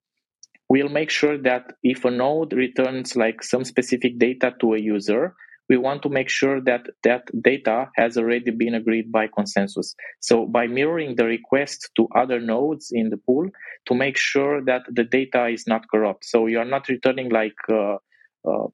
we'll 0.68 0.88
make 0.88 1.10
sure 1.10 1.38
that 1.38 1.72
if 1.82 2.04
a 2.04 2.10
node 2.10 2.52
returns 2.52 3.16
like 3.16 3.42
some 3.42 3.64
specific 3.64 4.18
data 4.18 4.54
to 4.60 4.74
a 4.74 4.80
user, 4.80 5.34
we 5.68 5.76
want 5.76 6.02
to 6.02 6.08
make 6.08 6.28
sure 6.28 6.60
that 6.60 6.86
that 7.04 7.22
data 7.42 7.88
has 7.96 8.18
already 8.18 8.50
been 8.50 8.74
agreed 8.74 9.10
by 9.10 9.26
consensus. 9.34 9.94
So 10.20 10.46
by 10.46 10.66
mirroring 10.66 11.16
the 11.16 11.24
request 11.24 11.90
to 11.96 12.06
other 12.14 12.38
nodes 12.38 12.90
in 12.92 13.08
the 13.08 13.16
pool 13.16 13.48
to 13.86 13.94
make 13.94 14.18
sure 14.18 14.62
that 14.64 14.82
the 14.88 15.04
data 15.04 15.46
is 15.46 15.66
not 15.66 15.88
corrupt. 15.90 16.24
So 16.26 16.46
you 16.46 16.58
are 16.58 16.66
not 16.66 16.88
returning 16.88 17.30
like 17.30 17.56
uh, 17.70 17.96
uh, 18.46 18.66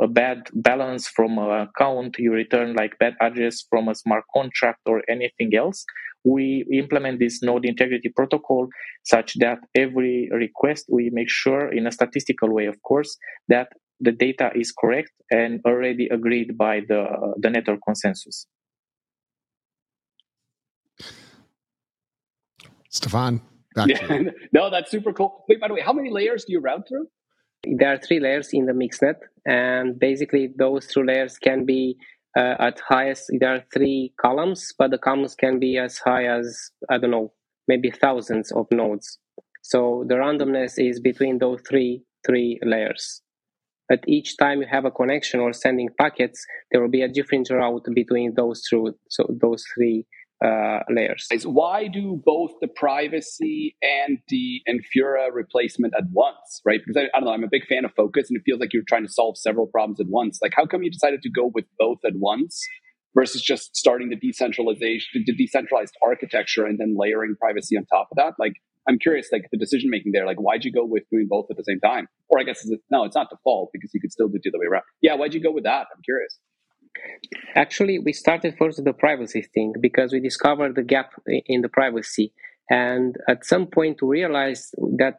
a 0.00 0.08
bad 0.08 0.48
balance 0.54 1.08
from 1.08 1.38
an 1.38 1.68
account, 1.68 2.16
you 2.18 2.32
return 2.32 2.74
like 2.74 2.98
bad 2.98 3.14
address 3.20 3.64
from 3.68 3.88
a 3.88 3.94
smart 3.94 4.24
contract 4.34 4.80
or 4.86 5.02
anything 5.08 5.54
else. 5.54 5.84
We 6.24 6.66
implement 6.72 7.18
this 7.18 7.42
node 7.42 7.64
integrity 7.64 8.10
protocol 8.14 8.68
such 9.04 9.34
that 9.38 9.58
every 9.74 10.28
request 10.32 10.86
we 10.90 11.10
make 11.12 11.30
sure 11.30 11.72
in 11.72 11.86
a 11.86 11.92
statistical 11.92 12.52
way 12.52 12.66
of 12.66 12.76
course 12.82 13.16
that 13.48 13.68
the 14.00 14.12
data 14.12 14.50
is 14.54 14.72
correct 14.72 15.10
and 15.30 15.60
already 15.66 16.08
agreed 16.08 16.58
by 16.58 16.80
the 16.88 17.34
the 17.38 17.50
network 17.50 17.80
consensus. 17.86 18.46
Stefan 22.90 23.40
yeah. 23.86 24.22
no 24.52 24.70
that's 24.70 24.90
super 24.90 25.12
cool. 25.12 25.44
Wait 25.48 25.60
by 25.60 25.68
the 25.68 25.74
way 25.74 25.80
how 25.80 25.92
many 25.92 26.10
layers 26.10 26.44
do 26.44 26.52
you 26.52 26.60
route 26.60 26.86
through 26.88 27.06
there 27.64 27.92
are 27.92 27.98
three 27.98 28.20
layers 28.20 28.50
in 28.52 28.66
the 28.66 28.72
mixnet 28.72 29.16
and 29.46 29.98
basically 29.98 30.52
those 30.56 30.86
two 30.86 31.02
layers 31.02 31.38
can 31.38 31.64
be 31.64 31.96
uh, 32.36 32.54
at 32.58 32.80
highest 32.88 33.30
there 33.38 33.54
are 33.54 33.64
three 33.72 34.12
columns 34.20 34.72
but 34.78 34.90
the 34.90 34.98
columns 34.98 35.34
can 35.34 35.58
be 35.58 35.76
as 35.76 35.98
high 35.98 36.24
as 36.24 36.70
i 36.88 36.96
don't 36.96 37.10
know 37.10 37.32
maybe 37.70 37.90
thousands 37.90 38.50
of 38.52 38.66
nodes. 38.72 39.18
So 39.62 40.04
the 40.08 40.16
randomness 40.16 40.72
is 40.78 41.00
between 41.10 41.38
those 41.38 41.60
three 41.68 41.92
three 42.26 42.58
layers. 42.72 43.22
At 43.94 44.02
each 44.16 44.36
time 44.42 44.60
you 44.60 44.68
have 44.76 44.86
a 44.86 44.96
connection 45.00 45.38
or 45.40 45.52
sending 45.52 45.88
packets 46.02 46.38
there 46.70 46.80
will 46.80 46.94
be 46.98 47.02
a 47.02 47.14
different 47.18 47.46
route 47.50 47.86
between 48.00 48.28
those 48.40 48.58
two 48.68 48.82
so 49.14 49.22
those 49.44 49.62
three 49.72 50.06
uh, 50.44 50.80
layers. 50.88 51.28
Why 51.44 51.86
do 51.88 52.20
both 52.24 52.52
the 52.60 52.68
privacy 52.68 53.76
and 53.82 54.18
the 54.28 54.60
Infura 54.68 55.28
replacement 55.32 55.94
at 55.96 56.04
once, 56.12 56.60
right? 56.64 56.80
Because 56.84 56.96
I, 56.96 57.16
I, 57.16 57.20
don't 57.20 57.26
know, 57.26 57.32
I'm 57.32 57.44
a 57.44 57.48
big 57.50 57.66
fan 57.66 57.84
of 57.84 57.92
focus 57.94 58.30
and 58.30 58.38
it 58.38 58.42
feels 58.44 58.60
like 58.60 58.72
you're 58.72 58.82
trying 58.88 59.06
to 59.06 59.12
solve 59.12 59.36
several 59.36 59.66
problems 59.66 60.00
at 60.00 60.06
once. 60.08 60.38
Like, 60.42 60.52
how 60.56 60.66
come 60.66 60.82
you 60.82 60.90
decided 60.90 61.22
to 61.22 61.30
go 61.30 61.50
with 61.54 61.66
both 61.78 61.98
at 62.06 62.14
once 62.16 62.60
versus 63.14 63.42
just 63.42 63.76
starting 63.76 64.08
the 64.08 64.16
decentralization, 64.16 65.24
the 65.26 65.34
decentralized 65.34 65.94
architecture 66.04 66.64
and 66.64 66.78
then 66.78 66.96
layering 66.98 67.36
privacy 67.38 67.76
on 67.76 67.84
top 67.86 68.08
of 68.10 68.16
that? 68.16 68.34
Like, 68.38 68.54
I'm 68.88 68.98
curious, 68.98 69.28
like 69.30 69.44
the 69.52 69.58
decision 69.58 69.90
making 69.90 70.12
there, 70.12 70.24
like 70.24 70.38
why'd 70.38 70.64
you 70.64 70.72
go 70.72 70.86
with 70.86 71.02
doing 71.12 71.26
both 71.28 71.46
at 71.50 71.58
the 71.58 71.64
same 71.64 71.80
time? 71.80 72.08
Or 72.28 72.40
I 72.40 72.44
guess, 72.44 72.66
no, 72.90 73.04
it's 73.04 73.14
not 73.14 73.28
default 73.28 73.70
because 73.72 73.90
you 73.92 74.00
could 74.00 74.10
still 74.10 74.28
do 74.28 74.38
the 74.42 74.50
other 74.50 74.58
way 74.58 74.66
around. 74.70 74.84
Yeah, 75.02 75.14
why'd 75.16 75.34
you 75.34 75.42
go 75.42 75.52
with 75.52 75.64
that? 75.64 75.86
I'm 75.94 76.02
curious. 76.02 76.38
Actually, 77.54 77.98
we 77.98 78.12
started 78.12 78.56
first 78.58 78.82
the 78.84 78.92
privacy 78.92 79.42
thing 79.54 79.72
because 79.80 80.12
we 80.12 80.20
discovered 80.20 80.74
the 80.74 80.82
gap 80.82 81.12
in 81.46 81.60
the 81.62 81.68
privacy. 81.68 82.32
And 82.70 83.16
at 83.28 83.44
some 83.44 83.66
point, 83.66 84.02
we 84.02 84.08
realized 84.20 84.74
that 84.98 85.16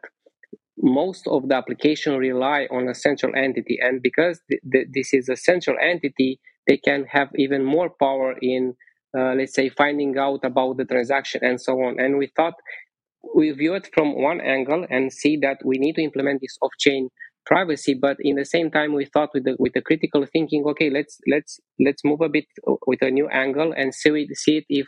most 0.78 1.26
of 1.28 1.48
the 1.48 1.56
application 1.56 2.16
rely 2.18 2.68
on 2.70 2.88
a 2.88 2.94
central 2.94 3.34
entity. 3.36 3.78
And 3.82 4.02
because 4.02 4.40
th- 4.50 4.62
th- 4.72 4.88
this 4.94 5.14
is 5.14 5.28
a 5.28 5.36
central 5.36 5.76
entity, 5.80 6.40
they 6.68 6.78
can 6.78 7.04
have 7.06 7.30
even 7.36 7.64
more 7.64 7.90
power 7.90 8.36
in, 8.42 8.74
uh, 9.18 9.34
let's 9.34 9.54
say, 9.54 9.68
finding 9.70 10.18
out 10.18 10.40
about 10.44 10.78
the 10.78 10.84
transaction 10.86 11.42
and 11.44 11.60
so 11.60 11.74
on. 11.82 12.00
And 12.00 12.18
we 12.18 12.28
thought 12.36 12.54
we 13.34 13.50
view 13.52 13.74
it 13.74 13.88
from 13.94 14.20
one 14.20 14.40
angle 14.40 14.86
and 14.90 15.12
see 15.12 15.36
that 15.38 15.58
we 15.64 15.78
need 15.78 15.94
to 15.96 16.02
implement 16.02 16.40
this 16.40 16.58
off-chain 16.60 17.08
privacy 17.46 17.94
but 17.94 18.16
in 18.20 18.36
the 18.36 18.44
same 18.44 18.70
time 18.70 18.94
we 18.94 19.04
thought 19.04 19.30
with 19.34 19.44
the 19.44 19.56
with 19.58 19.72
the 19.72 19.80
critical 19.80 20.24
thinking 20.32 20.64
okay 20.66 20.90
let's 20.90 21.18
let's 21.30 21.60
let's 21.80 22.02
move 22.04 22.20
a 22.20 22.28
bit 22.28 22.44
with 22.86 23.02
a 23.02 23.10
new 23.10 23.28
angle 23.28 23.72
and 23.76 23.94
see 23.94 24.10
it, 24.10 24.36
see 24.36 24.58
it 24.58 24.64
if 24.68 24.86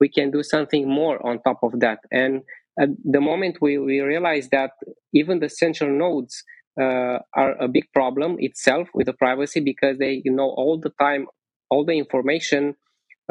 we 0.00 0.08
can 0.08 0.30
do 0.30 0.42
something 0.42 0.88
more 0.88 1.24
on 1.26 1.40
top 1.42 1.58
of 1.62 1.80
that. 1.80 1.98
And 2.10 2.42
at 2.78 2.90
the 3.04 3.20
moment 3.20 3.58
we, 3.60 3.78
we 3.78 4.00
realize 4.00 4.48
that 4.50 4.72
even 5.14 5.40
the 5.40 5.48
central 5.48 5.90
nodes 5.90 6.42
uh, 6.78 7.18
are 7.34 7.56
a 7.58 7.68
big 7.68 7.84
problem 7.94 8.36
itself 8.38 8.88
with 8.94 9.06
the 9.06 9.14
privacy 9.14 9.60
because 9.60 9.96
they 9.98 10.20
you 10.24 10.32
know 10.32 10.50
all 10.56 10.78
the 10.78 10.92
time 11.00 11.26
all 11.70 11.84
the 11.86 11.96
information 11.96 12.74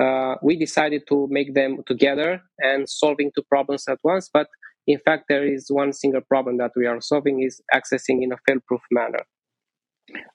uh, 0.01 0.35
we 0.41 0.57
decided 0.57 1.03
to 1.07 1.27
make 1.29 1.53
them 1.53 1.77
together 1.87 2.41
and 2.59 2.89
solving 2.89 3.31
two 3.35 3.43
problems 3.49 3.85
at 3.87 3.97
once. 4.03 4.29
But 4.33 4.47
In 4.87 4.99
fact, 4.99 5.25
there 5.29 5.45
is 5.45 5.67
one 5.69 5.93
single 5.93 6.21
problem 6.21 6.57
that 6.57 6.71
we 6.75 6.85
are 6.85 7.01
solving 7.01 7.41
is 7.41 7.61
accessing 7.73 8.23
in 8.23 8.31
a 8.31 8.37
fail-proof 8.47 8.81
manner. 8.91 9.25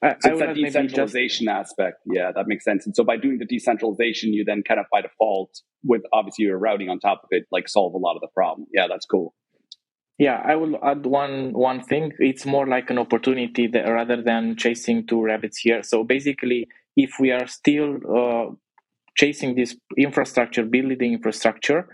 I, 0.02 0.16
so 0.20 0.32
it's 0.32 0.40
that 0.40 0.54
decentralization 0.54 1.46
just... 1.46 1.70
aspect. 1.70 1.98
Yeah, 2.04 2.32
that 2.34 2.48
makes 2.48 2.64
sense. 2.64 2.86
And 2.86 2.96
so 2.96 3.04
by 3.04 3.16
doing 3.16 3.38
the 3.38 3.44
decentralization, 3.44 4.32
you 4.32 4.44
then 4.44 4.62
kind 4.66 4.80
of 4.80 4.86
by 4.90 5.02
default, 5.02 5.50
with 5.84 6.02
obviously 6.12 6.46
your 6.46 6.58
routing 6.58 6.88
on 6.88 6.98
top 6.98 7.20
of 7.22 7.28
it, 7.30 7.44
like 7.52 7.68
solve 7.68 7.94
a 7.94 7.98
lot 7.98 8.16
of 8.16 8.20
the 8.20 8.28
problem. 8.34 8.66
Yeah, 8.74 8.86
that's 8.88 9.06
cool. 9.06 9.34
Yeah, 10.18 10.42
I 10.44 10.56
will 10.56 10.76
add 10.84 11.06
one 11.06 11.52
one 11.52 11.82
thing. 11.82 12.12
It's 12.18 12.44
more 12.44 12.66
like 12.66 12.90
an 12.90 12.98
opportunity 12.98 13.68
that, 13.68 13.88
rather 13.88 14.20
than 14.20 14.56
chasing 14.56 15.06
two 15.06 15.22
rabbits 15.22 15.58
here. 15.58 15.82
So 15.82 16.04
basically, 16.04 16.66
if 16.96 17.12
we 17.20 17.30
are 17.30 17.46
still 17.46 17.98
uh, 18.14 18.52
chasing 19.16 19.54
this 19.54 19.76
infrastructure, 19.96 20.64
building 20.64 20.98
the 20.98 21.12
infrastructure, 21.12 21.88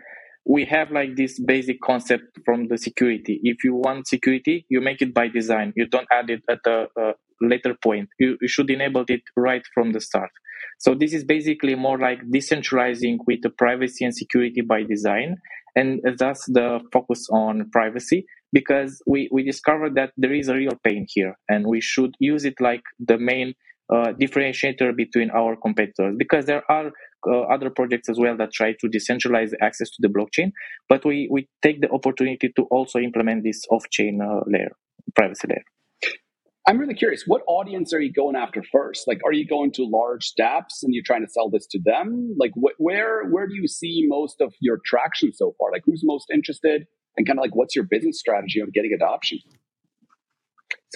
we 0.47 0.65
have 0.65 0.91
like 0.93 1.17
this 1.17 1.41
basic 1.41 1.81
concept 1.81 2.39
from 2.45 2.69
the 2.69 2.79
security. 2.79 3.41
If 3.43 3.65
you 3.65 3.75
want 3.75 4.07
security, 4.07 4.65
you 4.69 4.81
make 4.81 5.03
it 5.03 5.13
by 5.13 5.29
design. 5.29 5.73
You 5.75 5.87
don't 5.89 6.07
add 6.11 6.31
it 6.31 6.43
at 6.49 6.61
a, 6.67 6.87
a 6.97 7.13
later 7.41 7.75
point. 7.83 8.09
You, 8.21 8.39
you 8.41 8.49
should 8.49 8.71
enable 8.71 9.05
it 9.09 9.23
right 9.37 9.63
from 9.75 9.93
the 9.93 10.01
start. 10.01 10.31
So 10.79 10.95
this 10.95 11.13
is 11.13 11.25
basically 11.25 11.75
more 11.75 11.99
like 11.99 12.21
decentralizing 12.33 13.19
with 13.27 13.41
the 13.43 13.51
privacy 13.51 14.05
and 14.05 14.15
security 14.15 14.61
by 14.61 14.85
design. 14.85 15.37
And 15.75 16.01
that's 16.17 16.47
the 16.47 16.81
focus 16.93 17.27
on 17.31 17.69
privacy 17.71 18.25
because 18.53 19.03
we, 19.07 19.29
we 19.33 19.43
discovered 19.43 19.97
that 19.97 20.13
there 20.17 20.33
is 20.33 20.49
a 20.49 20.55
real 20.55 20.79
pain 20.85 21.07
here 21.09 21.37
and 21.49 21.67
we 21.67 21.81
should 21.81 22.15
use 22.21 22.45
it 22.45 22.55
like 22.61 22.83
the 23.01 23.19
main 23.19 23.55
uh, 23.93 24.13
differentiator 24.21 24.97
between 24.97 25.31
our 25.31 25.57
competitors 25.57 26.15
because 26.19 26.47
there 26.47 26.63
are 26.71 26.91
uh, 27.29 27.43
other 27.43 27.71
projects 27.71 28.09
as 28.09 28.19
well 28.19 28.37
that 28.37 28.53
try 28.53 28.73
to 28.73 28.89
decentralize 28.89 29.53
access 29.61 29.91
to 29.91 29.97
the 30.01 30.09
blockchain 30.09 30.53
but 30.89 31.05
we, 31.05 31.29
we 31.31 31.49
take 31.63 31.81
the 31.81 31.91
opportunity 31.91 32.51
to 32.55 32.63
also 32.71 32.99
implement 32.99 33.43
this 33.45 33.63
off-chain 33.71 34.21
uh, 34.23 34.41
layer 34.47 34.73
privacy 35.15 35.49
layer 35.49 35.65
I'm 36.69 36.79
really 36.79 36.95
curious, 36.95 37.23
what 37.29 37.43
audience 37.47 37.95
are 37.95 38.01
you 38.01 38.13
going 38.13 38.35
after 38.35 38.61
first? 38.61 39.07
Like, 39.07 39.21
are 39.25 39.33
you 39.33 39.47
going 39.47 39.71
to 39.75 39.85
large 39.85 40.33
dApps 40.39 40.83
and 40.83 40.93
you're 40.93 41.05
trying 41.07 41.25
to 41.25 41.31
sell 41.31 41.49
this 41.49 41.65
to 41.69 41.79
them? 41.85 42.35
Like, 42.37 42.51
wh- 42.57 42.75
where 42.81 43.25
where 43.27 43.47
do 43.47 43.55
you 43.55 43.69
see 43.69 44.05
most 44.09 44.41
of 44.41 44.53
your 44.61 44.81
traction 44.85 45.33
so 45.33 45.55
far? 45.61 45.71
Like, 45.71 45.83
who's 45.87 46.03
most 46.03 46.27
interested, 46.35 46.87
and 47.17 47.25
kind 47.25 47.39
of 47.39 47.43
like, 47.43 47.55
what's 47.55 47.77
your 47.77 47.85
business 47.85 48.19
strategy 48.19 48.61
on 48.61 48.71
getting 48.75 48.93
adoption? 48.93 49.39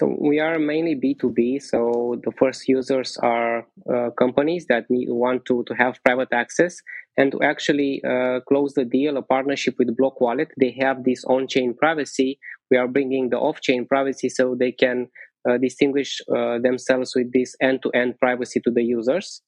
So 0.00 0.16
we 0.18 0.40
are 0.40 0.58
mainly 0.58 0.94
B2B. 0.94 1.60
So 1.60 2.18
the 2.24 2.32
first 2.32 2.66
users 2.66 3.18
are 3.18 3.66
uh, 3.94 4.08
companies 4.18 4.64
that 4.70 4.88
need, 4.88 5.10
want 5.10 5.44
to, 5.44 5.62
to 5.64 5.74
have 5.74 6.02
private 6.02 6.32
access 6.32 6.78
and 7.18 7.30
to 7.32 7.42
actually 7.42 8.02
uh, 8.02 8.40
close 8.48 8.72
the 8.72 8.86
deal, 8.86 9.18
a 9.18 9.22
partnership 9.22 9.74
with 9.78 9.94
Block 9.94 10.18
Wallet. 10.18 10.52
They 10.58 10.74
have 10.80 11.04
this 11.04 11.22
on-chain 11.26 11.74
privacy. 11.74 12.38
We 12.70 12.78
are 12.78 12.88
bringing 12.88 13.28
the 13.28 13.36
off-chain 13.36 13.86
privacy 13.88 14.30
so 14.30 14.56
they 14.58 14.72
can 14.72 15.08
uh, 15.46 15.58
distinguish 15.58 16.22
uh, 16.34 16.60
themselves 16.60 17.12
with 17.14 17.30
this 17.34 17.54
end-to-end 17.60 18.18
privacy 18.20 18.58
to 18.60 18.70
the 18.70 18.82
users. 18.82 19.42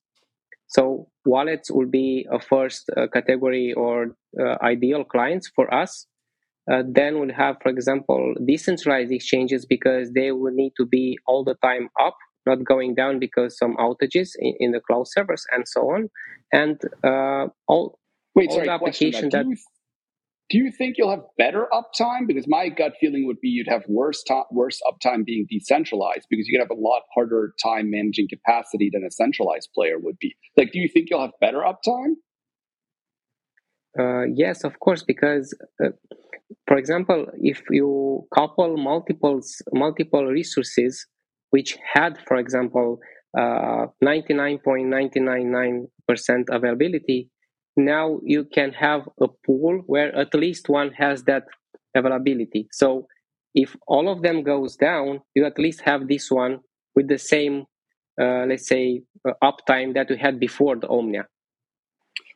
So 0.66 1.08
wallets 1.24 1.70
will 1.70 1.88
be 1.88 2.26
a 2.30 2.38
first 2.38 2.90
uh, 2.94 3.06
category 3.06 3.72
or 3.72 4.16
uh, 4.38 4.56
ideal 4.60 5.02
clients 5.04 5.50
for 5.56 5.72
us. 5.72 6.06
Uh, 6.70 6.82
then 6.88 7.18
we'll 7.18 7.34
have, 7.34 7.56
for 7.62 7.70
example, 7.70 8.34
decentralized 8.46 9.10
exchanges 9.10 9.66
because 9.66 10.12
they 10.12 10.30
will 10.30 10.52
need 10.52 10.72
to 10.76 10.86
be 10.86 11.18
all 11.26 11.42
the 11.42 11.56
time 11.62 11.88
up, 12.00 12.16
not 12.46 12.64
going 12.64 12.94
down 12.94 13.18
because 13.18 13.58
some 13.58 13.76
outages 13.76 14.30
in, 14.38 14.54
in 14.60 14.70
the 14.72 14.80
cloud 14.80 15.08
servers 15.08 15.44
and 15.50 15.66
so 15.66 15.80
on. 15.82 16.08
And 16.52 16.80
uh, 17.04 17.48
all, 17.66 17.98
Wait, 18.34 18.48
all 18.50 18.56
sorry, 18.56 18.66
the 18.66 18.72
application 18.72 19.28
that, 19.30 19.44
that 19.44 19.56
do 20.52 20.58
you 20.58 20.70
think 20.70 20.96
you'll 20.98 21.10
have 21.10 21.24
better 21.38 21.66
uptime? 21.72 22.26
Because 22.26 22.46
my 22.46 22.68
gut 22.68 22.92
feeling 23.00 23.26
would 23.26 23.40
be 23.40 23.48
you'd 23.48 23.68
have 23.68 23.84
worse 23.88 24.22
to- 24.24 24.44
worse 24.50 24.78
uptime 24.86 25.24
being 25.24 25.46
decentralized 25.48 26.26
because 26.28 26.46
you 26.46 26.58
could 26.58 26.62
have 26.62 26.76
a 26.76 26.80
lot 26.80 27.02
harder 27.14 27.54
time 27.62 27.90
managing 27.90 28.28
capacity 28.28 28.90
than 28.92 29.02
a 29.02 29.10
centralized 29.10 29.70
player 29.74 29.98
would 29.98 30.18
be. 30.18 30.36
Like, 30.56 30.70
do 30.72 30.78
you 30.78 30.88
think 30.92 31.08
you'll 31.10 31.22
have 31.22 31.30
better 31.40 31.60
uptime? 31.60 32.16
Uh, 33.98 34.24
yes, 34.34 34.62
of 34.62 34.78
course, 34.78 35.02
because 35.02 35.56
uh, 35.82 35.88
for 36.66 36.76
example, 36.76 37.26
if 37.40 37.62
you 37.70 38.26
couple 38.34 38.76
multiples 38.76 39.62
multiple 39.72 40.26
resources 40.26 41.06
which 41.50 41.76
had, 41.94 42.18
for 42.26 42.36
example, 42.36 42.98
99.999% 43.36 45.86
uh, 46.50 46.54
availability, 46.54 47.30
now 47.76 48.20
you 48.24 48.44
can 48.44 48.72
have 48.72 49.08
a 49.20 49.28
pool 49.46 49.82
where 49.86 50.14
at 50.16 50.34
least 50.34 50.68
one 50.68 50.90
has 50.92 51.22
that 51.24 51.44
availability. 51.94 52.68
So 52.72 53.06
if 53.54 53.76
all 53.86 54.08
of 54.08 54.22
them 54.22 54.42
goes 54.42 54.76
down, 54.76 55.20
you 55.34 55.44
at 55.44 55.58
least 55.58 55.82
have 55.82 56.08
this 56.08 56.30
one 56.30 56.60
with 56.94 57.08
the 57.08 57.18
same, 57.18 57.64
uh, 58.20 58.44
let's 58.46 58.68
say, 58.68 59.02
uh, 59.28 59.32
uptime 59.42 59.94
that 59.94 60.08
we 60.10 60.16
had 60.18 60.38
before 60.40 60.76
the 60.76 60.88
Omnia. 60.88 61.26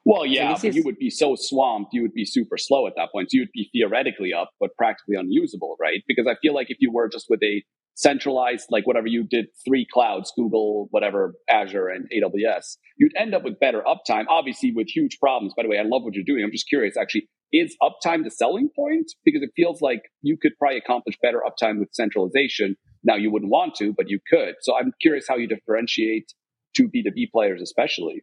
Well, 0.07 0.25
yeah, 0.25 0.55
so 0.55 0.69
is... 0.69 0.77
you 0.77 0.85
would 0.85 0.99
be 0.99 1.11
so 1.11 1.35
swamped, 1.35 1.93
you 1.93 2.01
would 2.01 2.15
be 2.15 2.25
super 2.25 2.57
slow 2.57 2.87
at 2.87 2.93
that 2.97 3.11
point. 3.11 3.33
So 3.33 3.39
you'd 3.39 3.51
be 3.53 3.69
theoretically 3.73 4.33
up, 4.33 4.51
but 4.61 4.71
practically 4.79 5.17
unusable, 5.17 5.77
right? 5.81 6.03
Because 6.07 6.29
I 6.29 6.37
feel 6.41 6.55
like 6.55 6.69
if 6.71 6.77
you 6.79 6.93
were 6.93 7.09
just 7.09 7.27
with 7.29 7.43
a 7.43 7.65
centralized, 7.97 8.67
like 8.71 8.87
whatever 8.87 9.09
you 9.09 9.25
did, 9.25 9.47
three 9.67 9.85
clouds, 9.93 10.33
Google, 10.37 10.87
whatever, 10.93 11.35
Azure 11.51 11.89
and 11.89 12.09
AWS, 12.13 12.77
you'd 12.97 13.17
end 13.19 13.35
up 13.35 13.43
with 13.43 13.59
better 13.59 13.83
uptime, 13.83 14.27
obviously 14.29 14.73
with 14.73 14.87
huge 14.87 15.19
problems. 15.19 15.55
By 15.57 15.65
the 15.65 15.69
way, 15.69 15.79
I 15.79 15.83
love 15.83 16.05
what 16.05 16.15
you're 16.15 16.23
doing. 16.25 16.45
I'm 16.45 16.53
just 16.53 16.69
curious, 16.69 16.97
actually, 16.97 17.29
is 17.53 17.77
uptime 17.83 18.23
the 18.23 18.31
selling 18.31 18.69
point? 18.77 19.11
Because 19.25 19.43
it 19.43 19.51
feels 19.57 19.81
like 19.81 20.03
you 20.23 20.37
could 20.41 20.53
probably 20.57 20.79
accomplish 20.79 21.17
better 21.21 21.43
uptime 21.45 21.81
with 21.81 21.89
centralization. 21.93 22.77
Now 23.03 23.17
you 23.17 23.33
wouldn't 23.33 23.51
want 23.51 23.75
to, 23.77 23.93
but 23.97 24.09
you 24.09 24.21
could. 24.31 24.55
So 24.61 24.77
I'm 24.79 24.93
curious 25.03 25.27
how 25.29 25.37
you 25.37 25.49
differentiate 25.49 26.33
two 26.77 26.89
B2B 26.89 27.33
players, 27.33 27.61
especially. 27.61 28.23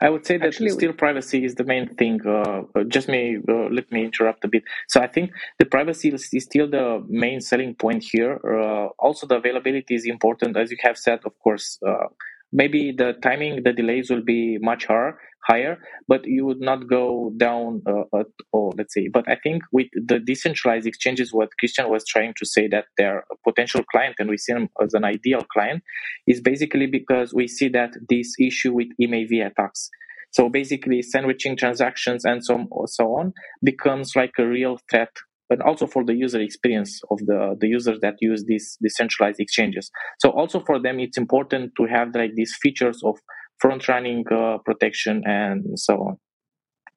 I 0.00 0.10
would 0.10 0.26
say 0.26 0.36
that 0.36 0.48
Actually, 0.48 0.70
still 0.70 0.92
privacy 0.92 1.44
is 1.44 1.54
the 1.54 1.64
main 1.64 1.88
thing. 1.94 2.20
Uh, 2.26 2.62
uh, 2.74 2.84
just 2.88 3.08
me, 3.08 3.38
uh, 3.48 3.68
let 3.70 3.90
me 3.90 4.04
interrupt 4.04 4.44
a 4.44 4.48
bit. 4.48 4.64
So 4.88 5.00
I 5.00 5.06
think 5.06 5.32
the 5.58 5.64
privacy 5.64 6.10
is, 6.10 6.28
is 6.32 6.44
still 6.44 6.68
the 6.68 7.02
main 7.08 7.40
selling 7.40 7.74
point 7.74 8.04
here. 8.04 8.38
Uh, 8.44 8.88
also, 8.98 9.26
the 9.26 9.36
availability 9.36 9.94
is 9.94 10.04
important, 10.04 10.56
as 10.56 10.70
you 10.70 10.76
have 10.82 10.98
said. 10.98 11.20
Of 11.24 11.38
course, 11.38 11.78
uh, 11.86 12.08
maybe 12.52 12.92
the 12.92 13.14
timing, 13.22 13.62
the 13.62 13.72
delays 13.72 14.10
will 14.10 14.22
be 14.22 14.58
much 14.58 14.86
higher, 14.86 15.18
higher, 15.46 15.78
but 16.06 16.24
you 16.24 16.44
would 16.46 16.60
not 16.60 16.88
go 16.88 17.32
down 17.36 17.82
uh, 17.86 18.18
at 18.18 18.26
all, 18.52 18.72
let's 18.76 18.94
say. 18.94 19.08
But 19.08 19.28
I 19.28 19.36
think 19.42 19.62
with 19.72 19.88
the 19.94 20.18
decentralized 20.18 20.86
exchanges, 20.86 21.32
what 21.32 21.50
Christian 21.58 21.88
was 21.90 22.04
trying 22.06 22.34
to 22.38 22.46
say 22.46 22.68
that 22.68 22.86
they're 22.96 23.24
a 23.30 23.36
potential 23.44 23.82
client 23.90 24.16
and 24.18 24.28
we 24.28 24.38
see 24.38 24.52
them 24.52 24.68
as 24.80 24.94
an 24.94 25.04
ideal 25.04 25.42
client 25.52 25.82
is 26.26 26.40
basically 26.40 26.86
because 26.86 27.34
we 27.34 27.48
see 27.48 27.68
that 27.70 27.92
this 28.08 28.34
issue 28.38 28.72
with 28.72 28.88
MEV 29.00 29.46
attacks. 29.46 29.90
So 30.30 30.48
basically, 30.48 31.02
sandwiching 31.02 31.56
transactions 31.56 32.24
and 32.24 32.42
so, 32.42 32.66
so 32.86 33.16
on 33.16 33.34
becomes 33.62 34.16
like 34.16 34.32
a 34.38 34.46
real 34.46 34.78
threat 34.90 35.10
but 35.52 35.60
also 35.68 35.86
for 35.86 36.02
the 36.02 36.14
user 36.14 36.40
experience 36.40 37.02
of 37.10 37.18
the, 37.26 37.54
the 37.60 37.68
users 37.68 37.98
that 38.00 38.14
use 38.20 38.42
these 38.46 38.78
decentralized 38.80 39.38
exchanges. 39.38 39.90
So 40.18 40.30
also 40.30 40.60
for 40.60 40.80
them, 40.80 40.98
it's 40.98 41.18
important 41.18 41.72
to 41.76 41.84
have 41.94 42.14
like 42.14 42.30
these 42.34 42.56
features 42.62 43.02
of 43.04 43.18
front 43.60 43.86
running 43.86 44.24
uh, 44.32 44.56
protection 44.64 45.22
and 45.26 45.78
so 45.78 45.94
on. 46.08 46.16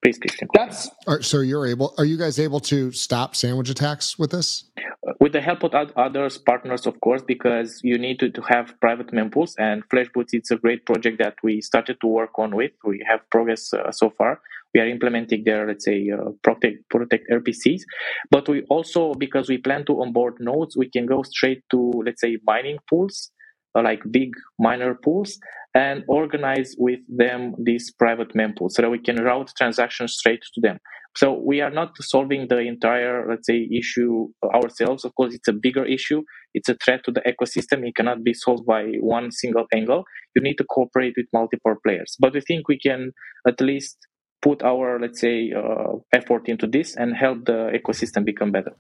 Please, 0.06 0.20
Christian. 0.20 0.48
That's 0.54 0.88
so 1.22 1.40
you're 1.40 1.66
able. 1.66 1.96
Are 1.98 2.06
you 2.06 2.16
guys 2.16 2.38
able 2.38 2.60
to 2.60 2.92
stop 2.92 3.36
sandwich 3.36 3.72
attacks 3.72 4.20
with 4.20 4.30
this? 4.30 4.66
Uh, 4.78 5.14
with 5.20 5.32
the 5.34 5.42
help 5.42 5.64
of 5.64 5.74
others 5.74 6.38
partners, 6.38 6.86
of 6.86 7.02
course, 7.02 7.24
because 7.24 7.80
you 7.84 7.98
need 7.98 8.20
to, 8.20 8.30
to 8.30 8.42
have 8.42 8.80
private 8.82 9.08
mempools 9.08 9.54
and 9.58 9.82
Flashbots. 9.90 10.30
It's 10.34 10.52
a 10.52 10.58
great 10.58 10.86
project 10.86 11.18
that 11.18 11.38
we 11.42 11.60
started 11.60 12.00
to 12.02 12.08
work 12.08 12.38
on 12.38 12.56
with. 12.56 12.74
We 12.84 13.04
have 13.10 13.22
progress 13.32 13.74
uh, 13.74 13.92
so 13.92 14.12
far. 14.12 14.42
We 14.76 14.80
are 14.80 14.88
implementing 14.88 15.44
their, 15.44 15.66
let's 15.66 15.86
say, 15.86 16.12
uh, 16.12 16.30
protect 16.44 16.88
protect 16.90 17.28
RPCs, 17.32 17.82
but 18.30 18.48
we 18.48 18.62
also 18.70 19.16
because 19.16 19.50
we 19.50 19.58
plan 19.58 19.86
to 19.86 20.04
onboard 20.04 20.36
nodes, 20.40 20.78
we 20.78 20.88
can 20.88 21.08
go 21.08 21.24
straight 21.24 21.64
to 21.72 22.04
let's 22.06 22.22
say 22.22 22.38
mining 22.46 22.78
pools 22.88 23.32
uh, 23.76 23.82
like 23.82 24.02
big 24.10 24.34
miner 24.60 24.96
pools 24.96 25.40
and 25.76 26.04
organize 26.08 26.74
with 26.78 27.00
them 27.10 27.54
these 27.62 27.92
private 28.00 28.34
mempools 28.34 28.72
so 28.72 28.82
that 28.82 28.90
we 28.90 28.98
can 29.00 29.18
route 29.18 29.52
transactions 29.58 30.14
straight 30.14 30.42
to 30.54 30.62
them. 30.62 30.78
So 31.18 31.34
we 31.34 31.62
are 31.62 31.70
not 31.70 31.92
solving 32.02 32.48
the 32.50 32.60
entire, 32.60 33.26
let's 33.30 33.48
say, 33.48 33.70
issue 33.72 34.28
ourselves. 34.44 35.06
Of 35.06 35.14
course, 35.16 35.34
it's 35.34 35.48
a 35.48 35.54
bigger 35.54 35.86
issue. 35.86 36.24
It's 36.54 36.70
a 36.70 36.76
threat 36.84 37.02
to 37.06 37.12
the 37.12 37.22
ecosystem. 37.22 37.88
It 37.88 37.96
cannot 37.96 38.24
be 38.24 38.34
solved 38.34 38.66
by 38.66 38.84
one 39.00 39.32
single 39.32 39.66
angle. 39.74 40.04
You 40.36 40.42
need 40.42 40.56
to 40.56 40.66
cooperate 40.70 41.14
with 41.18 41.28
multiple 41.34 41.76
players. 41.86 42.16
But 42.20 42.34
we 42.34 42.42
think 42.42 42.68
we 42.68 42.80
can 42.80 43.12
at 43.48 43.62
least 43.62 43.98
put 44.42 44.62
our, 44.64 45.00
let's 45.00 45.20
say, 45.22 45.52
uh, 45.56 45.94
effort 46.14 46.48
into 46.48 46.68
this 46.68 46.96
and 46.96 47.16
help 47.16 47.46
the 47.46 47.72
ecosystem 47.80 48.26
become 48.26 48.52
better. 48.52 48.74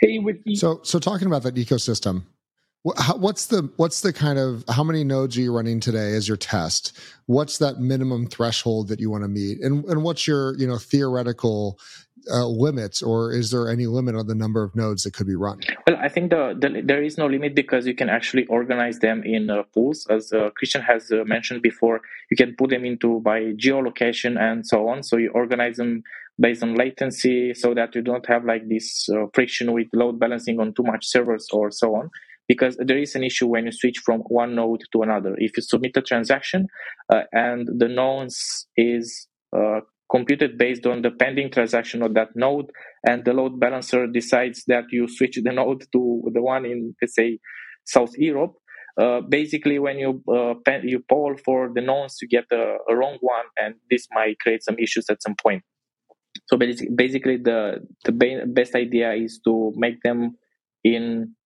Hey, 0.00 0.18
with 0.18 0.42
the- 0.44 0.56
so 0.56 0.80
so 0.82 0.98
talking 0.98 1.26
about 1.26 1.42
that 1.44 1.54
ecosystem, 1.54 2.24
What's 2.82 3.46
the 3.46 3.68
what's 3.76 4.02
the 4.02 4.12
kind 4.12 4.38
of 4.38 4.64
how 4.68 4.84
many 4.84 5.02
nodes 5.02 5.36
are 5.36 5.40
you 5.40 5.54
running 5.54 5.80
today 5.80 6.14
as 6.14 6.28
your 6.28 6.36
test? 6.36 6.96
What's 7.26 7.58
that 7.58 7.80
minimum 7.80 8.26
threshold 8.28 8.88
that 8.88 9.00
you 9.00 9.10
want 9.10 9.24
to 9.24 9.28
meet, 9.28 9.60
and 9.60 9.84
and 9.86 10.04
what's 10.04 10.28
your 10.28 10.56
you 10.58 10.66
know 10.66 10.78
theoretical 10.78 11.78
uh, 12.30 12.46
limits, 12.46 13.02
or 13.02 13.32
is 13.32 13.50
there 13.50 13.68
any 13.68 13.86
limit 13.86 14.14
on 14.14 14.28
the 14.28 14.34
number 14.34 14.62
of 14.62 14.76
nodes 14.76 15.02
that 15.02 15.12
could 15.12 15.26
be 15.26 15.34
run? 15.34 15.60
Well, 15.86 15.96
I 16.00 16.08
think 16.08 16.30
the, 16.30 16.56
the 16.58 16.82
there 16.82 17.02
is 17.02 17.18
no 17.18 17.26
limit 17.26 17.56
because 17.56 17.84
you 17.84 17.96
can 17.96 18.08
actually 18.08 18.46
organize 18.46 19.00
them 19.00 19.22
in 19.24 19.50
uh, 19.50 19.64
pools, 19.74 20.06
as 20.08 20.32
uh, 20.32 20.50
Christian 20.50 20.82
has 20.82 21.10
uh, 21.10 21.24
mentioned 21.24 21.62
before. 21.62 22.00
You 22.30 22.36
can 22.36 22.54
put 22.56 22.70
them 22.70 22.84
into 22.84 23.20
by 23.20 23.40
geolocation 23.54 24.38
and 24.38 24.64
so 24.64 24.88
on. 24.88 25.02
So 25.02 25.16
you 25.16 25.30
organize 25.34 25.78
them 25.78 26.04
based 26.38 26.62
on 26.62 26.76
latency, 26.76 27.54
so 27.54 27.74
that 27.74 27.96
you 27.96 28.02
don't 28.02 28.26
have 28.26 28.44
like 28.44 28.68
this 28.68 29.08
uh, 29.08 29.26
friction 29.34 29.72
with 29.72 29.88
load 29.92 30.20
balancing 30.20 30.60
on 30.60 30.74
too 30.74 30.84
much 30.84 31.06
servers 31.06 31.48
or 31.52 31.72
so 31.72 31.96
on 31.96 32.10
because 32.48 32.76
there 32.78 32.98
is 32.98 33.14
an 33.14 33.22
issue 33.22 33.46
when 33.46 33.66
you 33.66 33.72
switch 33.72 33.98
from 34.04 34.20
one 34.20 34.54
node 34.54 34.82
to 34.92 35.02
another. 35.02 35.34
If 35.38 35.56
you 35.56 35.62
submit 35.62 35.96
a 35.96 36.02
transaction 36.02 36.66
uh, 37.12 37.22
and 37.32 37.68
the 37.78 37.88
nonce 37.88 38.66
is 38.76 39.28
uh, 39.54 39.80
computed 40.10 40.56
based 40.56 40.86
on 40.86 41.02
the 41.02 41.10
pending 41.10 41.50
transaction 41.50 42.02
of 42.02 42.14
that 42.14 42.28
node, 42.34 42.70
and 43.06 43.24
the 43.24 43.34
load 43.34 43.60
balancer 43.60 44.06
decides 44.06 44.64
that 44.66 44.84
you 44.90 45.06
switch 45.06 45.38
the 45.42 45.52
node 45.52 45.82
to 45.92 46.22
the 46.32 46.42
one 46.42 46.64
in, 46.64 46.94
let's 47.02 47.14
say, 47.14 47.38
South 47.84 48.12
Europe. 48.16 48.54
Uh, 48.98 49.20
basically, 49.20 49.78
when 49.78 49.98
you 49.98 50.22
uh, 50.32 50.54
pen, 50.64 50.80
you 50.84 51.04
poll 51.08 51.36
for 51.44 51.70
the 51.72 51.80
nonce, 51.80 52.18
you 52.20 52.28
get 52.28 52.44
a, 52.50 52.78
a, 52.90 52.96
wrong 52.96 53.16
one, 53.20 53.44
and 53.56 53.74
this 53.90 54.08
might 54.12 54.38
create 54.40 54.64
some 54.64 54.76
issues 54.78 55.04
at 55.08 55.22
some 55.22 55.36
point. 55.40 55.62
So 56.46 56.56
basically, 56.56 57.36
the 57.36 57.86
the 58.04 58.46
best 58.46 58.74
idea 58.74 59.12
is 59.12 59.40
to 59.44 59.72
make 59.76 60.02
them 60.02 60.36
in 60.82 61.36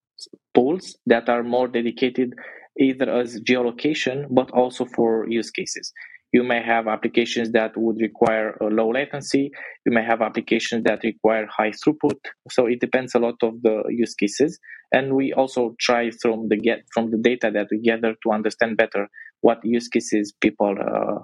pools 0.55 0.97
that 1.07 1.29
are 1.29 1.43
more 1.43 1.69
dedicated 1.69 2.35
either 2.79 3.11
as 3.11 3.41
geolocation 3.41 4.27
but 4.31 4.51
also 4.53 4.85
for 4.85 5.27
use 5.29 5.51
cases. 5.51 5.93
You 6.33 6.43
may 6.43 6.63
have 6.63 6.89
applications 6.89 7.53
that 7.53 7.77
would 7.77 8.01
require 8.01 8.57
a 8.63 8.65
low 8.65 8.91
latency. 8.91 9.51
You 9.85 9.93
may 9.93 10.03
have 10.03 10.23
applications 10.23 10.85
that 10.85 11.05
require 11.05 11.47
high 11.47 11.73
throughput. 11.73 12.19
So 12.51 12.67
it 12.67 12.81
depends 12.81 13.15
a 13.15 13.19
lot 13.19 13.35
of 13.43 13.61
the 13.61 13.83
use 13.91 14.15
cases. 14.15 14.59
And 14.93 15.15
we 15.15 15.35
also 15.35 15.75
try 15.79 16.11
from 16.11 16.49
the 16.49 16.57
get 16.57 16.85
from 16.95 17.11
the 17.11 17.19
data 17.19 17.51
that 17.53 17.69
we 17.71 17.81
gather 17.81 18.15
to 18.23 18.33
understand 18.33 18.79
better 18.79 19.09
what 19.43 19.59
use 19.63 19.89
cases 19.89 20.33
people 20.41 20.75
uh, 20.81 21.23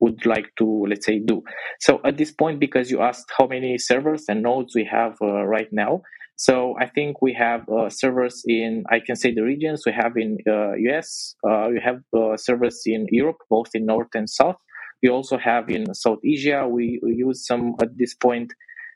would 0.00 0.24
like 0.24 0.50
to 0.58 0.86
let's 0.88 1.04
say 1.04 1.18
do. 1.18 1.42
So 1.80 2.00
at 2.04 2.16
this 2.16 2.32
point, 2.32 2.58
because 2.58 2.90
you 2.90 3.02
asked 3.02 3.30
how 3.36 3.46
many 3.46 3.76
servers 3.76 4.24
and 4.28 4.42
nodes 4.42 4.74
we 4.74 4.88
have 4.90 5.16
uh, 5.20 5.44
right 5.44 5.68
now, 5.70 6.00
so 6.36 6.74
I 6.78 6.86
think 6.86 7.22
we 7.22 7.32
have 7.32 7.66
uh, 7.68 7.88
servers 7.88 8.42
in, 8.46 8.84
I 8.90 9.00
can 9.00 9.16
say 9.16 9.32
the 9.32 9.42
regions 9.42 9.84
we 9.86 9.92
have 9.92 10.12
in 10.16 10.36
uh, 10.46 10.74
US, 10.74 11.34
uh, 11.48 11.68
we 11.70 11.80
have 11.82 12.02
uh, 12.14 12.36
servers 12.36 12.82
in 12.84 13.06
Europe, 13.10 13.38
both 13.48 13.68
in 13.72 13.86
North 13.86 14.14
and 14.14 14.28
South. 14.28 14.56
We 15.02 15.08
also 15.08 15.38
have 15.38 15.70
in 15.70 15.94
South 15.94 16.18
Asia, 16.24 16.68
we, 16.68 17.00
we 17.02 17.14
use 17.14 17.46
some, 17.46 17.74
at 17.80 17.96
this 17.96 18.14
point, 18.14 18.52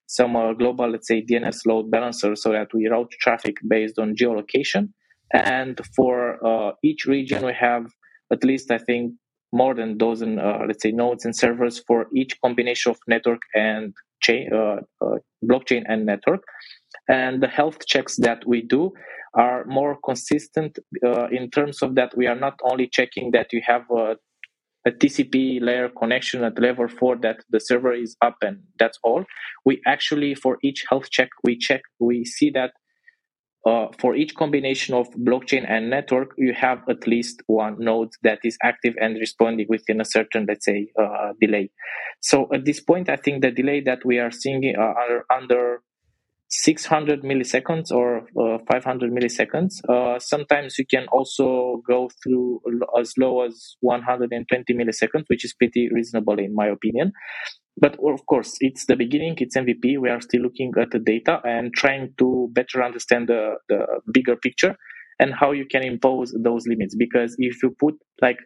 some 0.07 0.37
uh, 0.37 0.53
global, 0.53 0.91
let's 0.91 1.09
say, 1.09 1.25
DNS 1.25 1.57
load 1.67 1.91
balancer 1.91 2.37
so 2.37 2.53
that 2.53 2.69
we 2.75 2.89
route 2.89 3.13
traffic 3.21 3.57
based 3.67 3.99
on 3.99 4.17
geolocation. 4.17 4.91
And 5.33 5.81
for 5.97 6.45
uh, 6.45 6.73
each 6.85 7.07
region, 7.07 7.47
we 7.47 7.55
have 7.59 7.87
at 8.31 8.45
least, 8.45 8.71
I 8.71 8.79
think, 8.79 9.15
more 9.53 9.75
than 9.75 9.97
dozen, 9.97 10.37
let's 10.37 10.83
say, 10.83 10.93
nodes 10.93 11.25
and 11.25 11.35
servers 11.35 11.83
for 11.87 12.07
each 12.15 12.41
combination 12.41 12.91
of 12.91 12.99
network 13.09 13.43
and 13.55 13.93
chain, 14.21 14.49
blockchain 15.45 15.83
and 15.89 16.07
network 16.07 16.45
and 17.11 17.43
the 17.43 17.49
health 17.49 17.85
checks 17.87 18.17
that 18.17 18.47
we 18.47 18.63
do 18.63 18.93
are 19.35 19.65
more 19.67 19.99
consistent 20.05 20.79
uh, 21.05 21.27
in 21.29 21.51
terms 21.51 21.83
of 21.83 21.95
that 21.97 22.17
we 22.17 22.27
are 22.27 22.37
not 22.37 22.59
only 22.71 22.87
checking 22.87 23.33
that 23.33 23.53
you 23.53 23.61
have 23.65 23.83
a, 23.91 24.17
a, 24.87 24.91
TCP 24.91 25.61
layer 25.61 25.89
connection 25.89 26.43
at 26.45 26.59
level 26.59 26.89
4 26.89 27.17
that 27.23 27.39
the 27.51 27.61
server 27.61 27.93
is 27.93 28.17
up 28.23 28.37
and 28.43 28.61
that's 28.79 28.99
all. 29.05 29.25
We 29.65 29.81
actually, 29.87 30.35
for 30.35 30.59
each 30.63 30.85
health 30.89 31.11
check, 31.11 31.29
we 31.45 31.59
check, 31.59 31.83
we 31.99 32.25
see 32.25 32.51
that 32.51 32.73
uh, 33.67 33.89
for 33.99 34.17
each 34.17 34.35
combination 34.35 34.95
of 34.95 35.11
blockchain 35.11 35.69
and 35.69 35.91
network, 35.91 36.31
you 36.39 36.55
have 36.55 36.79
at 36.89 37.07
least 37.07 37.43
one 37.47 37.77
node 37.79 38.09
that 38.23 38.39
is 38.43 38.57
active 38.63 38.95
and 38.99 39.17
responding 39.17 39.67
within 39.69 40.01
a 40.01 40.05
certain, 40.05 40.47
let's 40.49 40.65
say, 40.65 40.89
uh, 40.99 41.33
delay. 41.41 41.71
So 42.21 42.49
at 42.55 42.65
this 42.65 42.81
point, 42.81 43.11
I 43.11 43.17
think 43.17 43.43
the 43.43 43.51
delay 43.51 43.83
that 43.83 44.05
we 44.05 44.19
are 44.19 44.31
seeing 44.31 44.75
uh, 44.77 44.81
are 44.81 45.27
under 45.31 45.83
600 46.51 47.23
milliseconds 47.23 47.93
or 47.93 48.27
uh, 48.41 48.59
500 48.71 49.13
milliseconds. 49.13 49.81
Uh, 49.89 50.19
sometimes 50.19 50.79
you 50.79 50.85
can 50.85 51.07
also 51.13 51.81
go 51.87 52.11
through 52.23 52.61
as 52.99 53.15
low 53.17 53.43
as 53.43 53.77
120 53.81 54.75
milliseconds, 54.75 55.25
which 55.29 55.45
is 55.45 55.55
pretty 55.55 55.89
reasonable 55.93 56.39
in 56.39 56.55
my 56.55 56.67
opinion. 56.67 57.13
But 57.81 57.97
of 58.05 58.27
course, 58.27 58.57
it's 58.61 58.87
the 58.87 58.97
beginning, 58.97 59.37
it's 59.39 59.57
MVP. 59.57 59.99
We 60.01 60.11
are 60.11 60.21
still 60.21 60.43
looking 60.43 60.73
at 60.81 60.91
the 60.91 60.99
data 60.99 61.41
and 61.45 61.73
trying 61.73 62.15
to 62.19 62.49
better 62.53 62.83
understand 62.83 63.29
the, 63.29 63.55
the 63.69 63.87
bigger 64.13 64.37
picture 64.37 64.77
and 65.21 65.33
how 65.33 65.53
you 65.53 65.67
can 65.67 65.85
impose 65.85 66.35
those 66.43 66.67
limits. 66.67 66.97
Because 66.97 67.37
if 67.39 67.63
you 67.63 67.75
put 67.79 67.95
like 68.21 68.39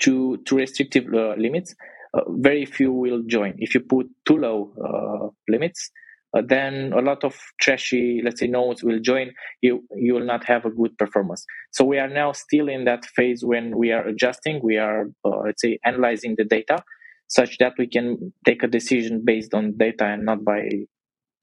too, 0.00 0.38
too 0.46 0.56
restrictive 0.56 1.12
uh, 1.12 1.34
limits, 1.36 1.74
uh, 2.14 2.20
very 2.28 2.64
few 2.66 2.92
will 2.92 3.22
join. 3.26 3.54
If 3.58 3.74
you 3.74 3.80
put 3.80 4.06
too 4.26 4.38
low 4.38 4.72
uh, 4.78 5.28
limits, 5.48 5.90
uh, 6.34 6.42
then 6.44 6.92
a 6.92 7.00
lot 7.00 7.22
of 7.22 7.36
trashy, 7.60 8.20
let's 8.24 8.40
say, 8.40 8.46
nodes 8.46 8.82
will 8.82 8.98
join. 8.98 9.30
You 9.62 9.84
you 9.94 10.14
will 10.14 10.24
not 10.24 10.44
have 10.44 10.64
a 10.64 10.70
good 10.70 10.96
performance. 10.98 11.44
So 11.72 11.84
we 11.84 11.98
are 11.98 12.08
now 12.08 12.32
still 12.32 12.68
in 12.68 12.84
that 12.84 13.04
phase 13.04 13.44
when 13.44 13.76
we 13.76 13.92
are 13.92 14.06
adjusting. 14.06 14.60
We 14.62 14.76
are 14.78 15.06
uh, 15.24 15.38
let's 15.44 15.62
say 15.62 15.78
analyzing 15.84 16.34
the 16.36 16.44
data, 16.44 16.82
such 17.28 17.58
that 17.58 17.74
we 17.78 17.86
can 17.86 18.32
take 18.44 18.62
a 18.62 18.68
decision 18.68 19.22
based 19.24 19.54
on 19.54 19.76
data 19.76 20.04
and 20.04 20.24
not 20.24 20.44
by 20.44 20.68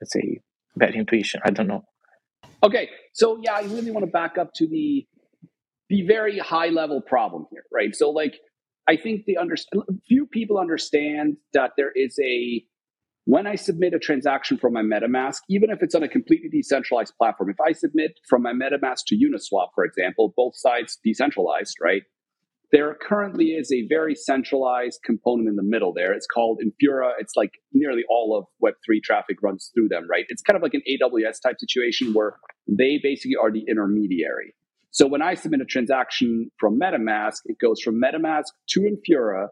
let's 0.02 0.14
say 0.14 0.42
bad 0.76 0.96
intuition. 0.96 1.42
I 1.46 1.52
don't 1.52 1.68
know. 1.68 1.84
Okay, 2.64 2.90
so 3.14 3.40
yeah, 3.42 3.54
I 3.54 3.62
really 3.62 3.92
want 3.92 4.06
to 4.06 4.12
back 4.12 4.38
up 4.38 4.54
to 4.56 4.68
the 4.68 5.08
the 5.90 6.04
very 6.08 6.38
high 6.38 6.70
level 6.70 7.02
problem 7.02 7.46
here, 7.52 7.64
right? 7.72 7.96
So 7.96 8.10
like, 8.10 8.40
I 8.88 8.98
think 8.98 9.26
the 9.26 9.38
under 9.38 9.56
few 10.08 10.26
people 10.26 10.58
understand 10.58 11.38
that 11.54 11.72
there 11.78 11.92
is 11.96 12.18
a 12.24 12.64
when 13.26 13.46
I 13.46 13.56
submit 13.56 13.94
a 13.94 14.00
transaction 14.00 14.58
from 14.58 14.74
my 14.74 14.82
MetaMask, 14.82 15.42
even 15.50 15.70
if 15.70 15.84
it's 15.84 15.94
on 15.94 16.04
a 16.04 16.08
completely 16.08 16.50
decentralized 16.50 17.14
platform, 17.18 17.50
if 17.50 17.62
I 17.62 17.72
submit 17.72 18.20
from 18.28 18.42
my 18.42 18.52
MetaMask 18.52 19.06
to 19.08 19.16
Uniswap, 19.16 19.68
for 19.76 19.84
example, 19.84 20.34
both 20.36 20.56
sides 20.56 20.98
decentralized, 21.04 21.78
right? 21.82 22.02
There 22.72 22.96
currently 23.00 23.48
is 23.48 23.72
a 23.72 23.86
very 23.88 24.16
centralized 24.16 25.02
component 25.04 25.50
in 25.50 25.58
the 25.58 25.64
middle 25.64 25.94
there. 25.94 26.14
It's 26.14 26.26
called 26.26 26.62
Infura. 26.64 27.12
It's 27.20 27.34
like 27.36 27.52
nearly 27.74 28.04
all 28.10 28.38
of 28.38 28.46
Web3 28.64 29.04
traffic 29.04 29.44
runs 29.44 29.72
through 29.76 29.90
them, 29.90 30.08
right? 30.10 30.26
It's 30.30 30.42
kind 30.42 30.56
of 30.56 30.64
like 30.64 30.74
an 30.74 30.82
AWS 30.90 31.42
type 31.44 31.58
situation 31.60 32.14
where 32.14 32.38
they 32.68 33.00
basically 33.04 33.36
are 33.36 33.52
the 33.52 33.66
intermediary. 33.68 34.56
So 34.92 35.06
when 35.06 35.22
I 35.22 35.36
submit 35.36 35.62
a 35.62 35.66
transaction 35.66 36.50
from 36.58 36.80
MetaMask, 36.80 37.42
it 37.46 37.58
goes 37.60 37.82
from 37.82 38.02
MetaMask 38.02 38.46
to 38.70 38.82
Infura 38.82 39.50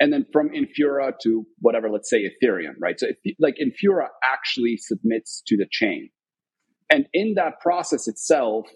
and 0.00 0.12
then 0.12 0.26
from 0.32 0.50
Infura 0.50 1.12
to 1.22 1.44
whatever, 1.58 1.90
let's 1.90 2.08
say 2.08 2.24
Ethereum, 2.24 2.74
right? 2.80 2.98
So 2.98 3.08
if, 3.08 3.36
like 3.38 3.56
Infura 3.56 4.06
actually 4.24 4.76
submits 4.76 5.42
to 5.46 5.56
the 5.56 5.66
chain. 5.70 6.10
And 6.90 7.06
in 7.12 7.34
that 7.34 7.60
process 7.60 8.08
itself, 8.08 8.66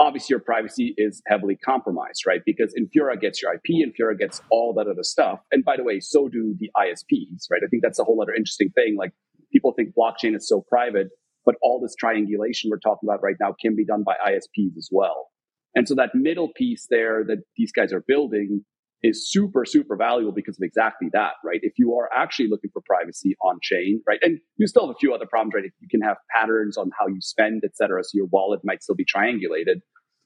obviously 0.00 0.34
your 0.34 0.40
privacy 0.40 0.94
is 0.96 1.22
heavily 1.26 1.56
compromised, 1.56 2.22
right? 2.26 2.40
Because 2.44 2.74
Infura 2.74 3.20
gets 3.20 3.42
your 3.42 3.52
IP, 3.54 3.86
Infura 3.86 4.18
gets 4.18 4.40
all 4.50 4.72
that 4.74 4.88
other 4.88 5.02
stuff. 5.02 5.40
And 5.52 5.64
by 5.64 5.76
the 5.76 5.84
way, 5.84 6.00
so 6.00 6.28
do 6.28 6.56
the 6.58 6.70
ISPs, 6.76 7.50
right? 7.50 7.60
I 7.64 7.68
think 7.68 7.82
that's 7.82 7.98
a 7.98 8.04
whole 8.04 8.20
other 8.22 8.34
interesting 8.34 8.70
thing. 8.70 8.96
Like 8.98 9.12
people 9.52 9.72
think 9.72 9.90
blockchain 9.94 10.34
is 10.34 10.48
so 10.48 10.64
private, 10.68 11.08
but 11.44 11.56
all 11.62 11.80
this 11.80 11.94
triangulation 11.94 12.70
we're 12.70 12.78
talking 12.78 13.08
about 13.08 13.22
right 13.22 13.36
now 13.38 13.54
can 13.60 13.76
be 13.76 13.84
done 13.84 14.02
by 14.02 14.14
ISPs 14.26 14.76
as 14.78 14.88
well. 14.90 15.28
And 15.74 15.86
so 15.86 15.94
that 15.96 16.10
middle 16.14 16.50
piece 16.56 16.86
there 16.88 17.24
that 17.26 17.38
these 17.56 17.72
guys 17.72 17.92
are 17.92 18.04
building 18.06 18.64
is 19.04 19.30
super, 19.30 19.66
super 19.66 19.96
valuable 19.96 20.32
because 20.32 20.56
of 20.58 20.62
exactly 20.62 21.08
that, 21.12 21.32
right? 21.44 21.60
If 21.62 21.74
you 21.76 21.94
are 21.94 22.08
actually 22.16 22.48
looking 22.48 22.70
for 22.72 22.82
privacy 22.86 23.36
on 23.44 23.58
chain, 23.62 24.00
right? 24.08 24.18
And 24.22 24.38
you 24.56 24.66
still 24.66 24.86
have 24.86 24.96
a 24.96 24.98
few 24.98 25.12
other 25.12 25.26
problems, 25.26 25.52
right? 25.54 25.64
You 25.78 25.88
can 25.90 26.00
have 26.00 26.16
patterns 26.34 26.78
on 26.78 26.90
how 26.98 27.06
you 27.08 27.20
spend, 27.20 27.62
et 27.64 27.76
cetera. 27.76 28.02
So 28.02 28.12
your 28.14 28.28
wallet 28.32 28.60
might 28.64 28.82
still 28.82 28.94
be 28.94 29.04
triangulated. 29.04 29.82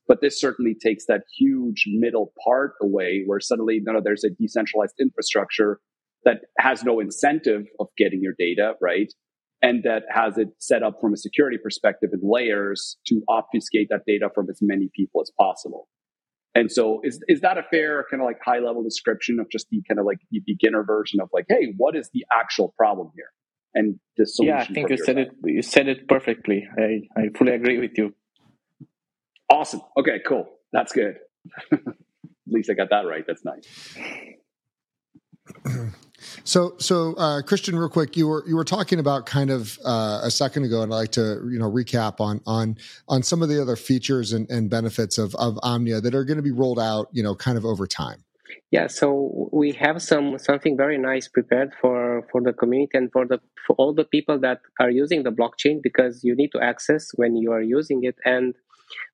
But 0.07 0.21
this 0.23 0.41
certainly 0.41 0.77
takes 0.81 1.07
that 1.07 1.23
huge 1.37 1.85
middle 1.89 2.33
part 2.47 2.75
away 2.81 3.25
where 3.27 3.41
suddenly, 3.41 3.81
no, 3.83 3.93
no, 3.93 4.01
there's 4.03 4.25
a 4.25 4.31
decentralized 4.31 4.95
infrastructure 5.01 5.81
that 6.25 6.43
has 6.59 6.85
no 6.85 7.01
incentive 7.01 7.67
of 7.81 7.89
getting 7.99 8.23
your 8.23 8.35
data, 8.39 8.75
right? 8.81 9.13
And 9.61 9.83
that 9.83 10.05
has 10.09 10.39
it 10.39 10.49
set 10.61 10.85
up 10.85 10.95
from 11.01 11.13
a 11.13 11.17
security 11.17 11.59
perspective 11.61 12.11
in 12.13 12.21
layers 12.23 12.97
to 13.09 13.23
obfuscate 13.29 13.89
that 13.91 14.03
data 14.07 14.31
from 14.33 14.49
as 14.49 14.61
many 14.63 14.89
people 14.95 15.21
as 15.21 15.33
possible. 15.37 15.89
And 16.55 16.71
so 16.73 17.01
is 17.05 17.23
is 17.29 17.41
that 17.43 17.59
a 17.59 17.63
fair 17.63 18.05
kind 18.11 18.23
of 18.23 18.27
like 18.27 18.39
high 18.45 18.59
level 18.59 18.83
description 18.83 19.39
of 19.39 19.49
just 19.51 19.69
the 19.71 19.83
kind 19.87 20.01
of 20.01 20.07
like 20.07 20.19
the 20.31 20.43
beginner 20.45 20.83
version 20.83 21.21
of 21.21 21.29
like, 21.33 21.47
hey, 21.49 21.75
what 21.77 21.95
is 21.97 22.11
the 22.13 22.25
actual 22.33 22.75
problem 22.77 23.11
here? 23.15 23.31
And 23.75 24.01
the 24.17 24.27
solution. 24.27 24.57
Yeah, 24.57 24.63
I 24.63 24.67
think 24.67 24.91
you 24.91 24.97
said 24.97 25.17
side. 25.17 25.19
it 25.19 25.31
you 25.45 25.63
said 25.63 25.89
it 25.89 26.09
perfectly. 26.09 26.67
I, 26.77 27.03
I 27.21 27.29
fully 27.37 27.53
agree 27.53 27.79
with 27.79 27.93
you. 27.97 28.15
Awesome. 29.53 29.83
Okay, 29.97 30.21
cool. 30.27 30.49
That's 30.73 30.93
good. 30.93 31.17
At 31.73 31.81
least 32.47 32.71
I 32.71 32.75
got 32.75 32.91
that 32.91 33.07
right. 33.07 33.25
That's 33.27 33.45
nice. 33.45 33.97
So, 36.45 36.75
so 36.79 37.15
uh, 37.15 37.43
Christian, 37.43 37.77
real 37.77 37.89
quick, 37.89 38.17
you 38.17 38.29
were 38.29 38.45
you 38.47 38.57
were 38.57 38.65
talking 38.65 38.99
about 38.99 39.27
kind 39.27 39.51
of 39.51 39.79
uh, 39.85 40.21
a 40.23 40.31
second 40.31 40.65
ago, 40.65 40.83
and 40.83 40.93
I'd 40.93 40.97
like 40.97 41.13
to 41.13 41.41
you 41.51 41.59
know 41.59 41.71
recap 41.71 42.21
on 42.21 42.41
on 42.47 42.77
on 43.09 43.23
some 43.23 43.43
of 43.43 43.49
the 43.49 43.61
other 43.61 43.77
features 43.77 44.33
and, 44.33 44.51
and 44.51 44.69
benefits 44.69 45.19
of 45.19 45.35
of 45.37 45.59
Omnia 45.63 46.01
that 46.01 46.15
are 46.15 46.25
going 46.25 46.37
to 46.37 46.43
be 46.43 46.51
rolled 46.51 46.79
out, 46.79 47.09
you 47.13 47.23
know, 47.23 47.35
kind 47.35 47.57
of 47.57 47.65
over 47.65 47.87
time. 47.87 48.25
Yeah, 48.71 48.87
so 48.87 49.49
we 49.53 49.73
have 49.73 50.03
some 50.03 50.39
something 50.39 50.77
very 50.77 50.99
nice 50.99 51.29
prepared 51.29 51.73
for 51.81 52.27
for 52.31 52.43
the 52.43 52.53
community 52.53 52.99
and 52.99 53.11
for 53.13 53.27
the 53.27 53.41
for 53.67 53.75
all 53.77 53.95
the 53.95 54.05
people 54.05 54.39
that 54.41 54.61
are 54.81 54.91
using 54.91 55.23
the 55.23 55.31
blockchain 55.31 55.83
because 55.83 56.23
you 56.23 56.35
need 56.35 56.51
to 56.53 56.61
access 56.61 57.11
when 57.15 57.37
you 57.37 57.53
are 57.53 57.63
using 57.63 58.05
it 58.05 58.17
and 58.25 58.55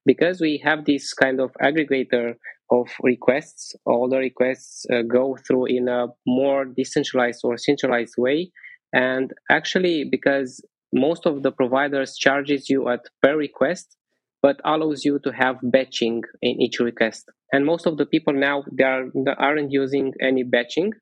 because 0.07 0.41
we 0.41 0.61
have 0.65 0.85
this 0.85 1.13
kind 1.13 1.41
of 1.41 1.53
aggregator 1.63 2.35
of 2.71 2.89
requests. 3.03 3.75
All 3.85 4.09
the 4.09 4.19
requests 4.19 4.87
uh, 4.93 5.03
go 5.03 5.37
through 5.47 5.67
in 5.67 5.89
a 5.89 6.09
more 6.27 6.65
decentralized 6.65 7.41
or 7.45 7.57
centralized 7.57 8.15
way. 8.17 8.51
And 8.93 9.33
actually, 9.51 10.05
because 10.05 10.65
most 10.93 11.27
of 11.27 11.43
the 11.43 11.51
providers 11.51 12.17
charges 12.17 12.71
you 12.71 12.89
at 12.89 13.01
per 13.23 13.37
request, 13.37 13.97
but 14.43 14.61
allows 14.65 15.05
you 15.05 15.19
to 15.25 15.33
have 15.33 15.57
batching 15.63 16.23
in 16.43 16.61
each 16.61 16.79
request. 16.79 17.25
And 17.53 17.65
most 17.65 17.87
of 17.87 17.97
the 17.97 18.07
people 18.07 18.35
now 18.35 18.65
they, 18.71 18.85
are, 18.85 19.07
they 19.15 19.33
aren't 19.39 19.73
using 19.73 20.13
any 20.21 20.43
batching. 20.43 20.93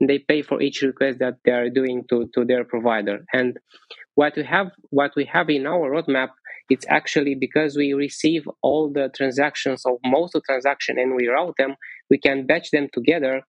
They 0.00 0.18
pay 0.18 0.42
for 0.42 0.60
each 0.60 0.82
request 0.82 1.18
that 1.20 1.36
they 1.44 1.52
are 1.52 1.70
doing 1.70 2.04
to, 2.10 2.28
to 2.34 2.44
their 2.44 2.64
provider. 2.64 3.24
And 3.32 3.58
what 4.14 4.34
we 4.36 4.44
have 4.44 4.68
what 4.90 5.12
we 5.16 5.24
have 5.26 5.48
in 5.48 5.66
our 5.66 5.90
roadmap 5.90 6.30
it's 6.68 6.86
actually 6.88 7.34
because 7.34 7.76
we 7.76 7.92
receive 7.92 8.48
all 8.62 8.90
the 8.92 9.10
transactions 9.16 9.84
of 9.86 9.94
most 10.04 10.34
of 10.34 10.42
transaction 10.44 10.98
and 10.98 11.14
we 11.14 11.26
route 11.26 11.54
them 11.58 11.74
we 12.10 12.18
can 12.18 12.46
batch 12.46 12.70
them 12.70 12.88
together 12.92 13.42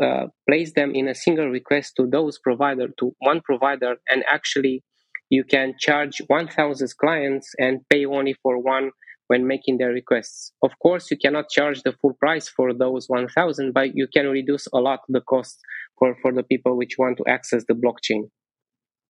uh, 0.00 0.26
place 0.48 0.72
them 0.74 0.94
in 0.94 1.08
a 1.08 1.14
single 1.14 1.48
request 1.48 1.94
to 1.96 2.06
those 2.06 2.38
provider 2.38 2.88
to 2.98 3.12
one 3.18 3.40
provider 3.44 3.96
and 4.08 4.24
actually 4.30 4.82
you 5.28 5.42
can 5.42 5.74
charge 5.78 6.20
1000 6.28 6.88
clients 7.00 7.52
and 7.58 7.80
pay 7.90 8.04
only 8.06 8.34
for 8.42 8.62
one 8.62 8.90
when 9.26 9.44
making 9.44 9.78
their 9.78 9.90
requests. 9.90 10.52
Of 10.62 10.70
course 10.80 11.10
you 11.10 11.16
cannot 11.16 11.50
charge 11.50 11.82
the 11.82 11.92
full 12.00 12.14
price 12.14 12.48
for 12.48 12.72
those 12.72 13.06
1000 13.08 13.72
but 13.74 13.96
you 13.96 14.06
can 14.12 14.28
reduce 14.28 14.68
a 14.72 14.78
lot 14.78 15.00
the 15.08 15.20
cost 15.20 15.58
for, 15.98 16.16
for 16.22 16.32
the 16.32 16.44
people 16.44 16.76
which 16.76 16.94
want 16.96 17.18
to 17.18 17.24
access 17.26 17.64
the 17.66 17.74
blockchain 17.74 18.30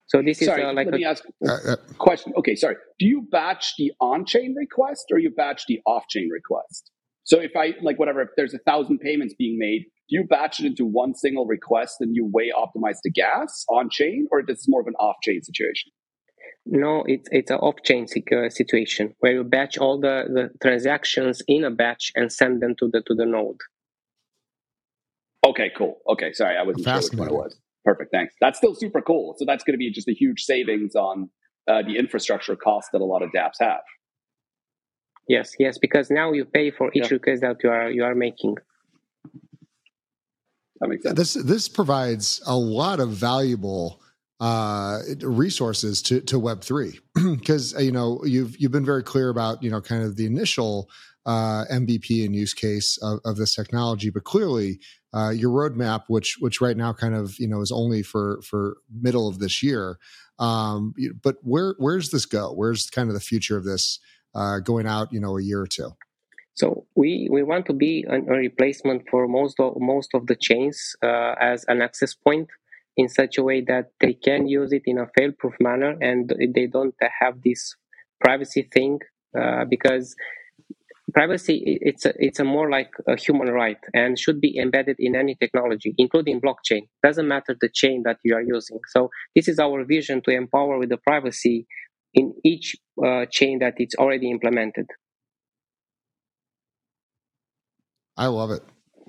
so 0.07 0.23
this 0.23 0.39
sorry, 0.39 0.63
is 0.63 0.69
uh, 0.69 0.73
like 0.73 0.87
let 0.87 0.95
a, 0.95 0.99
me 0.99 1.05
ask 1.05 1.25
a 1.25 1.51
Uh, 1.51 1.73
uh, 1.73 1.77
question. 1.99 2.33
Okay, 2.37 2.55
sorry. 2.55 2.77
Do 2.99 3.07
you 3.07 3.23
batch 3.31 3.75
the 3.77 3.93
on-chain 4.01 4.55
request 4.57 5.07
or 5.11 5.19
you 5.19 5.31
batch 5.31 5.67
the 5.67 5.81
off-chain 5.87 6.29
request? 6.31 6.91
So 7.25 7.41
if 7.41 7.53
I 7.57 7.75
like 7.83 7.99
whatever, 7.99 8.23
if 8.23 8.29
there's 8.37 8.55
a 8.55 8.59
thousand 8.59 9.01
payments 9.01 9.35
being 9.37 9.59
made, 9.59 9.83
do 10.09 10.17
you 10.17 10.25
batch 10.25 10.61
it 10.61 10.67
into 10.67 10.87
one 10.87 11.15
single 11.15 11.45
request 11.45 11.97
and 12.01 12.15
you 12.15 12.25
way 12.25 12.53
optimize 12.57 12.99
the 13.03 13.11
gas 13.11 13.65
on 13.69 13.91
chain, 13.91 14.29
or 14.31 14.43
this 14.47 14.61
is 14.61 14.67
more 14.69 14.81
of 14.81 14.87
an 14.87 14.95
off-chain 15.01 15.43
situation? 15.43 15.91
No, 16.65 17.05
it's 17.07 17.29
it's 17.33 17.51
an 17.51 17.59
off-chain 17.59 18.07
uh, 18.33 18.49
situation 18.49 19.15
where 19.19 19.33
you 19.33 19.45
batch 19.45 19.77
all 19.79 20.01
the, 20.01 20.25
the 20.29 20.51
transactions 20.63 21.43
in 21.49 21.65
a 21.65 21.71
batch 21.71 22.13
and 22.15 22.33
send 22.33 22.61
them 22.63 22.75
to 22.79 22.89
the 22.89 23.03
to 23.03 23.15
the 23.15 23.27
node. 23.27 23.59
Okay, 25.45 25.71
cool. 25.77 25.99
Okay, 26.09 26.33
sorry, 26.33 26.57
I 26.57 26.63
wasn't 26.63 26.85
sure 26.85 26.97
which 26.97 27.19
one 27.19 27.29
it 27.29 27.35
was. 27.35 27.57
Perfect, 27.87 28.11
thanks. 28.13 28.35
That's 28.41 28.59
still 28.59 28.75
super 28.75 29.01
cool. 29.01 29.35
So 29.39 29.45
that's 29.47 29.65
going 29.65 29.75
to 29.75 29.79
be 29.79 29.91
just 29.93 30.09
a 30.09 30.13
huge 30.13 30.41
savings 30.43 30.95
on 30.97 31.31
uh, 31.69 31.83
the 31.89 31.97
infrastructure 31.97 32.57
cost 32.57 32.89
that 32.93 33.01
a 33.01 33.05
lot 33.05 33.23
of 33.23 33.31
DApps 33.31 33.59
have. 33.61 33.81
Yes, 35.29 35.53
yes, 35.59 35.79
because 35.79 36.11
now 36.11 36.33
you 36.33 36.45
pay 36.45 36.71
for 36.71 36.91
each 36.95 37.11
Yeah. 37.11 37.15
request 37.19 37.43
that 37.43 37.57
you 37.65 37.71
are 37.71 37.89
you 37.91 38.05
are 38.05 38.15
making. 38.15 38.57
That 40.81 40.89
makes 40.89 41.03
sense. 41.05 41.17
this 41.17 41.35
this 41.35 41.69
provides 41.69 42.43
a 42.47 42.57
lot 42.57 43.01
of 43.01 43.11
valuable 43.11 44.03
uh 44.41 44.99
resources 45.23 46.03
to 46.03 46.21
to 46.21 46.39
web 46.39 46.61
3 46.63 47.01
because 47.37 47.73
you 47.83 47.91
know 47.93 48.21
you've 48.25 48.55
you've 48.61 48.73
been 48.73 48.85
very 48.85 49.03
clear 49.03 49.31
about 49.31 49.63
you 49.63 49.71
know 49.71 49.81
kind 49.81 50.03
of 50.03 50.17
the 50.17 50.27
initial 50.27 50.91
uh 51.25 51.65
mvp 51.73 52.23
and 52.27 52.35
use 52.35 52.53
case 52.53 52.99
of, 53.03 53.19
of 53.25 53.37
this 53.39 53.55
technology 53.55 54.11
but 54.11 54.25
clearly 54.25 54.79
uh 55.17 55.31
your 55.31 55.51
roadmap 55.51 56.05
which 56.09 56.37
which 56.41 56.61
right 56.61 56.77
now 56.77 56.93
kind 56.93 57.15
of 57.15 57.39
you 57.39 57.49
know 57.49 57.61
is 57.61 57.73
only 57.73 58.03
for 58.03 58.41
for 58.43 58.77
middle 58.91 59.27
of 59.29 59.39
this 59.39 59.63
year. 59.63 59.99
Um 60.39 60.95
but 61.23 61.37
where 61.43 61.75
where's 61.79 62.11
this 62.11 62.27
go? 62.27 62.53
Where's 62.53 62.91
kind 62.91 63.09
of 63.09 63.15
the 63.15 63.27
future 63.31 63.57
of 63.57 63.65
this 63.65 63.99
uh 64.35 64.59
going 64.61 64.87
out 64.87 65.13
you 65.13 65.21
know 65.21 65.39
a 65.39 65.43
year 65.43 65.61
or 65.61 65.67
two? 65.67 65.91
So 66.57 66.87
we, 66.95 67.29
we 67.31 67.43
want 67.43 67.67
to 67.67 67.75
be 67.75 68.07
an, 68.09 68.27
a 68.31 68.33
replacement 68.33 69.03
for 69.11 69.29
most 69.29 69.61
of 69.61 69.75
most 69.79 70.11
of 70.15 70.27
the 70.27 70.35
chains 70.35 70.97
uh, 71.03 71.35
as 71.39 71.67
an 71.69 71.83
access 71.83 72.15
point 72.15 72.49
in 72.97 73.09
such 73.11 73.37
a 73.37 73.43
way 73.43 73.61
that 73.61 73.91
they 74.01 74.15
can 74.15 74.49
use 74.49 74.73
it 74.73 74.83
in 74.87 74.99
a 74.99 75.07
fail-proof 75.15 75.55
manner 75.61 75.97
and 76.01 76.35
they 76.55 76.67
don't 76.67 76.95
have 77.21 77.43
this 77.43 77.77
privacy 78.21 78.67
thing 78.73 79.01
uh, 79.39 79.67
because 79.67 80.17
privacy 81.13 81.79
it's 81.83 82.05
a, 82.05 82.13
it's 82.17 82.41
a 82.41 82.45
more 82.45 82.71
like 82.71 82.91
a 83.07 83.17
human 83.17 83.49
right 83.49 83.79
and 83.95 84.19
should 84.19 84.41
be 84.41 84.59
embedded 84.59 84.97
in 84.99 85.15
any 85.15 85.35
technology 85.37 85.95
including 85.99 86.41
blockchain. 86.41 86.83
Doesn't 87.03 87.29
matter 87.29 87.57
the 87.61 87.69
chain 87.73 88.03
that 88.05 88.19
you 88.25 88.35
are 88.35 88.43
using. 88.43 88.81
So 88.89 89.11
this 89.35 89.49
is 89.49 89.59
our 89.59 89.85
vision 89.85 90.23
to 90.25 90.31
empower 90.31 90.79
with 90.79 90.89
the 90.89 90.97
privacy 90.97 91.67
in 92.15 92.35
each 92.45 92.77
uh, 93.05 93.27
chain 93.31 93.59
that 93.61 93.75
it's 93.77 93.95
already 93.95 94.31
implemented. 94.31 94.87
I 98.17 98.27
love 98.27 98.51
it. 98.51 98.63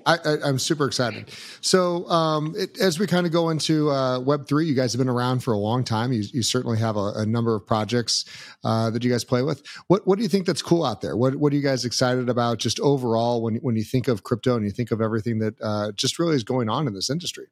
I, 0.08 0.36
I'm 0.44 0.58
super 0.58 0.86
excited. 0.86 1.30
So, 1.60 2.08
um, 2.08 2.54
it, 2.56 2.80
as 2.80 2.98
we 2.98 3.06
kind 3.06 3.26
of 3.26 3.32
go 3.32 3.50
into 3.50 3.90
uh, 3.90 4.18
Web 4.20 4.48
three, 4.48 4.66
you 4.66 4.74
guys 4.74 4.92
have 4.92 4.98
been 4.98 5.08
around 5.08 5.44
for 5.44 5.52
a 5.52 5.58
long 5.58 5.84
time. 5.84 6.12
You, 6.12 6.24
you 6.32 6.42
certainly 6.42 6.78
have 6.78 6.96
a, 6.96 7.12
a 7.16 7.26
number 7.26 7.54
of 7.54 7.66
projects 7.66 8.24
uh, 8.64 8.88
that 8.90 9.04
you 9.04 9.10
guys 9.10 9.24
play 9.24 9.42
with. 9.42 9.62
What 9.88 10.06
What 10.06 10.16
do 10.16 10.22
you 10.22 10.28
think 10.28 10.46
that's 10.46 10.62
cool 10.62 10.84
out 10.84 11.02
there? 11.02 11.16
What 11.16 11.36
What 11.36 11.52
are 11.52 11.56
you 11.56 11.62
guys 11.62 11.84
excited 11.84 12.28
about, 12.28 12.58
just 12.58 12.80
overall, 12.80 13.42
when 13.42 13.56
when 13.56 13.76
you 13.76 13.84
think 13.84 14.08
of 14.08 14.22
crypto 14.22 14.56
and 14.56 14.64
you 14.64 14.70
think 14.70 14.90
of 14.90 15.00
everything 15.00 15.40
that 15.40 15.54
uh, 15.60 15.92
just 15.92 16.18
really 16.18 16.36
is 16.36 16.44
going 16.44 16.68
on 16.68 16.86
in 16.86 16.94
this 16.94 17.10
industry? 17.10 17.46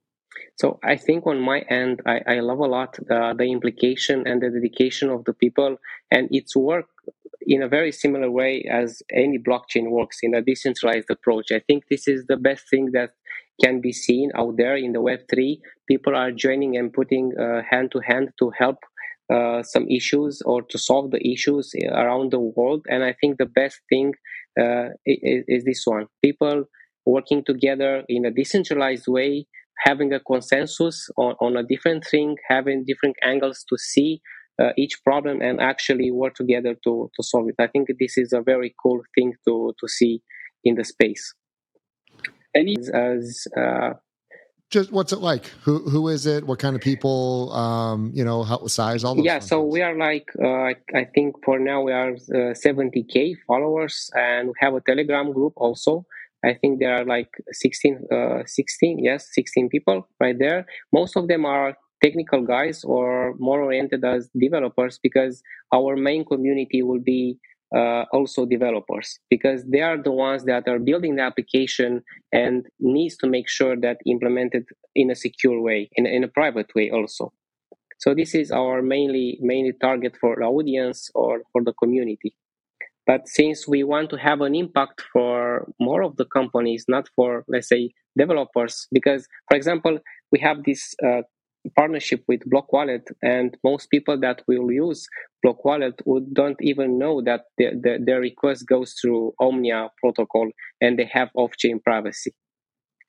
So 0.57 0.79
I 0.83 0.97
think 0.97 1.27
on 1.27 1.41
my 1.41 1.61
end, 1.69 2.01
I, 2.07 2.21
I 2.27 2.41
love 2.41 2.61
a 2.61 2.67
lot 2.67 2.99
the 3.09 3.49
implication 3.51 4.27
and 4.27 4.41
the 4.41 4.51
dedication 4.51 5.11
of 5.11 5.25
the 5.25 5.35
people, 5.35 5.77
and 6.11 6.29
its 6.31 6.57
work 6.57 6.89
in 7.47 7.63
a 7.63 7.69
very 7.69 7.93
similar 7.93 8.31
way 8.31 8.67
as 8.71 9.03
any 9.13 9.39
blockchain 9.39 9.91
works 9.91 10.19
in 10.23 10.35
a 10.35 10.43
decentralized 10.43 11.09
approach. 11.11 11.53
I 11.53 11.61
think 11.61 11.85
this 11.89 12.09
is 12.09 12.27
the 12.27 12.37
best 12.37 12.65
thing 12.69 12.91
that 12.93 13.11
can 13.63 13.81
be 13.81 13.93
seen 13.93 14.31
out 14.37 14.57
there 14.57 14.77
in 14.77 14.93
the 14.93 15.01
Web3. 15.01 15.59
People 15.89 16.15
are 16.15 16.33
joining 16.33 16.77
and 16.77 16.93
putting 16.93 17.33
uh, 17.39 17.63
hand 17.71 17.93
to 17.93 18.01
hand 18.01 18.31
to 18.41 18.51
help 18.59 18.79
uh, 19.33 19.63
some 19.63 19.89
issues 19.89 20.43
or 20.45 20.63
to 20.63 20.79
solve 20.79 21.11
the 21.11 21.33
issues 21.33 21.73
around 21.93 22.33
the 22.33 22.41
world. 22.41 22.85
And 22.89 23.03
I 23.05 23.15
think 23.21 23.39
the 23.39 23.47
best 23.47 23.81
thing 23.89 24.13
uh, 24.61 24.89
is, 25.07 25.45
is 25.49 25.65
this 25.65 25.83
one 25.85 26.07
people 26.23 26.65
working 27.05 27.45
together 27.45 28.03
in 28.09 28.25
a 28.25 28.31
decentralized 28.31 29.07
way 29.07 29.47
having 29.85 30.13
a 30.13 30.21
consensus 30.21 31.09
on, 31.17 31.35
on 31.41 31.57
a 31.57 31.63
different 31.63 32.05
thing, 32.05 32.37
having 32.49 32.85
different 32.85 33.17
angles 33.23 33.65
to 33.69 33.77
see 33.79 34.21
uh, 34.61 34.71
each 34.77 35.03
problem 35.05 35.41
and 35.41 35.61
actually 35.61 36.11
work 36.11 36.35
together 36.35 36.75
to, 36.85 37.11
to 37.15 37.23
solve 37.23 37.49
it. 37.49 37.57
I 37.59 37.67
think 37.67 37.89
this 37.99 38.17
is 38.17 38.33
a 38.33 38.41
very 38.41 38.75
cool 38.83 39.03
thing 39.15 39.35
to, 39.47 39.75
to 39.79 39.89
see 39.89 40.23
in 40.65 40.75
the 40.77 40.85
space. 40.85 41.35
Any 42.55 42.77
As, 42.79 42.89
as 42.89 43.47
uh, 43.57 43.93
Just 44.71 44.91
what's 44.91 45.13
it 45.13 45.21
like? 45.21 45.47
Who 45.65 45.79
Who 45.91 46.09
is 46.09 46.27
it? 46.27 46.47
What 46.47 46.59
kind 46.59 46.75
of 46.75 46.83
people? 46.83 47.53
Um, 47.53 48.11
you 48.15 48.25
know, 48.25 48.43
how 48.43 48.67
size? 48.67 49.05
All 49.05 49.15
those 49.15 49.25
yeah, 49.25 49.39
so 49.39 49.61
things. 49.61 49.73
we 49.75 49.83
are 49.83 49.97
like, 49.97 50.29
uh, 50.43 50.49
I, 50.71 50.75
I 50.95 51.05
think 51.15 51.37
for 51.45 51.59
now 51.59 51.83
we 51.83 51.93
are 51.93 52.13
uh, 52.13 52.55
70k 52.55 53.37
followers 53.47 54.11
and 54.15 54.49
we 54.49 54.55
have 54.61 54.75
a 54.75 54.81
Telegram 54.81 55.33
group 55.33 55.53
also. 55.57 56.07
I 56.45 56.55
think 56.55 56.79
there 56.79 56.95
are 56.95 57.05
like 57.05 57.31
16, 57.51 58.07
uh, 58.13 58.43
16, 58.47 59.05
yes, 59.05 59.29
16 59.33 59.69
people 59.69 60.09
right 60.21 60.39
there. 60.39 60.67
Most 60.93 61.17
of 61.17 61.29
them 61.29 61.45
are 61.45 61.77
technical 62.03 62.43
guys 62.43 62.85
or 62.85 63.35
more 63.39 63.63
oriented 63.63 64.05
as 64.05 64.29
developers 64.39 64.99
because 65.03 65.43
our 65.75 65.97
main 65.97 66.25
community 66.25 66.83
will 66.83 67.01
be 67.01 67.39
uh, 67.75 68.05
also 68.13 68.47
developers 68.47 69.19
because 69.29 69.65
they 69.65 69.81
are 69.81 70.01
the 70.01 70.13
ones 70.13 70.45
that 70.45 70.69
are 70.69 70.79
building 70.79 71.17
the 71.17 71.23
application 71.23 72.03
and 72.33 72.67
needs 72.79 73.17
to 73.17 73.27
make 73.27 73.49
sure 73.49 73.77
that 73.77 73.99
implemented 74.07 74.65
in 74.95 75.11
a 75.11 75.15
secure 75.15 75.61
way, 75.61 75.89
in, 75.95 76.07
in 76.07 76.23
a 76.23 76.29
private 76.29 76.71
way 76.75 76.91
also. 76.91 77.33
So 77.99 78.15
this 78.15 78.35
is 78.35 78.51
our 78.51 78.83
mainly 78.83 79.39
mainly 79.41 79.73
target 79.73 80.17
for 80.21 80.37
the 80.37 80.45
audience 80.45 81.11
or 81.15 81.43
for 81.53 81.65
the 81.65 81.73
community. 81.73 82.37
But 83.07 83.29
since 83.29 83.67
we 83.67 83.85
want 83.85 84.11
to 84.11 84.17
have 84.17 84.41
an 84.41 84.55
impact 84.55 85.03
for 85.13 85.67
more 85.81 86.03
of 86.03 86.17
the 86.17 86.27
companies, 86.27 86.85
not 86.89 87.09
for 87.17 87.45
let's 87.49 87.69
say 87.69 87.93
developers, 88.19 88.87
because 88.93 89.27
for 89.49 89.57
example 89.57 89.99
we 90.31 90.39
have 90.41 90.65
this 90.65 90.95
uh, 91.05 91.23
partnership 91.75 92.23
with 92.29 92.41
Block 92.49 92.73
Wallet, 92.73 93.09
and 93.23 93.57
most 93.64 93.91
people 93.91 94.19
that 94.21 94.43
will 94.47 94.71
use 94.71 95.07
Block 95.43 95.64
Wallet 95.64 96.01
would 96.05 96.33
don't 96.35 96.59
even 96.61 96.99
know 96.99 97.23
that 97.23 97.43
the, 97.59 97.71
the, 97.81 97.99
their 98.05 98.21
request 98.21 98.67
goes 98.67 98.95
through 99.01 99.33
Omnia 99.41 99.91
protocol 100.01 100.51
and 100.81 100.99
they 100.99 101.09
have 101.12 101.31
off-chain 101.35 101.81
privacy. 101.81 102.33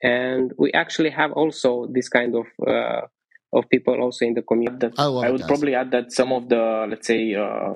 and 0.04 0.54
we 0.58 0.72
actually 0.74 1.10
have 1.10 1.32
also 1.32 1.88
this 1.92 2.10
kind 2.10 2.36
of 2.36 2.46
uh, 2.68 3.02
of 3.54 3.68
people 3.70 4.00
also 4.02 4.26
in 4.26 4.34
the 4.34 4.42
community. 4.42 4.88
I, 4.98 5.06
I 5.06 5.32
would 5.32 5.42
probably 5.48 5.74
add 5.74 5.92
that 5.92 6.12
some 6.12 6.32
of 6.32 6.50
the 6.50 6.86
let's 6.90 7.08
say 7.08 7.34
uh, 7.34 7.74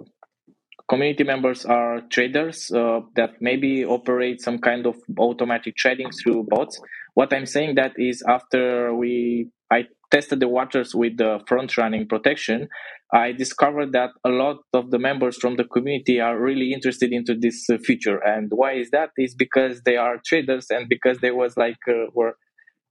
community 0.87 1.23
members 1.23 1.65
are 1.65 2.01
traders 2.09 2.71
uh, 2.71 2.99
that 3.15 3.41
maybe 3.41 3.85
operate 3.85 4.41
some 4.41 4.59
kind 4.59 4.85
of 4.85 4.95
automatic 5.17 5.75
trading 5.75 6.11
through 6.11 6.45
bots. 6.49 6.79
What 7.13 7.33
I'm 7.33 7.45
saying 7.45 7.75
that 7.75 7.93
is 7.97 8.23
after 8.27 8.93
we 8.93 9.49
I 9.71 9.85
tested 10.11 10.39
the 10.39 10.47
waters 10.47 10.93
with 10.93 11.17
the 11.17 11.39
front 11.47 11.77
running 11.77 12.07
protection, 12.07 12.67
I 13.13 13.31
discovered 13.31 13.91
that 13.93 14.11
a 14.23 14.29
lot 14.29 14.57
of 14.73 14.91
the 14.91 14.99
members 14.99 15.37
from 15.37 15.55
the 15.55 15.65
community 15.65 16.19
are 16.19 16.39
really 16.39 16.73
interested 16.73 17.11
into 17.11 17.35
this 17.35 17.69
uh, 17.69 17.77
feature. 17.83 18.17
And 18.17 18.51
why 18.53 18.73
is 18.73 18.89
that? 18.91 19.09
Is 19.17 19.35
because 19.35 19.81
they 19.83 19.97
are 19.97 20.17
traders 20.25 20.67
and 20.69 20.87
because 20.87 21.19
they 21.19 21.31
was 21.31 21.57
like 21.57 21.77
uh, 21.89 22.05
were 22.13 22.35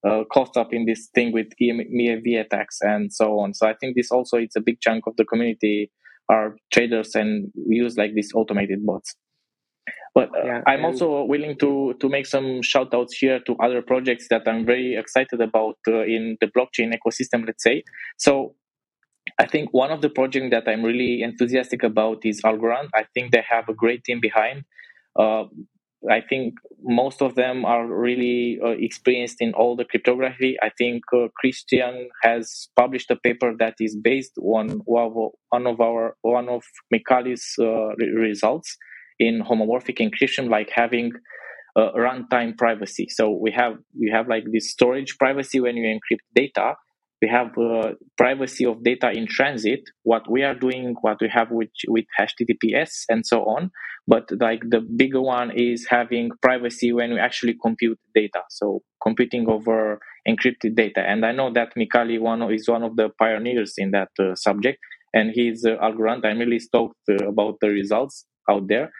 uh, 0.07 0.25
caught 0.33 0.57
up 0.57 0.73
in 0.73 0.87
this 0.87 1.09
thing 1.15 1.33
with 1.33 1.49
EMV 1.61 2.41
attacks 2.41 2.79
and 2.81 3.13
so 3.13 3.39
on. 3.39 3.55
So 3.55 3.67
I 3.67 3.75
think 3.75 3.97
this 3.97 4.11
also 4.11 4.37
it's 4.37 4.57
a 4.57 4.61
big 4.61 4.81
chunk 4.81 5.07
of 5.07 5.17
the 5.17 5.25
community 5.25 5.91
are 6.31 6.57
traders 6.73 7.15
and 7.15 7.51
use 7.67 7.97
like 7.97 8.15
these 8.15 8.31
automated 8.35 8.85
bots. 8.87 9.15
But 10.15 10.31
uh, 10.37 10.45
yeah, 10.45 10.61
I'm 10.67 10.85
also 10.85 11.25
willing 11.25 11.57
to 11.59 11.95
to 12.01 12.09
make 12.09 12.27
some 12.27 12.63
shout 12.63 12.93
outs 12.93 13.17
here 13.17 13.41
to 13.47 13.57
other 13.63 13.81
projects 13.83 14.27
that 14.31 14.43
I'm 14.47 14.67
very 14.67 14.97
excited 14.97 15.41
about 15.41 15.77
uh, 15.87 16.03
in 16.03 16.37
the 16.41 16.49
blockchain 16.49 16.93
ecosystem, 16.93 17.47
let's 17.47 17.63
say. 17.63 17.85
So 18.19 18.55
I 19.39 19.47
think 19.47 19.73
one 19.73 19.91
of 19.91 20.01
the 20.01 20.11
projects 20.11 20.51
that 20.51 20.67
I'm 20.67 20.83
really 20.83 21.23
enthusiastic 21.23 21.83
about 21.83 22.25
is 22.25 22.43
Algorand. 22.43 22.89
I 22.95 23.05
think 23.15 23.31
they 23.33 23.45
have 23.49 23.69
a 23.69 23.75
great 23.75 24.03
team 24.05 24.21
behind. 24.21 24.65
Uh, 25.19 25.45
I 26.11 26.23
think 26.23 26.55
most 26.83 27.21
of 27.21 27.35
them 27.35 27.65
are 27.67 27.87
really 27.87 28.59
uh, 28.65 28.71
experienced 28.71 29.37
in 29.41 29.53
all 29.53 29.77
the 29.77 29.85
cryptography. 29.85 30.57
I 30.63 30.71
think 30.79 31.03
uh, 31.13 31.29
Christian 31.37 32.09
has 32.23 32.69
published 32.75 33.11
a 33.11 33.17
paper 33.17 33.55
that 33.59 33.75
is 33.81 33.97
based 34.03 34.33
on 34.39 34.81
one 34.87 35.67
of 35.67 35.81
our 35.81 36.17
one 36.23 36.49
of 36.49 36.63
Micali's 36.93 37.55
uh, 37.59 37.95
results 38.17 38.77
in 39.21 39.43
homomorphic 39.43 39.99
encryption, 40.01 40.51
like 40.51 40.71
having 40.75 41.13
uh, 41.77 41.93
runtime 41.93 42.57
privacy. 42.57 43.07
So 43.09 43.31
we 43.31 43.53
have 43.53 43.75
we 43.99 44.11
have 44.11 44.29
like 44.29 44.45
this 44.53 44.71
storage 44.71 45.17
privacy 45.19 45.61
when 45.61 45.77
you 45.77 45.87
encrypt 45.87 46.25
data, 46.35 46.75
we 47.23 47.29
have 47.29 47.57
uh, 47.59 47.93
privacy 48.17 48.65
of 48.65 48.83
data 48.83 49.11
in 49.11 49.27
transit 49.29 49.81
what 50.05 50.29
we 50.31 50.43
are 50.43 50.55
doing 50.55 50.95
what 51.03 51.19
we 51.21 51.29
have 51.29 51.51
with 51.51 51.69
with 51.89 52.07
https 52.19 53.05
and 53.09 53.27
so 53.27 53.43
on. 53.45 53.71
But 54.09 54.29
like 54.41 54.63
the 54.69 54.81
bigger 54.81 55.21
one 55.21 55.53
is 55.55 55.87
having 55.89 56.31
privacy 56.43 56.93
when 56.93 57.13
we 57.13 57.21
actually 57.21 57.57
compute 57.63 57.99
data. 58.15 58.43
So 58.49 58.83
computing 59.03 59.49
over 59.49 60.01
encrypted 60.27 60.75
data. 60.75 61.01
And 61.01 61.25
i 61.25 61.33
know 61.33 61.53
that 61.53 61.75
Micali 61.77 62.19
one 62.21 62.43
is 62.53 62.69
one 62.69 62.83
of 62.83 62.97
the 62.97 63.11
pioneers 63.19 63.75
in 63.79 63.91
that 63.93 64.11
uh, 64.19 64.35
subject. 64.35 64.79
And 65.13 65.33
he's 65.35 65.65
uh, 65.65 65.77
algorand 65.87 66.25
i'm 66.25 66.39
really 66.39 66.61
stoked 66.61 66.97
uh, 67.11 67.29
about 67.29 67.57
the 67.61 67.69
results 67.69 68.25
out 68.49 68.69
there. 68.69 68.91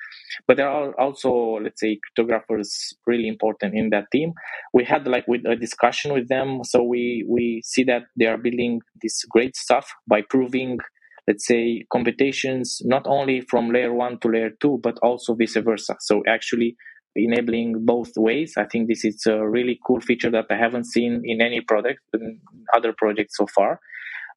But 0.47 0.57
there 0.57 0.69
are 0.69 0.99
also, 1.01 1.61
let's 1.63 1.81
say, 1.81 1.99
cryptographers 2.19 2.93
really 3.07 3.29
important 3.29 3.75
in 3.75 3.91
that 3.91 4.07
team. 4.13 4.33
We 4.73 4.85
had 4.85 5.07
like 5.07 5.27
with 5.29 5.47
a 5.47 5.57
discussion 5.57 6.13
with 6.13 6.29
them, 6.29 6.63
so 6.65 6.83
we 6.83 7.25
we 7.29 7.63
see 7.65 7.85
that 7.85 8.03
they 8.19 8.27
are 8.27 8.39
building 8.39 8.81
this 9.03 9.25
great 9.31 9.57
stuff 9.57 9.93
by 10.09 10.23
proving, 10.29 10.79
let's 11.27 11.47
say, 11.47 11.85
computations 11.93 12.81
not 12.85 13.07
only 13.07 13.41
from 13.41 13.71
layer 13.71 13.93
one 13.93 14.19
to 14.21 14.29
layer 14.29 14.51
two, 14.61 14.79
but 14.83 14.99
also 15.03 15.35
vice 15.35 15.57
versa. 15.57 15.97
So 16.01 16.23
actually 16.29 16.77
enabling 17.17 17.85
both 17.85 18.11
ways. 18.17 18.55
I 18.57 18.65
think 18.65 18.89
this 18.89 19.05
is 19.05 19.27
a 19.27 19.47
really 19.49 19.81
cool 19.87 20.01
feature 20.01 20.31
that 20.31 20.47
I 20.51 20.57
haven't 20.57 20.87
seen 20.87 21.23
in 21.25 21.41
any 21.41 21.61
product, 21.61 22.01
in 22.15 22.41
other 22.75 22.93
projects 22.97 23.37
so 23.37 23.47
far. 23.47 23.81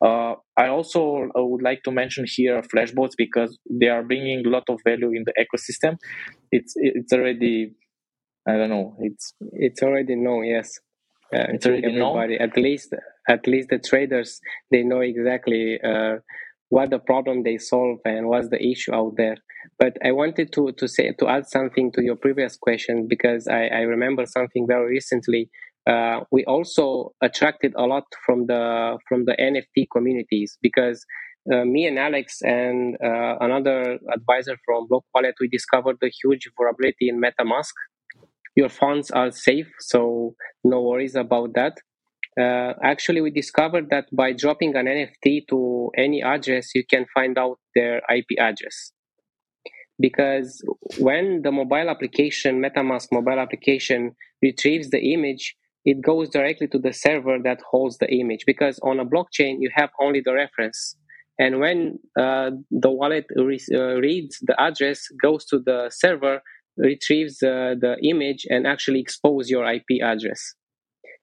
Uh, 0.02 0.36
I 0.58 0.68
also 0.68 1.30
uh, 1.38 1.44
would 1.44 1.62
like 1.62 1.84
to 1.84 1.92
mention 1.92 2.26
here 2.28 2.62
flashbots 2.62 3.12
because 3.18 3.58
they 3.70 3.88
are 3.88 4.04
bringing 4.04 4.46
a 4.46 4.50
lot 4.50 4.64
of 4.70 4.80
value 4.86 5.12
in 5.12 5.24
the 5.26 5.34
ecosystem. 5.40 5.98
It's 6.52 6.74
it's 6.76 7.14
already 7.14 7.74
I 8.48 8.54
don't 8.58 8.70
know 8.70 8.96
it's 9.00 9.34
it's 9.54 9.82
already 9.84 10.16
known. 10.16 10.46
Yes, 10.46 10.80
uh, 11.34 11.48
it's 11.54 11.66
already 11.66 11.88
everybody 11.88 12.38
known. 12.38 12.50
at 12.50 12.58
least 12.58 12.94
at 13.30 13.48
least 13.48 13.70
the 13.70 13.80
traders 13.80 14.40
they 14.72 14.84
know 14.84 15.00
exactly 15.00 15.80
uh, 15.84 16.18
what 16.70 16.90
the 16.90 17.00
problem 17.00 17.44
they 17.44 17.58
solve 17.58 18.00
and 18.06 18.28
what's 18.28 18.50
the 18.50 18.62
issue 18.62 18.94
out 18.94 19.14
there. 19.18 19.38
But 19.80 19.98
I 20.04 20.12
wanted 20.12 20.52
to 20.54 20.72
to 20.74 20.88
say 20.88 21.14
to 21.20 21.28
add 21.28 21.48
something 21.48 21.92
to 21.94 22.04
your 22.04 22.16
previous 22.18 22.58
question 22.58 23.08
because 23.08 23.48
I, 23.48 23.68
I 23.68 23.82
remember 23.82 24.26
something 24.26 24.68
very 24.68 24.88
recently 24.88 25.50
uh, 25.86 26.22
we 26.32 26.46
also 26.46 27.14
attracted 27.22 27.74
a 27.76 27.84
lot 27.84 28.06
from 28.26 28.48
the 28.48 28.98
from 29.08 29.26
the 29.26 29.36
NFT 29.40 29.88
communities 29.92 30.58
because 30.62 31.06
uh, 31.52 31.66
me 31.66 31.86
and 31.86 32.00
Alex 32.00 32.42
and 32.42 32.96
uh, 33.04 33.36
another 33.42 34.00
advisor 34.14 34.58
from 34.66 34.88
Block 34.88 35.04
Wallet 35.14 35.36
we 35.42 35.50
discovered 35.50 35.98
the 36.00 36.12
huge 36.24 36.50
vulnerability 36.58 37.10
in 37.10 37.22
MetaMask. 37.22 37.74
Your 38.56 38.70
funds 38.70 39.12
are 39.12 39.32
safe, 39.32 39.68
so 39.80 40.36
no 40.64 40.82
worries 40.82 41.16
about 41.16 41.54
that. 41.56 41.80
Uh, 42.40 42.74
actually, 42.84 43.22
we 43.22 43.30
discovered 43.30 43.90
that 43.90 44.06
by 44.14 44.32
dropping 44.32 44.76
an 44.76 44.86
NFT 44.86 45.48
to 45.50 45.92
any 45.98 46.22
address, 46.24 46.74
you 46.74 46.84
can 46.86 47.06
find 47.14 47.38
out 47.38 47.60
their 47.76 48.02
IP 48.16 48.28
address. 48.40 48.92
Because 50.00 50.64
when 50.98 51.42
the 51.44 51.52
mobile 51.52 51.90
application, 51.90 52.62
MetaMask 52.62 53.08
mobile 53.12 53.40
application, 53.40 54.16
retrieves 54.42 54.90
the 54.90 55.14
image, 55.14 55.56
it 55.86 56.02
goes 56.02 56.30
directly 56.30 56.68
to 56.68 56.80
the 56.80 56.94
server 56.94 57.38
that 57.44 57.62
holds 57.70 57.98
the 57.98 58.10
image 58.12 58.44
because 58.46 58.80
on 58.80 59.00
a 59.00 59.06
blockchain 59.06 59.58
you 59.60 59.70
have 59.74 59.90
only 60.00 60.22
the 60.24 60.34
reference. 60.34 60.96
And 61.40 61.60
when 61.60 62.00
uh, 62.20 62.52
the 62.72 62.92
wallet 62.92 63.26
re- 63.36 63.60
uh, 63.74 63.96
reads 63.96 64.40
the 64.42 64.60
address 64.62 65.08
goes 65.22 65.46
to 65.46 65.60
the 65.60 65.90
server 65.92 66.42
retrieves 66.78 67.42
uh, 67.44 67.76
the 67.80 67.98
image 68.04 68.46
and 68.50 68.66
actually 68.66 69.00
expose 69.00 69.50
your 69.50 69.66
ip 69.72 69.86
address. 70.02 70.56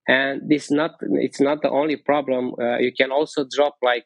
And 0.09 0.43
this 0.49 0.71
not 0.71 0.93
it's 1.03 1.41
not 1.41 1.63
the 1.63 1.71
only 1.71 1.97
problem. 1.97 2.55
Uh, 2.61 2.79
you 2.79 2.93
can 2.93 3.13
also 3.13 3.47
drop 3.55 3.77
like 3.83 4.05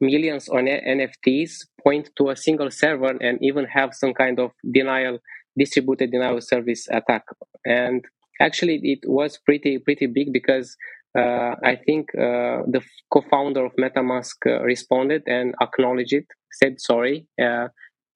millions 0.00 0.48
on 0.48 0.64
nfts 0.66 1.66
point 1.82 2.10
to 2.16 2.30
a 2.30 2.36
single 2.36 2.70
server 2.70 3.16
and 3.20 3.38
even 3.42 3.64
have 3.64 3.94
some 3.94 4.12
kind 4.12 4.40
of 4.40 4.50
denial 4.72 5.18
distributed 5.56 6.10
denial 6.10 6.40
service 6.40 6.88
attack. 6.90 7.24
And 7.64 8.04
actually 8.40 8.80
it 8.82 9.00
was 9.06 9.38
pretty 9.38 9.78
pretty 9.78 10.06
big 10.06 10.32
because 10.32 10.76
uh, 11.16 11.54
I 11.64 11.76
think 11.76 12.08
uh, 12.16 12.62
the 12.66 12.82
co-founder 13.12 13.64
of 13.64 13.72
MetaMask 13.78 14.34
uh, 14.46 14.62
responded 14.64 15.22
and 15.26 15.54
acknowledged 15.62 16.12
it, 16.12 16.26
said 16.52 16.80
sorry, 16.80 17.28
uh, 17.40 17.68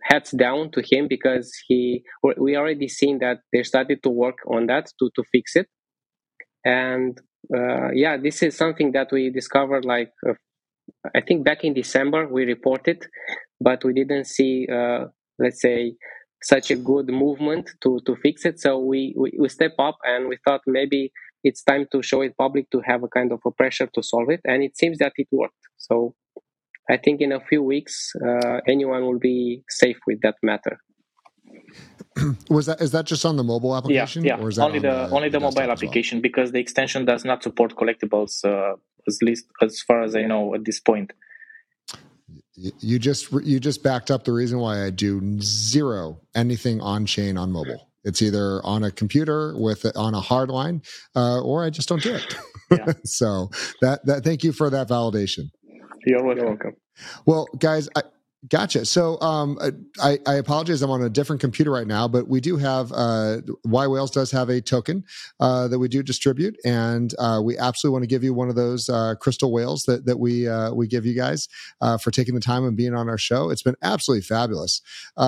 hats 0.02 0.32
down 0.32 0.72
to 0.72 0.82
him 0.82 1.06
because 1.08 1.52
he 1.68 2.02
we 2.38 2.56
already 2.56 2.88
seen 2.88 3.18
that 3.20 3.38
they 3.52 3.62
started 3.62 4.02
to 4.02 4.10
work 4.10 4.38
on 4.48 4.66
that 4.66 4.90
to 4.98 5.10
to 5.14 5.22
fix 5.32 5.54
it, 5.56 5.68
and 6.64 7.20
uh, 7.56 7.90
yeah, 7.92 8.16
this 8.16 8.42
is 8.42 8.56
something 8.56 8.92
that 8.92 9.08
we 9.12 9.30
discovered 9.30 9.84
like 9.84 10.12
uh, 10.28 10.34
I 11.14 11.20
think 11.20 11.44
back 11.44 11.64
in 11.64 11.74
December 11.74 12.28
we 12.28 12.44
reported, 12.44 13.06
but 13.60 13.84
we 13.84 13.92
didn't 13.94 14.26
see 14.26 14.66
let's 15.38 15.60
say 15.62 15.94
such 16.42 16.70
a 16.70 16.76
good 16.76 17.08
movement 17.08 17.70
to 17.82 18.00
to 18.06 18.16
fix 18.16 18.44
it. 18.44 18.60
So 18.60 18.78
we, 18.78 19.14
we, 19.16 19.32
we 19.38 19.48
step 19.48 19.74
up 19.78 19.98
and 20.04 20.28
we 20.28 20.38
thought 20.44 20.60
maybe 20.66 21.12
it's 21.44 21.62
time 21.62 21.86
to 21.92 22.02
show 22.02 22.20
it 22.22 22.36
public 22.36 22.70
to 22.70 22.80
have 22.84 23.02
a 23.02 23.08
kind 23.08 23.32
of 23.32 23.40
a 23.44 23.50
pressure 23.50 23.88
to 23.94 24.02
solve 24.02 24.30
it, 24.30 24.40
and 24.44 24.62
it 24.62 24.76
seems 24.76 24.98
that 24.98 25.12
it 25.16 25.28
worked. 25.30 25.54
So 25.76 26.14
I 26.90 26.96
think 26.96 27.20
in 27.20 27.32
a 27.32 27.40
few 27.40 27.62
weeks 27.62 28.12
uh, 28.26 28.60
anyone 28.66 29.02
will 29.02 29.18
be 29.18 29.62
safe 29.68 29.98
with 30.06 30.20
that 30.22 30.36
matter. 30.42 30.78
Was 32.50 32.66
that 32.66 32.80
is 32.80 32.90
that 32.92 33.06
just 33.06 33.24
on 33.24 33.36
the 33.36 33.44
mobile 33.44 33.76
application? 33.76 34.24
Yeah, 34.24 34.36
yeah. 34.36 34.44
Or 34.44 34.48
is 34.48 34.56
that 34.56 34.64
only 34.64 34.80
the, 34.80 34.88
the, 34.90 35.10
only 35.10 35.28
the, 35.28 35.40
mobile 35.40 35.70
application 35.70 36.18
well? 36.18 36.22
because 36.22 36.52
the 36.52 36.58
extension 36.58 37.04
does 37.04 37.24
not 37.24 37.42
support 37.42 37.74
collectibles, 37.74 38.44
uh, 38.44 38.74
at 39.06 39.14
least 39.22 39.46
as 39.62 39.80
far 39.80 40.02
as 40.02 40.14
I 40.14 40.22
know 40.22 40.54
at 40.54 40.64
this 40.64 40.80
point 40.80 41.12
you 42.80 42.98
just 42.98 43.30
you 43.44 43.60
just 43.60 43.82
backed 43.82 44.10
up 44.10 44.24
the 44.24 44.32
reason 44.32 44.58
why 44.58 44.84
I 44.84 44.90
do 44.90 45.40
zero 45.40 46.20
anything 46.34 46.80
on 46.80 47.06
chain 47.06 47.36
on 47.36 47.52
mobile. 47.52 47.88
It's 48.04 48.22
either 48.22 48.64
on 48.64 48.84
a 48.84 48.90
computer 48.90 49.54
with 49.56 49.84
on 49.96 50.14
a 50.14 50.20
hard 50.20 50.48
line, 50.50 50.82
uh, 51.14 51.40
or 51.40 51.64
I 51.64 51.70
just 51.70 51.88
don't 51.88 52.02
do 52.02 52.14
it. 52.14 52.36
Yeah. 52.70 52.92
so 53.04 53.50
that 53.80 54.04
that 54.06 54.24
thank 54.24 54.44
you 54.44 54.52
for 54.52 54.70
that 54.70 54.88
validation. 54.88 55.50
You're 56.06 56.22
welcome. 56.22 56.74
Well, 57.26 57.46
guys, 57.58 57.88
I, 57.94 58.02
Gotcha. 58.46 58.84
So 58.84 59.20
um, 59.20 59.58
uh, 59.60 59.72
I, 60.00 60.20
I, 60.24 60.34
apologize. 60.36 60.80
I'm 60.80 60.92
on 60.92 61.02
a 61.02 61.10
different 61.10 61.40
computer 61.40 61.72
right 61.72 61.88
now, 61.88 62.06
but 62.06 62.28
we 62.28 62.40
do 62.40 62.56
have 62.56 62.92
uh, 62.92 63.38
Y 63.64 63.86
Whales 63.88 64.12
does 64.12 64.30
have 64.30 64.48
a 64.48 64.60
token 64.60 65.02
uh, 65.40 65.66
that 65.66 65.80
we 65.80 65.88
do 65.88 66.04
distribute, 66.04 66.56
and 66.64 67.12
uh, 67.18 67.40
we 67.42 67.58
absolutely 67.58 67.94
want 67.94 68.04
to 68.04 68.06
give 68.06 68.22
you 68.22 68.32
one 68.32 68.48
of 68.48 68.54
those 68.54 68.88
uh, 68.88 69.16
crystal 69.16 69.50
whales 69.50 69.82
that 69.84 70.06
that 70.06 70.20
we 70.20 70.46
uh, 70.46 70.72
we 70.72 70.86
give 70.86 71.04
you 71.04 71.14
guys 71.14 71.48
for 72.00 72.12
taking 72.12 72.36
the 72.36 72.40
time 72.40 72.64
and 72.64 72.76
being 72.76 72.94
on 72.94 73.08
our 73.08 73.18
show. 73.18 73.50
It's 73.50 73.62
been 73.62 73.76
absolutely 73.82 74.22
fabulous. 74.22 74.82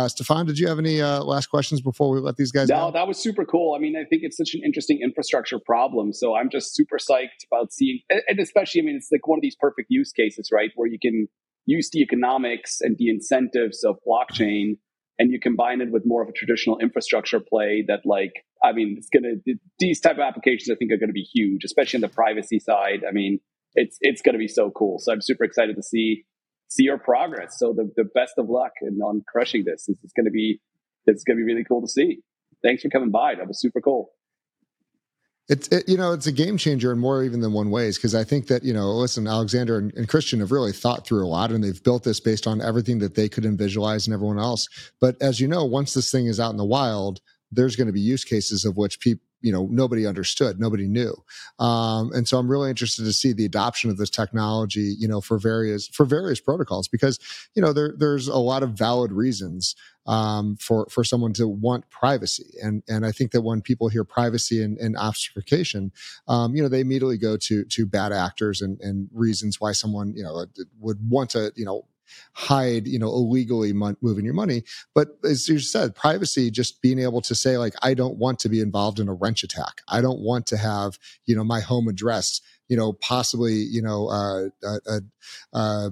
Stefan, 0.06 0.46
did 0.46 0.60
you 0.60 0.68
have 0.68 0.78
any 0.78 1.02
last 1.02 1.48
questions 1.48 1.80
before 1.80 2.10
we 2.10 2.20
let 2.20 2.36
these 2.36 2.52
guys? 2.52 2.68
No, 2.68 2.92
that 2.92 3.08
was 3.08 3.18
super 3.18 3.44
cool. 3.44 3.74
I 3.74 3.80
mean, 3.80 3.96
I 3.96 4.04
think 4.04 4.22
it's 4.22 4.36
such 4.36 4.54
an 4.54 4.60
interesting 4.64 5.00
infrastructure 5.02 5.58
problem. 5.58 6.12
So 6.12 6.36
I'm 6.36 6.48
just 6.48 6.76
super 6.76 6.98
psyched 6.98 7.44
about 7.50 7.72
seeing, 7.72 7.98
and 8.28 8.38
especially, 8.38 8.82
I 8.82 8.84
mean, 8.84 8.94
it's 8.94 9.08
like 9.10 9.26
one 9.26 9.38
of 9.38 9.42
these 9.42 9.56
perfect 9.56 9.88
use 9.90 10.12
cases, 10.12 10.50
right, 10.52 10.70
where 10.76 10.86
you 10.86 10.98
can 11.00 11.26
use 11.66 11.90
the 11.92 12.00
economics 12.00 12.78
and 12.80 12.96
the 12.98 13.08
incentives 13.08 13.84
of 13.84 13.96
blockchain 14.06 14.78
and 15.18 15.30
you 15.30 15.38
combine 15.38 15.80
it 15.80 15.92
with 15.92 16.02
more 16.06 16.22
of 16.22 16.28
a 16.28 16.32
traditional 16.32 16.78
infrastructure 16.78 17.40
play 17.40 17.84
that 17.86 18.00
like 18.04 18.32
i 18.64 18.72
mean 18.72 18.94
it's 18.98 19.08
gonna 19.12 19.34
these 19.78 20.00
type 20.00 20.14
of 20.14 20.20
applications 20.20 20.70
i 20.70 20.74
think 20.74 20.90
are 20.90 20.96
to 21.08 21.12
be 21.12 21.28
huge 21.34 21.64
especially 21.64 21.98
on 21.98 22.02
the 22.02 22.08
privacy 22.08 22.58
side. 22.58 23.04
I 23.06 23.12
mean 23.12 23.40
it's 23.74 23.98
it's 24.00 24.22
to 24.22 24.38
be 24.38 24.48
so 24.48 24.70
cool. 24.70 24.98
So 24.98 25.12
i'm 25.12 25.20
super 25.20 25.44
excited 25.44 25.76
to 25.76 25.82
see 25.82 26.24
see 26.68 26.84
your 26.84 26.98
progress. 26.98 27.56
So 27.58 27.72
the, 27.76 27.90
the 27.96 28.04
best 28.04 28.34
of 28.38 28.48
luck 28.48 28.72
and 28.80 29.00
on 29.02 29.22
crushing 29.30 29.64
this. 29.64 29.88
Is 29.88 30.12
going 30.16 30.26
to 30.26 30.30
be 30.30 30.60
it's 31.06 31.24
to 31.24 31.34
be 31.34 31.42
really 31.42 31.64
cool 31.64 31.80
to 31.80 31.88
see. 31.88 32.20
Thanks 32.62 32.82
for 32.82 32.88
coming 32.88 33.10
by. 33.10 33.34
That 33.34 33.48
was 33.48 33.60
super 33.60 33.80
cool 33.80 34.10
it's 35.50 35.66
it, 35.68 35.88
you 35.88 35.96
know 35.96 36.12
it's 36.12 36.28
a 36.28 36.32
game 36.32 36.56
changer 36.56 36.92
in 36.92 36.98
more 36.98 37.24
even 37.24 37.40
than 37.40 37.52
one 37.52 37.70
ways 37.70 37.98
because 37.98 38.14
I 38.14 38.22
think 38.24 38.46
that 38.46 38.62
you 38.62 38.72
know 38.72 38.92
listen 38.92 39.26
Alexander 39.26 39.76
and, 39.76 39.92
and, 39.94 40.08
Christian 40.08 40.38
have 40.40 40.52
really 40.52 40.72
thought 40.72 41.04
through 41.04 41.26
a 41.26 41.28
lot 41.28 41.50
and 41.50 41.62
they've 41.62 41.82
built 41.82 42.04
this 42.04 42.20
based 42.20 42.46
on 42.46 42.62
everything 42.62 43.00
that 43.00 43.16
they 43.16 43.28
could 43.28 43.44
visualize 43.58 44.06
and 44.06 44.14
everyone 44.14 44.38
else. 44.38 44.68
But 45.00 45.20
as 45.20 45.40
you 45.40 45.48
know, 45.48 45.64
once 45.64 45.92
this 45.92 46.10
thing 46.10 46.26
is 46.26 46.38
out 46.38 46.52
in 46.52 46.56
the 46.56 46.64
wild, 46.64 47.20
there's 47.50 47.74
going 47.74 47.88
to 47.88 47.92
be 47.92 48.00
use 48.00 48.24
cases 48.24 48.64
of 48.64 48.76
which 48.76 49.00
people 49.00 49.26
you 49.40 49.52
know 49.52 49.66
nobody 49.70 50.06
understood 50.06 50.60
nobody 50.60 50.86
knew 50.86 51.14
um, 51.58 52.10
and 52.12 52.26
so 52.28 52.38
i'm 52.38 52.50
really 52.50 52.70
interested 52.70 53.04
to 53.04 53.12
see 53.12 53.32
the 53.32 53.44
adoption 53.44 53.90
of 53.90 53.96
this 53.96 54.10
technology 54.10 54.94
you 54.98 55.08
know 55.08 55.20
for 55.20 55.38
various 55.38 55.88
for 55.88 56.04
various 56.04 56.40
protocols 56.40 56.88
because 56.88 57.18
you 57.54 57.62
know 57.62 57.72
there 57.72 57.94
there's 57.96 58.28
a 58.28 58.38
lot 58.38 58.62
of 58.62 58.70
valid 58.70 59.12
reasons 59.12 59.74
um, 60.06 60.56
for 60.56 60.86
for 60.90 61.04
someone 61.04 61.32
to 61.34 61.46
want 61.46 61.88
privacy. 61.90 62.54
And 62.62 62.82
and 62.88 63.06
I 63.06 63.12
think 63.12 63.30
that 63.32 63.42
when 63.42 63.62
people 63.62 63.88
hear 63.88 64.04
privacy 64.04 64.62
and, 64.62 64.76
and 64.78 64.96
obfuscation, 64.96 65.92
um, 66.26 66.54
you 66.54 66.62
know, 66.62 66.68
they 66.68 66.80
immediately 66.80 67.18
go 67.18 67.36
to 67.36 67.64
to 67.64 67.86
bad 67.86 68.12
actors 68.12 68.60
and, 68.60 68.80
and 68.80 69.08
reasons 69.12 69.60
why 69.60 69.72
someone 69.72 70.12
you 70.16 70.22
know 70.22 70.46
would 70.80 70.98
want 71.08 71.30
to 71.30 71.52
you 71.54 71.64
know 71.64 71.86
hide, 72.32 72.86
you 72.86 72.98
know, 72.98 73.08
illegally 73.08 73.72
moving 73.72 74.24
your 74.24 74.34
money. 74.34 74.62
But 74.94 75.08
as 75.24 75.48
you 75.48 75.58
said, 75.58 75.94
privacy, 75.94 76.50
just 76.50 76.80
being 76.82 76.98
able 76.98 77.20
to 77.22 77.34
say, 77.34 77.58
like, 77.58 77.74
I 77.82 77.94
don't 77.94 78.18
want 78.18 78.38
to 78.40 78.48
be 78.48 78.60
involved 78.60 79.00
in 79.00 79.08
a 79.08 79.14
wrench 79.14 79.42
attack. 79.42 79.82
I 79.88 80.00
don't 80.00 80.20
want 80.20 80.46
to 80.46 80.56
have, 80.56 80.98
you 81.26 81.34
know, 81.36 81.44
my 81.44 81.60
home 81.60 81.88
address, 81.88 82.40
you 82.68 82.76
know, 82.76 82.92
possibly, 82.94 83.54
you 83.54 83.82
know, 83.82 84.08
uh, 84.08 84.48
uh, 84.66 85.00
uh, 85.52 85.90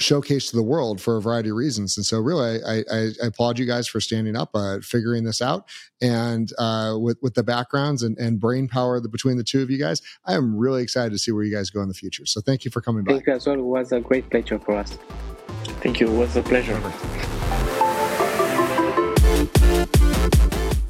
showcased 0.00 0.50
to 0.50 0.56
the 0.56 0.62
world 0.62 1.00
for 1.00 1.16
a 1.16 1.22
variety 1.22 1.50
of 1.50 1.56
reasons. 1.56 1.96
And 1.96 2.06
so, 2.06 2.20
really, 2.20 2.62
I, 2.62 2.84
I, 2.90 3.08
I 3.22 3.26
applaud 3.26 3.58
you 3.58 3.66
guys 3.66 3.88
for 3.88 4.00
standing 4.00 4.36
up, 4.36 4.50
uh, 4.54 4.78
figuring 4.80 5.24
this 5.24 5.42
out, 5.42 5.68
and 6.00 6.50
uh, 6.58 6.94
with 6.98 7.18
with 7.22 7.34
the 7.34 7.42
backgrounds 7.42 8.02
and, 8.02 8.16
and 8.18 8.38
brain 8.38 8.68
power 8.68 9.00
the, 9.00 9.08
between 9.08 9.36
the 9.36 9.44
two 9.44 9.62
of 9.62 9.70
you 9.70 9.78
guys, 9.78 10.00
I 10.24 10.34
am 10.34 10.56
really 10.56 10.82
excited 10.82 11.10
to 11.12 11.18
see 11.18 11.32
where 11.32 11.42
you 11.42 11.54
guys 11.54 11.70
go 11.70 11.82
in 11.82 11.88
the 11.88 11.94
future. 11.94 12.26
So, 12.26 12.40
thank 12.40 12.64
you 12.64 12.70
for 12.70 12.80
coming 12.80 13.04
by. 13.04 13.14
Thank 13.14 13.26
you 13.26 13.32
as 13.34 13.46
well. 13.46 13.58
It 13.58 13.62
was 13.62 13.92
a 13.92 14.00
great 14.00 14.30
pleasure 14.30 14.58
for 14.58 14.76
us. 14.76 14.96
Thank 15.82 16.00
you. 16.00 16.08
It 16.08 16.16
was 16.16 16.36
a 16.36 16.42
pleasure. 16.42 16.78